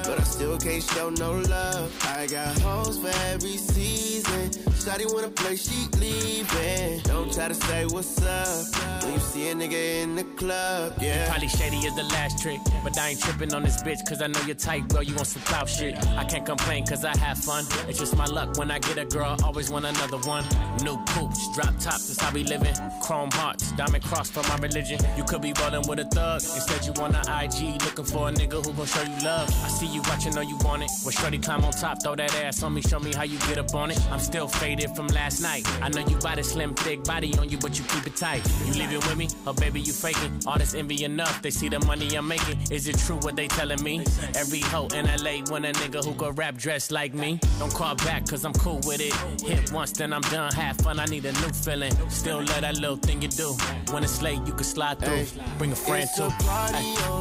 but 0.04 0.20
I 0.20 0.24
still 0.24 0.58
can't 0.58 0.84
show 0.84 1.10
no 1.10 1.40
love. 1.40 1.90
I 2.18 2.28
got 2.28 2.60
hoes 2.60 2.98
for 2.98 3.14
every 3.32 3.56
season. 3.56 4.52
Shotty 4.90 5.14
wanna 5.14 5.30
play, 5.30 5.56
she 5.56 5.88
leaving. 6.00 7.02
Don't 7.04 7.32
try 7.32 7.48
to 7.48 7.54
say 7.54 7.86
what's 7.86 8.20
up 8.24 9.04
when 9.04 9.14
you 9.14 9.20
see 9.20 9.50
a 9.50 9.54
nigga 9.54 10.02
in 10.02 10.16
the 10.16 10.24
club, 10.36 10.94
yeah. 11.00 11.30
Probably 11.30 11.48
shady 11.48 11.78
is 11.78 11.96
the 11.96 12.06
last 12.06 12.42
trick, 12.42 12.60
but 12.84 12.98
I 12.98 13.10
ain't 13.10 13.22
tripping 13.22 13.54
on 13.54 13.62
this 13.62 13.84
bitch, 13.84 14.04
cause 14.08 14.20
I 14.20 14.28
know 14.28 14.40
you're 14.48 14.56
tight, 14.56 14.88
girl. 14.88 15.04
You 15.04 15.14
want 15.14 15.28
some 15.28 15.44
clout 15.44 15.70
shit. 15.70 15.96
I 16.18 16.24
can't 16.26 16.44
complain, 16.44 16.88
cause 16.88 17.06
I 17.06 17.16
have 17.18 17.38
fun. 17.38 17.66
It's 17.88 18.00
just 18.00 18.18
my 18.18 18.26
luck 18.26 18.58
when 18.58 18.72
I 18.72 18.80
get 18.80 18.98
a 18.98 19.06
girl, 19.06 19.38
always 19.44 19.70
want 19.70 19.86
another 19.86 20.18
one. 20.28 20.44
New 20.84 20.98
poops, 21.06 21.40
drop 21.54 21.78
tops, 21.80 22.08
that's 22.08 22.20
how 22.20 22.32
we 22.32 22.44
living. 22.44 22.74
Chrome 23.04 23.30
hearts, 23.34 23.72
diamond 23.74 24.04
cross 24.04 24.32
for 24.32 24.42
my 24.50 24.56
religion. 24.58 25.00
You 25.16 25.24
could 25.24 25.44
be 25.44 25.54
rolling 25.62 25.88
with 25.88 26.00
a 26.00 26.06
thug, 26.06 26.42
instead 26.42 26.84
you 26.84 26.94
on 27.04 27.12
the 27.12 27.22
IG, 27.44 27.80
looking 27.84 28.06
for 28.06 28.30
a 28.30 28.32
nigga 28.32 28.66
who 28.66 28.74
gon' 28.74 28.88
show 28.88 29.04
you 29.04 29.24
love. 29.24 29.50
I 29.64 29.68
see 29.68 29.86
you 29.86 30.02
watching, 30.10 30.34
know 30.34 30.42
you 30.42 30.58
want 30.64 30.82
it. 30.82 30.90
Well, 31.04 31.12
shorty 31.12 31.38
climb 31.38 31.64
on 31.64 31.74
top, 31.74 32.02
throw 32.02 32.16
that 32.16 32.34
ass 32.44 32.64
on 32.64 32.74
me, 32.74 32.82
show 32.82 33.00
me 33.00 33.14
how 33.14 33.24
you 33.24 33.38
get 33.50 33.60
up 33.60 33.74
on 33.76 33.92
it. 33.92 34.00
I'm 34.12 34.20
still 34.20 34.48
faded 34.48 34.79
from 34.88 35.08
last 35.08 35.42
night. 35.42 35.68
I 35.82 35.90
know 35.90 36.02
you 36.02 36.18
got 36.20 36.38
a 36.38 36.44
slim, 36.44 36.74
thick 36.74 37.04
body 37.04 37.38
on 37.38 37.50
you, 37.50 37.58
but 37.58 37.78
you 37.78 37.86
keep 37.86 38.08
it 38.08 38.16
tight. 38.16 38.42
You 38.66 38.74
leave 38.74 38.92
it 38.92 39.06
with 39.06 39.18
me, 39.18 39.28
or 39.46 39.54
baby, 39.54 39.82
you 39.82 39.94
faking. 39.94 40.42
All 40.48 40.58
this 40.58 40.74
envy 40.74 41.04
enough, 41.04 41.42
they 41.42 41.50
see 41.50 41.70
the 41.70 41.80
money 41.86 42.16
I'm 42.16 42.28
making. 42.28 42.60
Is 42.72 42.88
it 42.88 42.98
true 43.00 43.18
what 43.18 43.36
they 43.36 43.48
telling 43.48 43.84
me? 43.84 44.04
Every 44.36 44.62
hoe 44.62 44.88
in 44.88 45.06
LA 45.06 45.44
want 45.52 45.66
a 45.66 45.72
nigga 45.72 46.04
who 46.04 46.14
could 46.14 46.38
rap 46.38 46.56
dressed 46.56 46.92
like 46.92 47.14
me. 47.14 47.40
Don't 47.60 47.74
call 47.74 47.96
back, 47.96 48.28
cause 48.28 48.46
I'm 48.46 48.54
cool 48.54 48.80
with 48.86 49.02
it. 49.02 49.14
Hit 49.42 49.72
once, 49.72 49.92
then 49.92 50.14
I'm 50.14 50.22
done. 50.24 50.54
Have 50.54 50.78
fun, 50.78 51.00
I 51.00 51.06
need 51.06 51.26
a 51.26 51.32
new 51.34 51.50
feeling. 51.50 51.94
Still 52.10 52.38
love 52.38 52.62
that 52.62 52.76
little 52.76 52.98
thing 52.98 53.22
you 53.22 53.28
do. 53.30 53.56
When 53.92 54.04
it's 54.04 54.22
late, 54.22 54.40
you 54.46 54.54
can 54.54 54.64
slide 54.64 55.00
through. 55.00 55.26
Bring 55.58 55.72
a 55.72 55.76
friend 55.76 56.04
it's 56.04 56.16
too. 56.16 56.30
party 56.46 56.78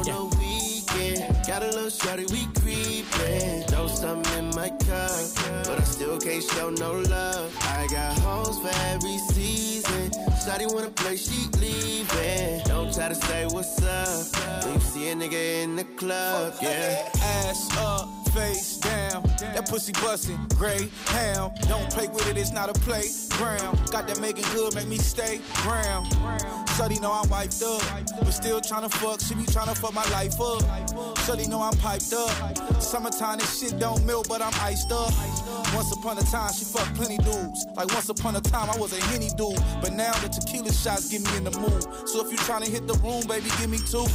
yeah. 0.07 0.68
Got 1.47 1.61
a 1.61 1.67
little 1.67 1.89
shorty, 1.89 2.25
we 2.31 2.45
creepin'. 2.61 3.71
Know 3.71 3.87
something 3.87 4.39
in 4.39 4.49
my 4.55 4.69
cup, 4.69 5.11
but 5.65 5.79
I 5.79 5.83
still 5.83 6.17
can't 6.19 6.43
show 6.43 6.69
no 6.71 6.93
love. 6.93 7.55
I 7.61 7.87
got 7.91 8.17
hoes 8.19 8.57
for 8.59 8.73
every 8.87 9.17
season. 9.29 10.09
Shotty 10.43 10.73
wanna 10.73 10.89
play, 10.89 11.15
she 11.15 11.47
leaving. 11.59 12.63
Don't 12.65 12.91
try 12.93 13.07
to 13.09 13.15
say 13.15 13.45
what's 13.47 13.81
up 13.83 14.65
when 14.65 14.73
you 14.73 14.79
see 14.79 15.09
a 15.09 15.15
nigga 15.15 15.63
in 15.63 15.75
the 15.75 15.83
club, 15.83 16.55
yeah. 16.61 17.07
Ass 17.21 17.69
up, 17.77 18.09
face 18.31 18.77
down. 18.77 19.23
That 19.39 19.67
pussy 19.69 19.93
bustin', 19.93 20.47
gray 20.55 20.89
ham. 21.05 21.51
Don't 21.67 21.89
play 21.91 22.07
with 22.07 22.27
it, 22.29 22.37
it's 22.37 22.51
not 22.51 22.69
a 22.69 22.73
play. 22.73 23.07
playground. 23.39 23.91
Got 23.91 24.07
that 24.07 24.19
making 24.19 24.45
good, 24.53 24.75
make 24.75 24.87
me 24.87 24.97
stay 24.97 25.39
ground. 25.63 26.07
Shuddy 26.75 27.01
know 27.01 27.11
I'm 27.11 27.29
wiped 27.29 27.61
up, 27.63 27.81
but 28.19 28.31
still 28.31 28.61
tryna 28.61 28.91
fuck. 28.91 29.19
She 29.21 29.35
be 29.35 29.43
tryna 29.43 29.77
fuck 29.77 29.93
my 29.93 30.07
life 30.11 30.39
up. 30.39 30.61
Shuddy 31.25 31.47
know 31.47 31.61
I'm 31.61 31.75
piped 31.77 32.13
up. 32.13 32.81
Summertime, 32.81 33.39
this 33.39 33.59
shit 33.59 33.79
don't 33.79 34.05
melt, 34.05 34.27
but 34.29 34.41
I'm 34.41 34.53
iced 34.61 34.91
up. 34.91 35.11
Once 35.73 35.91
upon 35.95 36.17
a 36.17 36.23
time, 36.23 36.51
she 36.53 36.65
fucked 36.65 36.95
plenty 36.95 37.17
dudes. 37.17 37.65
Like 37.75 37.87
once 37.93 38.09
upon 38.09 38.35
a 38.35 38.41
time, 38.41 38.69
I 38.69 38.77
was 38.77 38.97
a 38.97 39.03
henny 39.05 39.29
dude. 39.37 39.59
But 39.81 39.93
now 39.93 40.13
the 40.19 40.29
tequila 40.29 40.71
shots 40.71 41.09
get 41.09 41.21
me 41.21 41.37
in 41.37 41.43
the 41.43 41.57
mood. 41.59 41.83
So 42.07 42.25
if 42.25 42.31
you 42.31 42.37
tryna 42.39 42.67
hit 42.67 42.87
the 42.87 42.95
room, 42.95 43.27
baby, 43.27 43.49
give 43.59 43.69
me 43.69 43.79
two. 43.79 44.05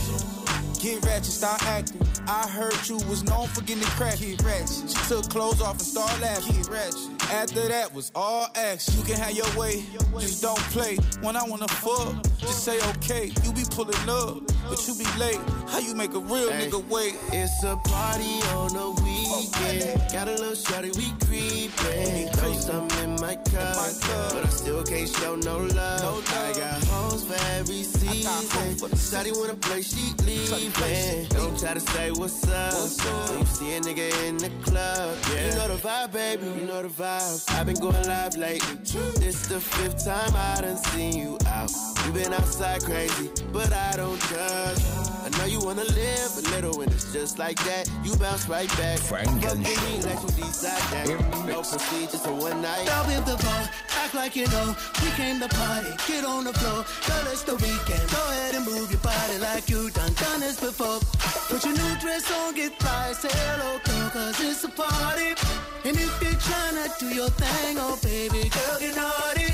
Get 0.84 1.02
ratchet, 1.02 1.32
start 1.32 1.66
acting. 1.66 1.98
I 2.28 2.46
heard 2.46 2.76
you 2.86 2.96
was 3.08 3.24
known 3.24 3.48
for 3.48 3.62
getting 3.62 3.84
crack. 3.96 4.18
Get 4.18 4.42
ratchet. 4.42 4.90
She 4.90 5.08
took 5.08 5.30
clothes 5.30 5.62
off 5.62 5.78
and 5.78 5.80
started 5.80 6.20
laughing. 6.20 6.56
Get 6.56 6.68
ratchet. 6.68 7.22
After 7.32 7.66
that 7.68 7.94
was 7.94 8.12
all 8.14 8.48
action. 8.54 8.92
You 8.98 9.04
can 9.04 9.16
have 9.16 9.32
your 9.32 9.48
way, 9.58 9.82
just 10.20 10.42
don't 10.42 10.60
play. 10.76 10.96
When 11.22 11.36
I 11.36 11.44
wanna 11.44 11.68
fuck, 11.68 12.22
just 12.36 12.64
say 12.64 12.76
okay. 12.90 13.32
You 13.44 13.52
be 13.54 13.64
pulling 13.70 13.96
up, 14.10 14.44
but 14.68 14.86
you 14.86 14.94
be 14.94 15.06
late. 15.18 15.40
How 15.68 15.78
you 15.78 15.94
make 15.94 16.12
a 16.12 16.18
real 16.18 16.52
Hey, 16.52 16.68
nigga 16.68 16.86
wait? 16.88 17.16
It's 17.32 17.64
a 17.64 17.76
party 17.76 18.42
on 18.52 18.68
the 18.76 18.90
weekend. 19.02 20.12
Got 20.12 20.28
a 20.28 20.32
little 20.32 20.54
shorty, 20.54 20.90
we 20.90 21.12
creepin'. 21.24 22.26
Know 22.36 22.52
something 22.60 23.04
in 23.04 23.20
my 23.22 23.36
cup, 23.36 23.74
but 24.34 24.44
I 24.44 24.48
still 24.48 24.84
can't 24.84 25.08
show 25.08 25.34
no 25.34 25.60
love. 25.60 26.28
I 26.28 26.52
got 26.52 26.84
hoes 26.84 27.24
for 27.24 27.40
every 27.56 27.84
season. 27.84 28.98
Shorty 28.98 29.32
wanna 29.32 29.54
play, 29.54 29.80
she 29.80 30.12
leaving. 30.26 30.73
Don't 30.74 31.58
try 31.58 31.74
to 31.74 31.80
say 31.80 32.10
what's 32.10 32.48
up. 32.48 33.30
When 33.30 33.38
you 33.38 33.46
see 33.46 33.74
a 33.76 33.80
nigga 33.80 34.28
in 34.28 34.36
the 34.38 34.50
club, 34.62 35.16
yeah. 35.32 35.48
You 35.48 35.54
know 35.56 35.68
the 35.68 35.88
vibe, 35.88 36.12
baby. 36.12 36.46
You 36.60 36.66
know 36.66 36.82
the 36.82 36.88
vibe. 36.88 37.50
I've 37.54 37.66
been 37.66 37.76
going 37.76 38.06
live 38.06 38.36
lately. 38.36 38.76
This 39.20 39.46
the 39.46 39.60
fifth 39.60 40.04
time 40.04 40.32
I 40.34 40.60
done 40.62 40.76
seen 40.76 41.16
you 41.16 41.38
out. 41.46 41.70
You 42.06 42.12
been 42.12 42.32
outside 42.32 42.82
crazy, 42.82 43.30
but 43.52 43.72
I 43.72 43.96
don't 43.96 44.20
judge. 44.22 45.03
I 45.34 45.38
know 45.38 45.46
you 45.46 45.58
wanna 45.58 45.82
live 45.82 46.30
a 46.38 46.42
little 46.54 46.78
when 46.78 46.88
it's 46.90 47.12
just 47.12 47.40
like 47.40 47.58
that. 47.64 47.90
You 48.04 48.14
bounce 48.16 48.48
right 48.48 48.68
back. 48.78 49.00
Frank 49.00 49.26
Fuck 49.42 49.50
and 49.50 49.66
with 49.66 49.82
me 49.82 50.02
like 50.06 50.22
you 50.22 50.30
decide 50.38 50.78
that. 50.94 51.08
No 51.48 51.58
procedures 51.58 52.20
for 52.22 52.32
one 52.34 52.62
night. 52.62 52.86
Stop 52.86 53.08
in 53.08 53.24
the 53.24 53.36
bar, 53.42 53.68
act 53.98 54.14
like 54.14 54.36
you 54.36 54.46
know 54.46 54.76
we 55.02 55.10
came 55.18 55.40
to 55.40 55.48
party. 55.48 55.90
Get 56.06 56.24
on 56.24 56.44
the 56.44 56.52
floor, 56.52 56.86
girl, 56.86 57.32
it's 57.32 57.42
the 57.42 57.56
weekend. 57.56 58.06
Go 58.14 58.22
ahead 58.30 58.54
and 58.54 58.64
move 58.64 58.88
your 58.90 59.00
body 59.00 59.38
like 59.38 59.68
you 59.68 59.90
done 59.90 60.14
done 60.14 60.38
this 60.38 60.60
before. 60.60 61.00
Put 61.50 61.64
your 61.64 61.74
new 61.74 61.94
dress 61.98 62.30
on, 62.30 62.54
get 62.54 62.78
fly, 62.78 63.12
say 63.12 63.28
hello, 63.32 63.80
girl, 63.84 64.10
cause 64.10 64.38
it's 64.38 64.62
a 64.62 64.68
party. 64.68 65.34
And 65.84 65.96
if 65.98 66.14
you're 66.22 66.38
tryna 66.46 66.96
do 67.00 67.08
your 67.10 67.30
thing, 67.30 67.76
oh 67.80 67.98
baby, 68.04 68.48
girl, 68.54 68.78
get 68.78 68.94
naughty. 68.94 69.50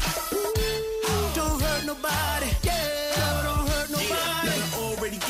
Don't 1.35 1.61
hurt 1.63 1.87
nobody, 1.87 2.51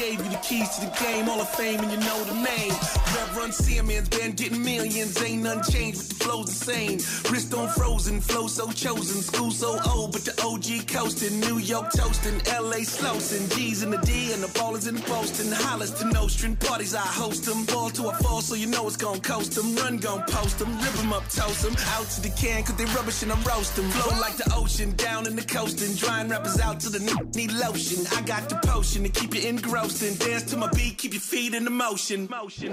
gave 0.00 0.24
you 0.24 0.30
the 0.30 0.38
keys 0.38 0.68
to 0.76 0.80
the 0.80 0.92
game, 0.98 1.28
all 1.28 1.40
of 1.40 1.48
fame, 1.50 1.78
and 1.78 1.92
you 1.92 1.98
know 1.98 2.24
the 2.24 2.34
name. 2.34 2.72
Reverend 3.14 3.52
Simmons 3.52 4.08
been 4.08 4.32
getting 4.32 4.64
millions, 4.64 5.22
ain't 5.22 5.42
none 5.42 5.62
changed, 5.70 5.98
but 5.98 6.08
the 6.08 6.24
flow's 6.24 6.48
insane. 6.48 6.96
Wrist 7.30 7.52
on 7.52 7.68
frozen, 7.68 8.20
flow 8.20 8.46
so 8.46 8.72
chosen, 8.72 9.20
school 9.20 9.50
so 9.50 9.78
old, 9.92 10.12
but 10.12 10.24
the 10.24 10.34
OG 10.42 10.88
coasting. 10.88 11.38
New 11.40 11.58
York 11.58 11.92
toasting, 11.92 12.38
LA 12.48 12.80
slowsing, 12.80 13.44
G's 13.54 13.82
in 13.82 13.90
the 13.90 13.98
D, 13.98 14.32
and 14.32 14.42
the 14.42 14.48
ballers 14.58 14.88
in 14.88 14.96
Boston. 15.04 15.52
Hollers 15.52 15.92
to 15.98 16.04
Nostrin, 16.04 16.58
parties 16.58 16.94
I 16.94 17.06
host 17.20 17.44
them. 17.44 17.66
Ball 17.66 17.90
to 17.90 18.08
a 18.08 18.14
fall, 18.14 18.40
so 18.40 18.54
you 18.54 18.68
know 18.68 18.86
it's 18.86 18.96
gon' 18.96 19.20
coast 19.20 19.52
them. 19.52 19.76
Run 19.76 19.98
gon' 19.98 20.22
post 20.28 20.58
them, 20.58 20.72
rip 20.80 20.94
them 20.94 21.12
up, 21.12 21.28
toast 21.28 21.62
them. 21.62 21.76
Out 21.96 22.08
to 22.14 22.22
the 22.22 22.30
can, 22.40 22.62
cause 22.64 22.76
they 22.76 22.86
rubbish 22.96 23.22
and 23.22 23.30
I'm 23.30 23.42
roast 23.44 23.76
them. 23.76 23.90
Flow 23.90 24.18
like 24.18 24.36
the 24.38 24.50
ocean, 24.56 24.94
down 24.96 25.26
in 25.26 25.36
the 25.36 25.42
coastin'. 25.42 25.94
Drying 25.96 26.30
rappers 26.30 26.58
out 26.58 26.80
to 26.80 26.88
the 26.88 27.00
n- 27.04 27.30
need 27.34 27.52
lotion. 27.52 28.06
I 28.16 28.22
got 28.22 28.48
the 28.48 28.56
potion 28.64 29.02
to 29.02 29.10
keep 29.10 29.34
you 29.34 29.46
engrossed 29.46 29.90
and 30.02 30.18
dance 30.18 30.44
to 30.44 30.56
my 30.56 30.68
beat, 30.70 30.96
keep 30.96 31.12
your 31.12 31.20
feet 31.20 31.52
in 31.52 31.64
the 31.64 31.70
motion. 31.70 32.26
Motion. 32.30 32.72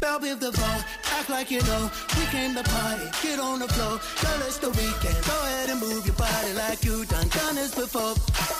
Bell 0.00 0.20
with 0.20 0.40
the 0.40 0.52
ball, 0.56 0.80
act 1.18 1.28
like 1.28 1.50
you 1.50 1.60
know. 1.62 1.90
We 2.16 2.24
came 2.26 2.54
to 2.54 2.62
party, 2.62 3.08
get 3.22 3.38
on 3.38 3.58
the 3.58 3.68
floor. 3.68 4.00
Girl, 4.22 4.46
it's 4.46 4.58
the 4.58 4.70
weekend. 4.70 5.24
Go 5.26 5.36
ahead 5.44 5.70
and 5.70 5.80
move 5.80 6.06
your 6.06 6.14
body 6.14 6.52
like 6.54 6.84
you 6.84 7.04
done 7.04 7.28
done 7.28 7.56
this 7.56 7.74
before. 7.74 8.14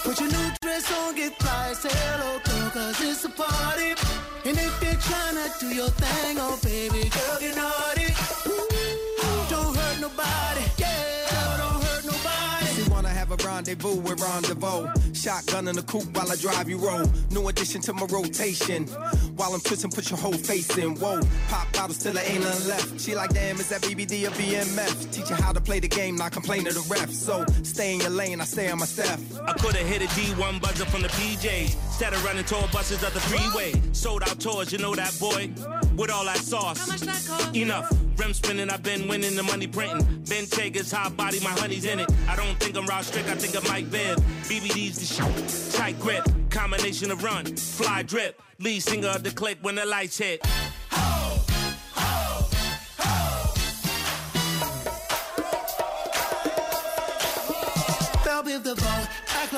Put 0.05 0.20
your 0.20 0.31
new 0.31 0.51
dress 0.61 0.93
on, 0.93 1.14
get 1.14 1.39
fly, 1.41 1.72
say 1.72 1.89
hello, 1.93 2.39
girl, 2.45 2.70
cause 2.70 3.01
it's 3.01 3.24
a 3.24 3.31
party. 3.31 3.95
And 4.45 4.59
if 4.59 4.83
you're 4.83 5.01
trying 5.01 5.37
to 5.37 5.51
do 5.59 5.68
your 5.74 5.89
thing, 5.89 6.37
oh 6.39 6.59
baby, 6.62 7.09
girl, 7.09 7.39
get 7.41 7.57
naughty. 7.57 8.12
Hurt 8.12 8.76
nobody, 10.09 10.64
yeah, 10.78 11.30
girl, 11.30 11.57
don't 11.59 11.82
hurt 11.84 12.04
nobody. 12.04 12.66
She 12.74 12.90
wanna 12.90 13.09
have 13.09 13.30
a 13.32 13.36
rendezvous 13.36 13.96
with 13.96 14.20
rendezvous. 14.20 14.88
Shotgun 15.14 15.68
in 15.68 15.76
the 15.76 15.82
coupe 15.82 16.07
while 16.16 16.30
I 16.30 16.36
drive 16.36 16.68
you 16.68 16.78
roll. 16.78 17.11
New 17.30 17.48
addition 17.48 17.80
to 17.82 17.92
my 17.92 18.07
rotation. 18.07 18.86
While 19.36 19.52
I'm 19.54 19.61
twisting, 19.61 19.90
put 19.90 20.09
your 20.11 20.18
whole 20.18 20.32
face 20.32 20.76
in. 20.78 20.94
Whoa, 20.96 21.20
pop 21.48 21.72
bottles 21.72 21.98
till 21.98 22.12
there 22.12 22.24
ain't 22.30 22.44
nothing 22.44 22.68
left. 22.68 23.00
She 23.00 23.14
like, 23.14 23.30
damn, 23.30 23.57
is 23.57 23.68
that 23.70 23.82
BBD 23.82 24.26
or 24.26 24.30
BMF? 24.30 25.12
Teach 25.12 25.30
you 25.30 25.36
how 25.36 25.52
to 25.52 25.61
play 25.61 25.80
the 25.80 25.88
game, 25.88 26.16
not 26.16 26.32
complain 26.32 26.64
to 26.64 26.72
the 26.72 26.86
ref. 26.88 27.11
So 27.11 27.44
stay 27.62 27.94
in 27.94 28.00
your 28.00 28.11
lane, 28.11 28.40
I 28.40 28.44
stay 28.44 28.70
on 28.70 28.78
my 28.78 28.86
step. 28.86 29.18
I 29.46 29.52
could've 29.54 29.86
hit 29.86 30.02
a 30.02 30.07
D1 30.07 30.61
buzzer 30.61 30.86
from 30.86 31.02
the 31.02 31.09
PJs. 31.09 31.74
Instead 31.86 32.12
of 32.12 32.24
running 32.24 32.44
tour 32.44 32.62
buses 32.72 33.02
up 33.02 33.12
the 33.12 33.20
freeway. 33.20 33.72
Sold 33.92 34.22
out 34.22 34.38
tours, 34.38 34.70
you 34.72 34.78
know 34.78 34.94
that 34.94 35.16
boy? 35.18 35.50
With 35.96 36.11
all 36.11 36.24
that 36.24 36.38
sauce. 36.38 36.78
How 36.78 36.86
much 36.86 37.00
that 37.00 37.24
cost? 37.26 37.57
Enough. 37.57 38.05
Rim 38.18 38.32
spinning, 38.32 38.70
I've 38.70 38.82
been 38.82 39.08
winning 39.08 39.36
the 39.36 39.42
money 39.42 39.66
printing. 39.66 40.24
Ben 40.28 40.46
Taker's 40.46 40.90
hot 40.90 41.16
body, 41.16 41.38
my 41.40 41.50
honey's 41.50 41.84
in 41.84 42.00
it. 42.00 42.10
I 42.28 42.36
don't 42.36 42.58
think 42.58 42.76
I'm 42.76 42.86
Rob 42.86 43.04
Strick, 43.04 43.26
I 43.28 43.34
think 43.34 43.56
I'm 43.56 43.70
Mike 43.70 43.90
Bibb. 43.90 44.18
BBD's 44.44 44.98
the 44.98 45.06
shit. 45.06 45.72
Tight 45.78 46.00
grip, 46.00 46.26
combination 46.50 47.10
of 47.10 47.22
run, 47.22 47.44
fly 47.44 48.02
drip. 48.02 48.40
Lead 48.58 48.80
singer 48.80 49.08
of 49.08 49.22
the 49.22 49.30
click 49.30 49.58
when 49.60 49.74
the 49.74 49.84
lights 49.84 50.16
hit. 50.16 50.42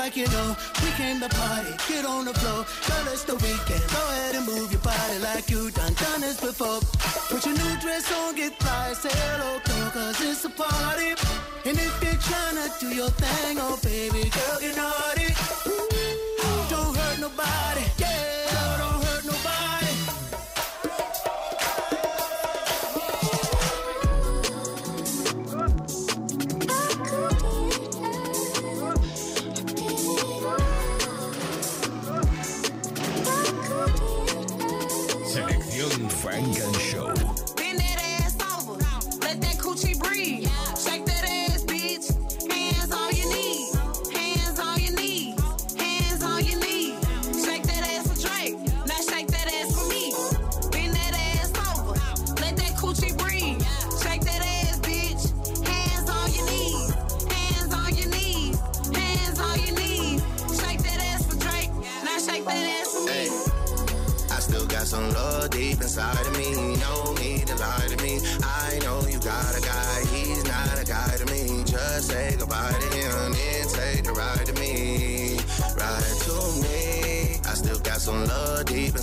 Like 0.08 0.16
you 0.16 0.26
know. 0.28 0.56
We 0.82 0.90
came 0.92 1.20
to 1.20 1.28
party, 1.28 1.72
get 1.88 2.06
on 2.06 2.24
the 2.24 2.32
floor. 2.32 2.64
Girl, 2.88 3.12
it's 3.12 3.24
the 3.24 3.34
weekend. 3.34 3.84
Go 3.92 4.02
ahead 4.12 4.34
and 4.36 4.46
move 4.46 4.72
your 4.72 4.80
body 4.80 5.18
like 5.18 5.50
you 5.50 5.70
done 5.70 5.92
done 5.94 6.20
this 6.22 6.40
before. 6.40 6.80
Put 7.28 7.44
your 7.44 7.54
new 7.54 7.74
dress 7.80 8.10
on, 8.18 8.34
get 8.34 8.54
fly, 8.58 8.94
say 8.94 9.12
hello, 9.12 9.60
girl, 9.66 9.90
cause 9.90 10.20
it's 10.22 10.44
a 10.46 10.50
party. 10.50 11.10
And 11.68 11.76
if 11.76 11.94
you're 12.02 12.22
trying 12.28 12.56
to 12.56 12.68
do 12.80 12.88
your 12.94 13.10
thing, 13.10 13.58
oh 13.60 13.78
baby, 13.82 14.30
girl, 14.30 14.56
get 14.60 14.76
naughty. 14.76 15.28
Don't 16.70 16.96
hurt 16.96 17.18
nobody, 17.20 17.84
yeah, 17.98 18.37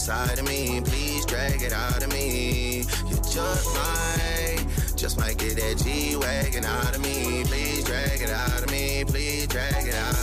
inside 0.06 0.38
of 0.38 0.46
me. 0.46 0.80
Please 0.82 1.26
drag 1.26 1.64
it 1.64 1.74
out 1.74 2.04
of 2.04 2.14
me. 2.14 2.84
You 3.10 3.16
just 3.34 3.74
might, 3.74 4.64
just 4.96 5.18
might 5.18 5.36
get 5.40 5.56
that 5.56 5.82
G 5.84 6.16
wagon 6.16 6.64
out 6.64 6.96
of 6.96 7.02
me. 7.02 7.44
Please 7.46 7.84
drag 7.84 8.22
it 8.22 8.30
out 8.30 8.64
of 8.64 8.70
me. 8.70 9.04
Please 9.04 9.48
drag 9.48 9.88
it 9.88 9.96
out. 9.96 10.16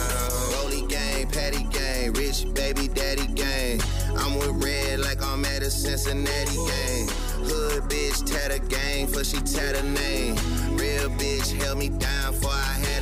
Rolly 0.54 0.86
gang, 0.86 1.26
patty 1.26 1.64
gang, 1.64 2.12
rich 2.12 2.46
baby 2.54 2.86
daddy 2.86 3.26
gang. 3.34 3.80
I'm 4.16 4.38
with 4.38 4.64
red 4.64 5.00
like 5.00 5.20
I'm 5.20 5.44
at 5.46 5.62
a 5.62 5.70
Cincinnati 5.70 6.54
game. 6.54 7.08
Hood 7.42 7.82
bitch 7.90 8.24
tat 8.24 8.54
a 8.54 8.60
gang 8.60 9.08
for 9.08 9.24
she 9.24 9.38
tat 9.38 9.74
a 9.74 9.82
name. 9.82 10.36
Real 10.76 11.10
bitch 11.18 11.60
held 11.60 11.78
me 11.78 11.88
down 11.88 12.34
for 12.34 12.50
I 12.50 12.78
had. 12.86 13.01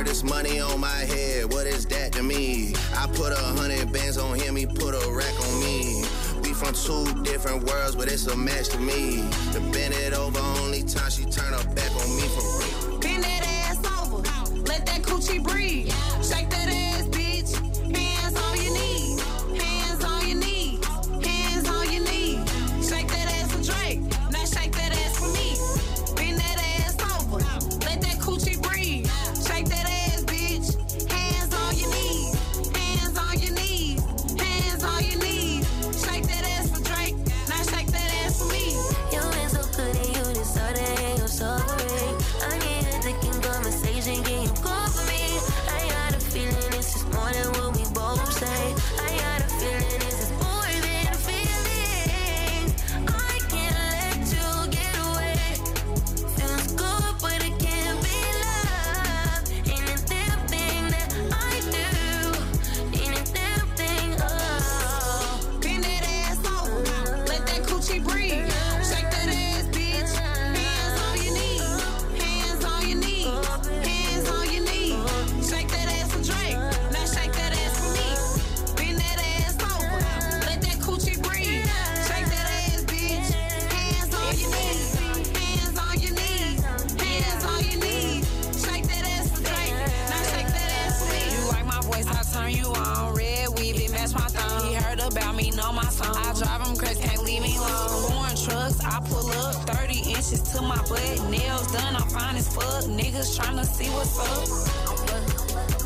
This 0.00 0.24
money 0.24 0.60
on 0.60 0.80
my 0.80 0.88
head, 0.88 1.50
what 1.52 1.66
is 1.66 1.86
that 1.86 2.12
to 2.12 2.22
me? 2.22 2.74
I 2.94 3.06
put 3.14 3.32
a 3.32 3.36
hundred 3.36 3.92
bands 3.92 4.18
on 4.18 4.38
him, 4.38 4.56
he 4.56 4.66
put 4.66 4.94
a 4.94 5.12
rack 5.12 5.32
on 5.40 5.60
me. 5.60 6.04
We 6.42 6.52
from 6.52 6.74
two 6.74 7.22
different 7.22 7.64
worlds, 7.64 7.94
but 7.94 8.08
it's 8.08 8.26
a 8.26 8.36
match 8.36 8.68
to 8.70 8.78
me. 8.78 9.22
To 9.52 9.60
bend 9.72 9.94
it 9.94 10.12
over, 10.12 10.38
only 10.60 10.82
time 10.82 11.10
she 11.10 11.21
30 99.92 100.10
inches 100.10 100.40
to 100.40 100.62
my 100.62 100.76
butt. 100.88 101.30
Nails 101.30 101.70
done, 101.72 101.96
I'm 101.96 102.08
fine 102.08 102.36
as 102.36 102.48
fuck. 102.54 102.84
Niggas 102.84 103.38
tryna 103.38 103.64
see 103.66 103.88
what's 103.90 104.18
up. 104.18 105.81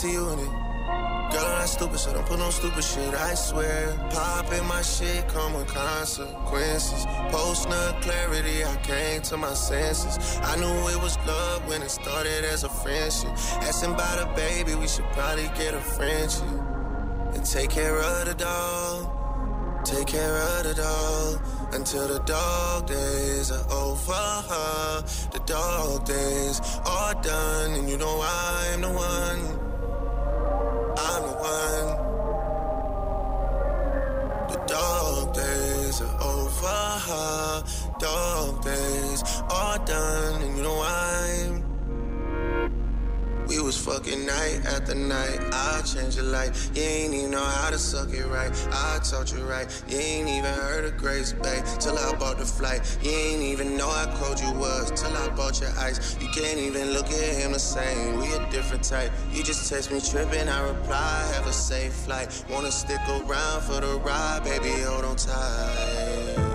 See 0.00 0.12
you 0.12 0.30
in 0.30 0.38
it. 0.38 0.52
Girl, 1.30 1.44
I'm 1.44 1.58
not 1.60 1.68
stupid, 1.68 1.98
so 1.98 2.14
don't 2.14 2.24
put 2.24 2.38
no 2.38 2.48
stupid 2.48 2.82
shit, 2.82 3.12
I 3.14 3.34
swear. 3.34 3.94
Popping 4.10 4.66
my 4.66 4.80
shit 4.80 5.28
come 5.28 5.52
with 5.52 5.66
consequences. 5.68 7.04
Post 7.30 7.68
no 7.68 7.94
clarity, 8.00 8.64
I 8.64 8.76
came 8.76 9.20
to 9.22 9.36
my 9.36 9.52
senses. 9.52 10.16
I 10.42 10.56
knew 10.56 10.88
it 10.88 11.00
was 11.02 11.18
love 11.26 11.68
when 11.68 11.82
it 11.82 11.90
started 11.90 12.44
as 12.44 12.64
a 12.64 12.70
friendship. 12.70 13.30
Asking 13.68 13.92
about 13.92 14.18
a 14.26 14.34
baby, 14.34 14.74
we 14.74 14.88
should 14.88 15.04
probably 15.12 15.48
get 15.54 15.74
a 15.74 15.80
friendship. 15.80 16.48
And 17.34 17.44
take 17.44 17.68
care 17.68 17.98
of 17.98 18.24
the 18.24 18.34
dog. 18.34 19.84
Take 19.84 20.06
care 20.06 20.36
of 20.54 20.64
the 20.64 20.74
dog 20.74 21.74
until 21.74 22.08
the 22.08 22.20
dog 22.20 22.86
days 22.86 23.50
are 23.50 23.70
over. 23.70 25.04
The 25.30 25.42
dog 25.44 26.06
days 26.06 26.60
are 26.86 27.14
done, 27.22 27.72
and 27.74 27.88
you 27.88 27.98
know 27.98 28.16
I'm 28.24 28.80
the 28.80 28.92
one. 28.92 29.59
Dog 38.00 38.64
days 38.64 39.22
are 39.50 39.78
done, 39.84 40.40
and 40.40 40.56
you 40.56 40.62
know 40.62 40.80
I'm. 40.82 41.62
We 43.46 43.60
was 43.60 43.76
fucking 43.76 44.24
night 44.24 44.62
after 44.64 44.94
night. 44.94 45.38
I 45.52 45.82
changed 45.82 46.16
your 46.16 46.24
life. 46.24 46.70
You 46.74 46.82
ain't 46.82 47.12
even 47.12 47.32
know 47.32 47.44
how 47.44 47.68
to 47.68 47.78
suck 47.78 48.14
it 48.14 48.24
right. 48.24 48.50
I 48.72 49.00
taught 49.02 49.32
you 49.34 49.44
right. 49.44 49.68
You 49.86 49.98
ain't 49.98 50.28
even 50.30 50.54
heard 50.54 50.86
of 50.86 50.96
Grace 50.96 51.34
Bay 51.34 51.62
till 51.78 51.98
I 51.98 52.14
bought 52.14 52.38
the 52.38 52.46
flight. 52.46 52.80
You 53.02 53.10
ain't 53.10 53.42
even 53.42 53.76
know 53.76 53.90
how 53.90 54.16
cold 54.16 54.40
you 54.40 54.50
was 54.58 54.90
till 54.92 55.14
I 55.14 55.28
bought 55.36 55.60
your 55.60 55.76
ice. 55.76 56.16
You 56.22 56.28
can't 56.28 56.58
even 56.58 56.92
look 56.92 57.06
at 57.06 57.36
him 57.36 57.52
the 57.52 57.58
same. 57.58 58.18
We 58.18 58.32
a 58.32 58.50
different 58.50 58.82
type. 58.82 59.12
You 59.30 59.42
just 59.42 59.68
text 59.68 59.92
me 59.92 60.00
tripping. 60.00 60.48
I 60.48 60.66
reply, 60.66 61.30
have 61.34 61.46
a 61.46 61.52
safe 61.52 61.92
flight. 61.92 62.44
Wanna 62.48 62.72
stick 62.72 63.00
around 63.08 63.60
for 63.62 63.80
the 63.80 63.98
ride, 63.98 64.42
baby? 64.44 64.70
Hold 64.84 65.04
on 65.04 65.16
tight. 65.16 66.49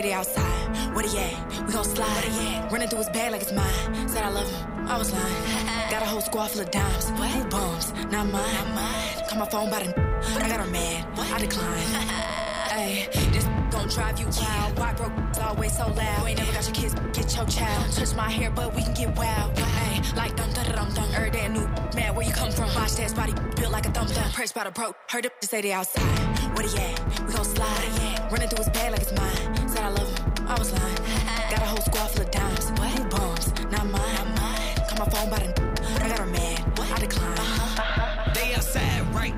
Heard 0.00 0.12
up 0.12 0.22
to 0.22 0.26
say 0.26 0.40
they 0.40 0.40
outside. 0.40 0.94
What 0.94 1.04
he 1.04 1.18
at? 1.18 1.66
We 1.66 1.72
gon' 1.72 1.84
slide. 1.84 2.06
What 2.08 2.24
he 2.24 2.56
at? 2.56 2.72
Running 2.72 2.88
through 2.88 2.98
his 2.98 3.08
bag 3.10 3.32
like 3.32 3.42
it's 3.42 3.52
mine. 3.52 4.08
Said 4.08 4.24
I 4.24 4.30
love 4.30 4.50
him. 4.50 4.88
I 4.88 4.96
was 4.96 5.12
lying. 5.12 5.90
Got 5.90 6.02
a 6.02 6.06
whole 6.06 6.20
squad 6.22 6.50
full 6.50 6.62
of 6.62 6.70
dimes. 6.70 7.10
What? 7.12 7.28
Who 7.30 7.44
bums? 7.44 7.92
Not 8.10 8.26
mine. 8.28 8.54
Not 8.54 8.68
mine. 8.74 9.28
Call 9.28 9.38
my 9.38 9.46
phone 9.46 9.70
by 9.70 9.82
the. 9.82 10.00
I 10.42 10.48
got 10.48 10.60
her 10.60 10.70
mad. 10.70 11.18
What? 11.18 11.30
I 11.32 11.38
decline. 11.38 12.36
Hey, 12.70 13.08
this 13.32 13.44
gon' 13.72 13.88
drive 13.88 14.18
you 14.20 14.26
wild. 14.26 14.78
Why 14.78 14.94
broke 14.94 15.12
always 15.42 15.76
so 15.76 15.88
loud? 15.88 16.20
You 16.22 16.28
ain't 16.28 16.38
never 16.38 16.52
got 16.52 16.64
your 16.64 16.74
kids, 16.74 16.94
get 17.12 17.34
your 17.36 17.44
child. 17.46 17.92
Touch 17.92 18.14
my 18.14 18.30
hair, 18.30 18.50
but 18.50 18.74
we 18.74 18.82
can 18.82 18.94
get 18.94 19.14
wild. 19.18 19.58
Hey, 19.58 20.00
like 20.16 20.36
dum 20.36 20.50
dum 20.52 20.64
dum 20.72 20.94
dum. 20.94 21.10
Heard 21.10 21.32
that 21.32 21.50
new 21.50 21.66
man, 21.96 22.14
where 22.14 22.24
you 22.24 22.32
come 22.32 22.52
from? 22.52 22.72
Watch 22.76 22.94
that 22.94 23.14
body 23.16 23.34
built 23.56 23.72
like 23.72 23.86
a 23.86 23.90
thumb 23.90 24.06
thumb. 24.06 24.30
Pressed 24.32 24.54
by 24.54 24.64
the 24.64 24.70
broke. 24.70 24.96
Heard 25.10 25.24
to 25.24 25.46
say 25.46 25.60
they 25.60 25.72
outside. 25.72 26.29
What 26.60 26.68
he 26.68 26.78
at? 26.78 27.26
We 27.26 27.32
gon' 27.32 27.42
slide. 27.42 27.88
Yeah. 27.96 28.28
Running 28.30 28.48
through 28.50 28.64
his 28.64 28.68
bag 28.68 28.92
like 28.92 29.00
it's 29.00 29.12
mine. 29.12 29.68
Said 29.70 29.82
I 29.82 29.88
love 29.88 30.10
him. 30.14 30.46
I 30.46 30.58
was 30.58 30.70
lying. 30.70 30.94
Got 31.50 31.62
a 31.62 31.64
whole 31.64 31.80
squad 31.80 32.10
full 32.10 32.20
of 32.20 32.30
dimes. 32.30 32.70
What? 32.72 32.90
Who 32.90 33.04
bums? 33.08 33.54
Not 33.72 33.86
mine. 33.86 34.14
Not 34.14 34.28
mine. 34.38 34.74
Call 34.86 34.98
my 34.98 35.08
phone 35.08 35.30
by 35.30 35.38
the. 35.38 36.04
I 36.04 36.08
got 36.08 36.18
her 36.18 36.26
mad. 36.26 36.78
What? 36.78 36.92
I 36.92 36.98
decline. 36.98 37.38
Uh-huh. 37.38 38.32
They 38.34 38.52
outside, 38.52 39.14
right? 39.14 39.34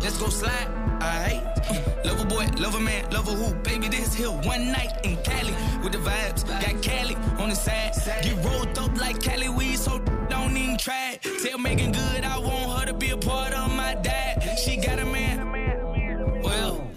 Let's 0.00 0.16
go 0.18 0.28
slide. 0.28 0.68
Alright. 1.02 1.42
Love 2.04 2.20
a 2.20 2.24
boy, 2.24 2.46
love 2.58 2.74
a 2.74 2.80
man, 2.80 3.08
love 3.10 3.28
a 3.28 3.32
who. 3.32 3.54
Baby, 3.62 3.88
this 3.88 4.14
here 4.14 4.30
one 4.30 4.72
night 4.72 5.04
in 5.04 5.16
Cali 5.18 5.54
with 5.82 5.92
the 5.92 5.98
vibes. 5.98 6.46
Got 6.46 6.82
Cali 6.82 7.14
on 7.38 7.50
the 7.50 7.54
side. 7.54 7.92
Get 8.22 8.44
rolled 8.44 8.78
up 8.78 8.98
like 8.98 9.20
Cali 9.20 9.48
weed, 9.48 9.76
so 9.76 9.98
don't 10.28 10.56
even 10.56 10.78
try 10.78 11.12
it. 11.12 11.42
Tell 11.42 11.58
Meagan 11.58 11.92
Good 11.92 12.24
I 12.24 12.38
want 12.38 12.78
her 12.78 12.86
to 12.86 12.94
be 12.94 13.10
a 13.10 13.16
part 13.16 13.52
of 13.52 13.70
my 13.74 13.94
dad. 13.94 14.58
She 14.58 14.76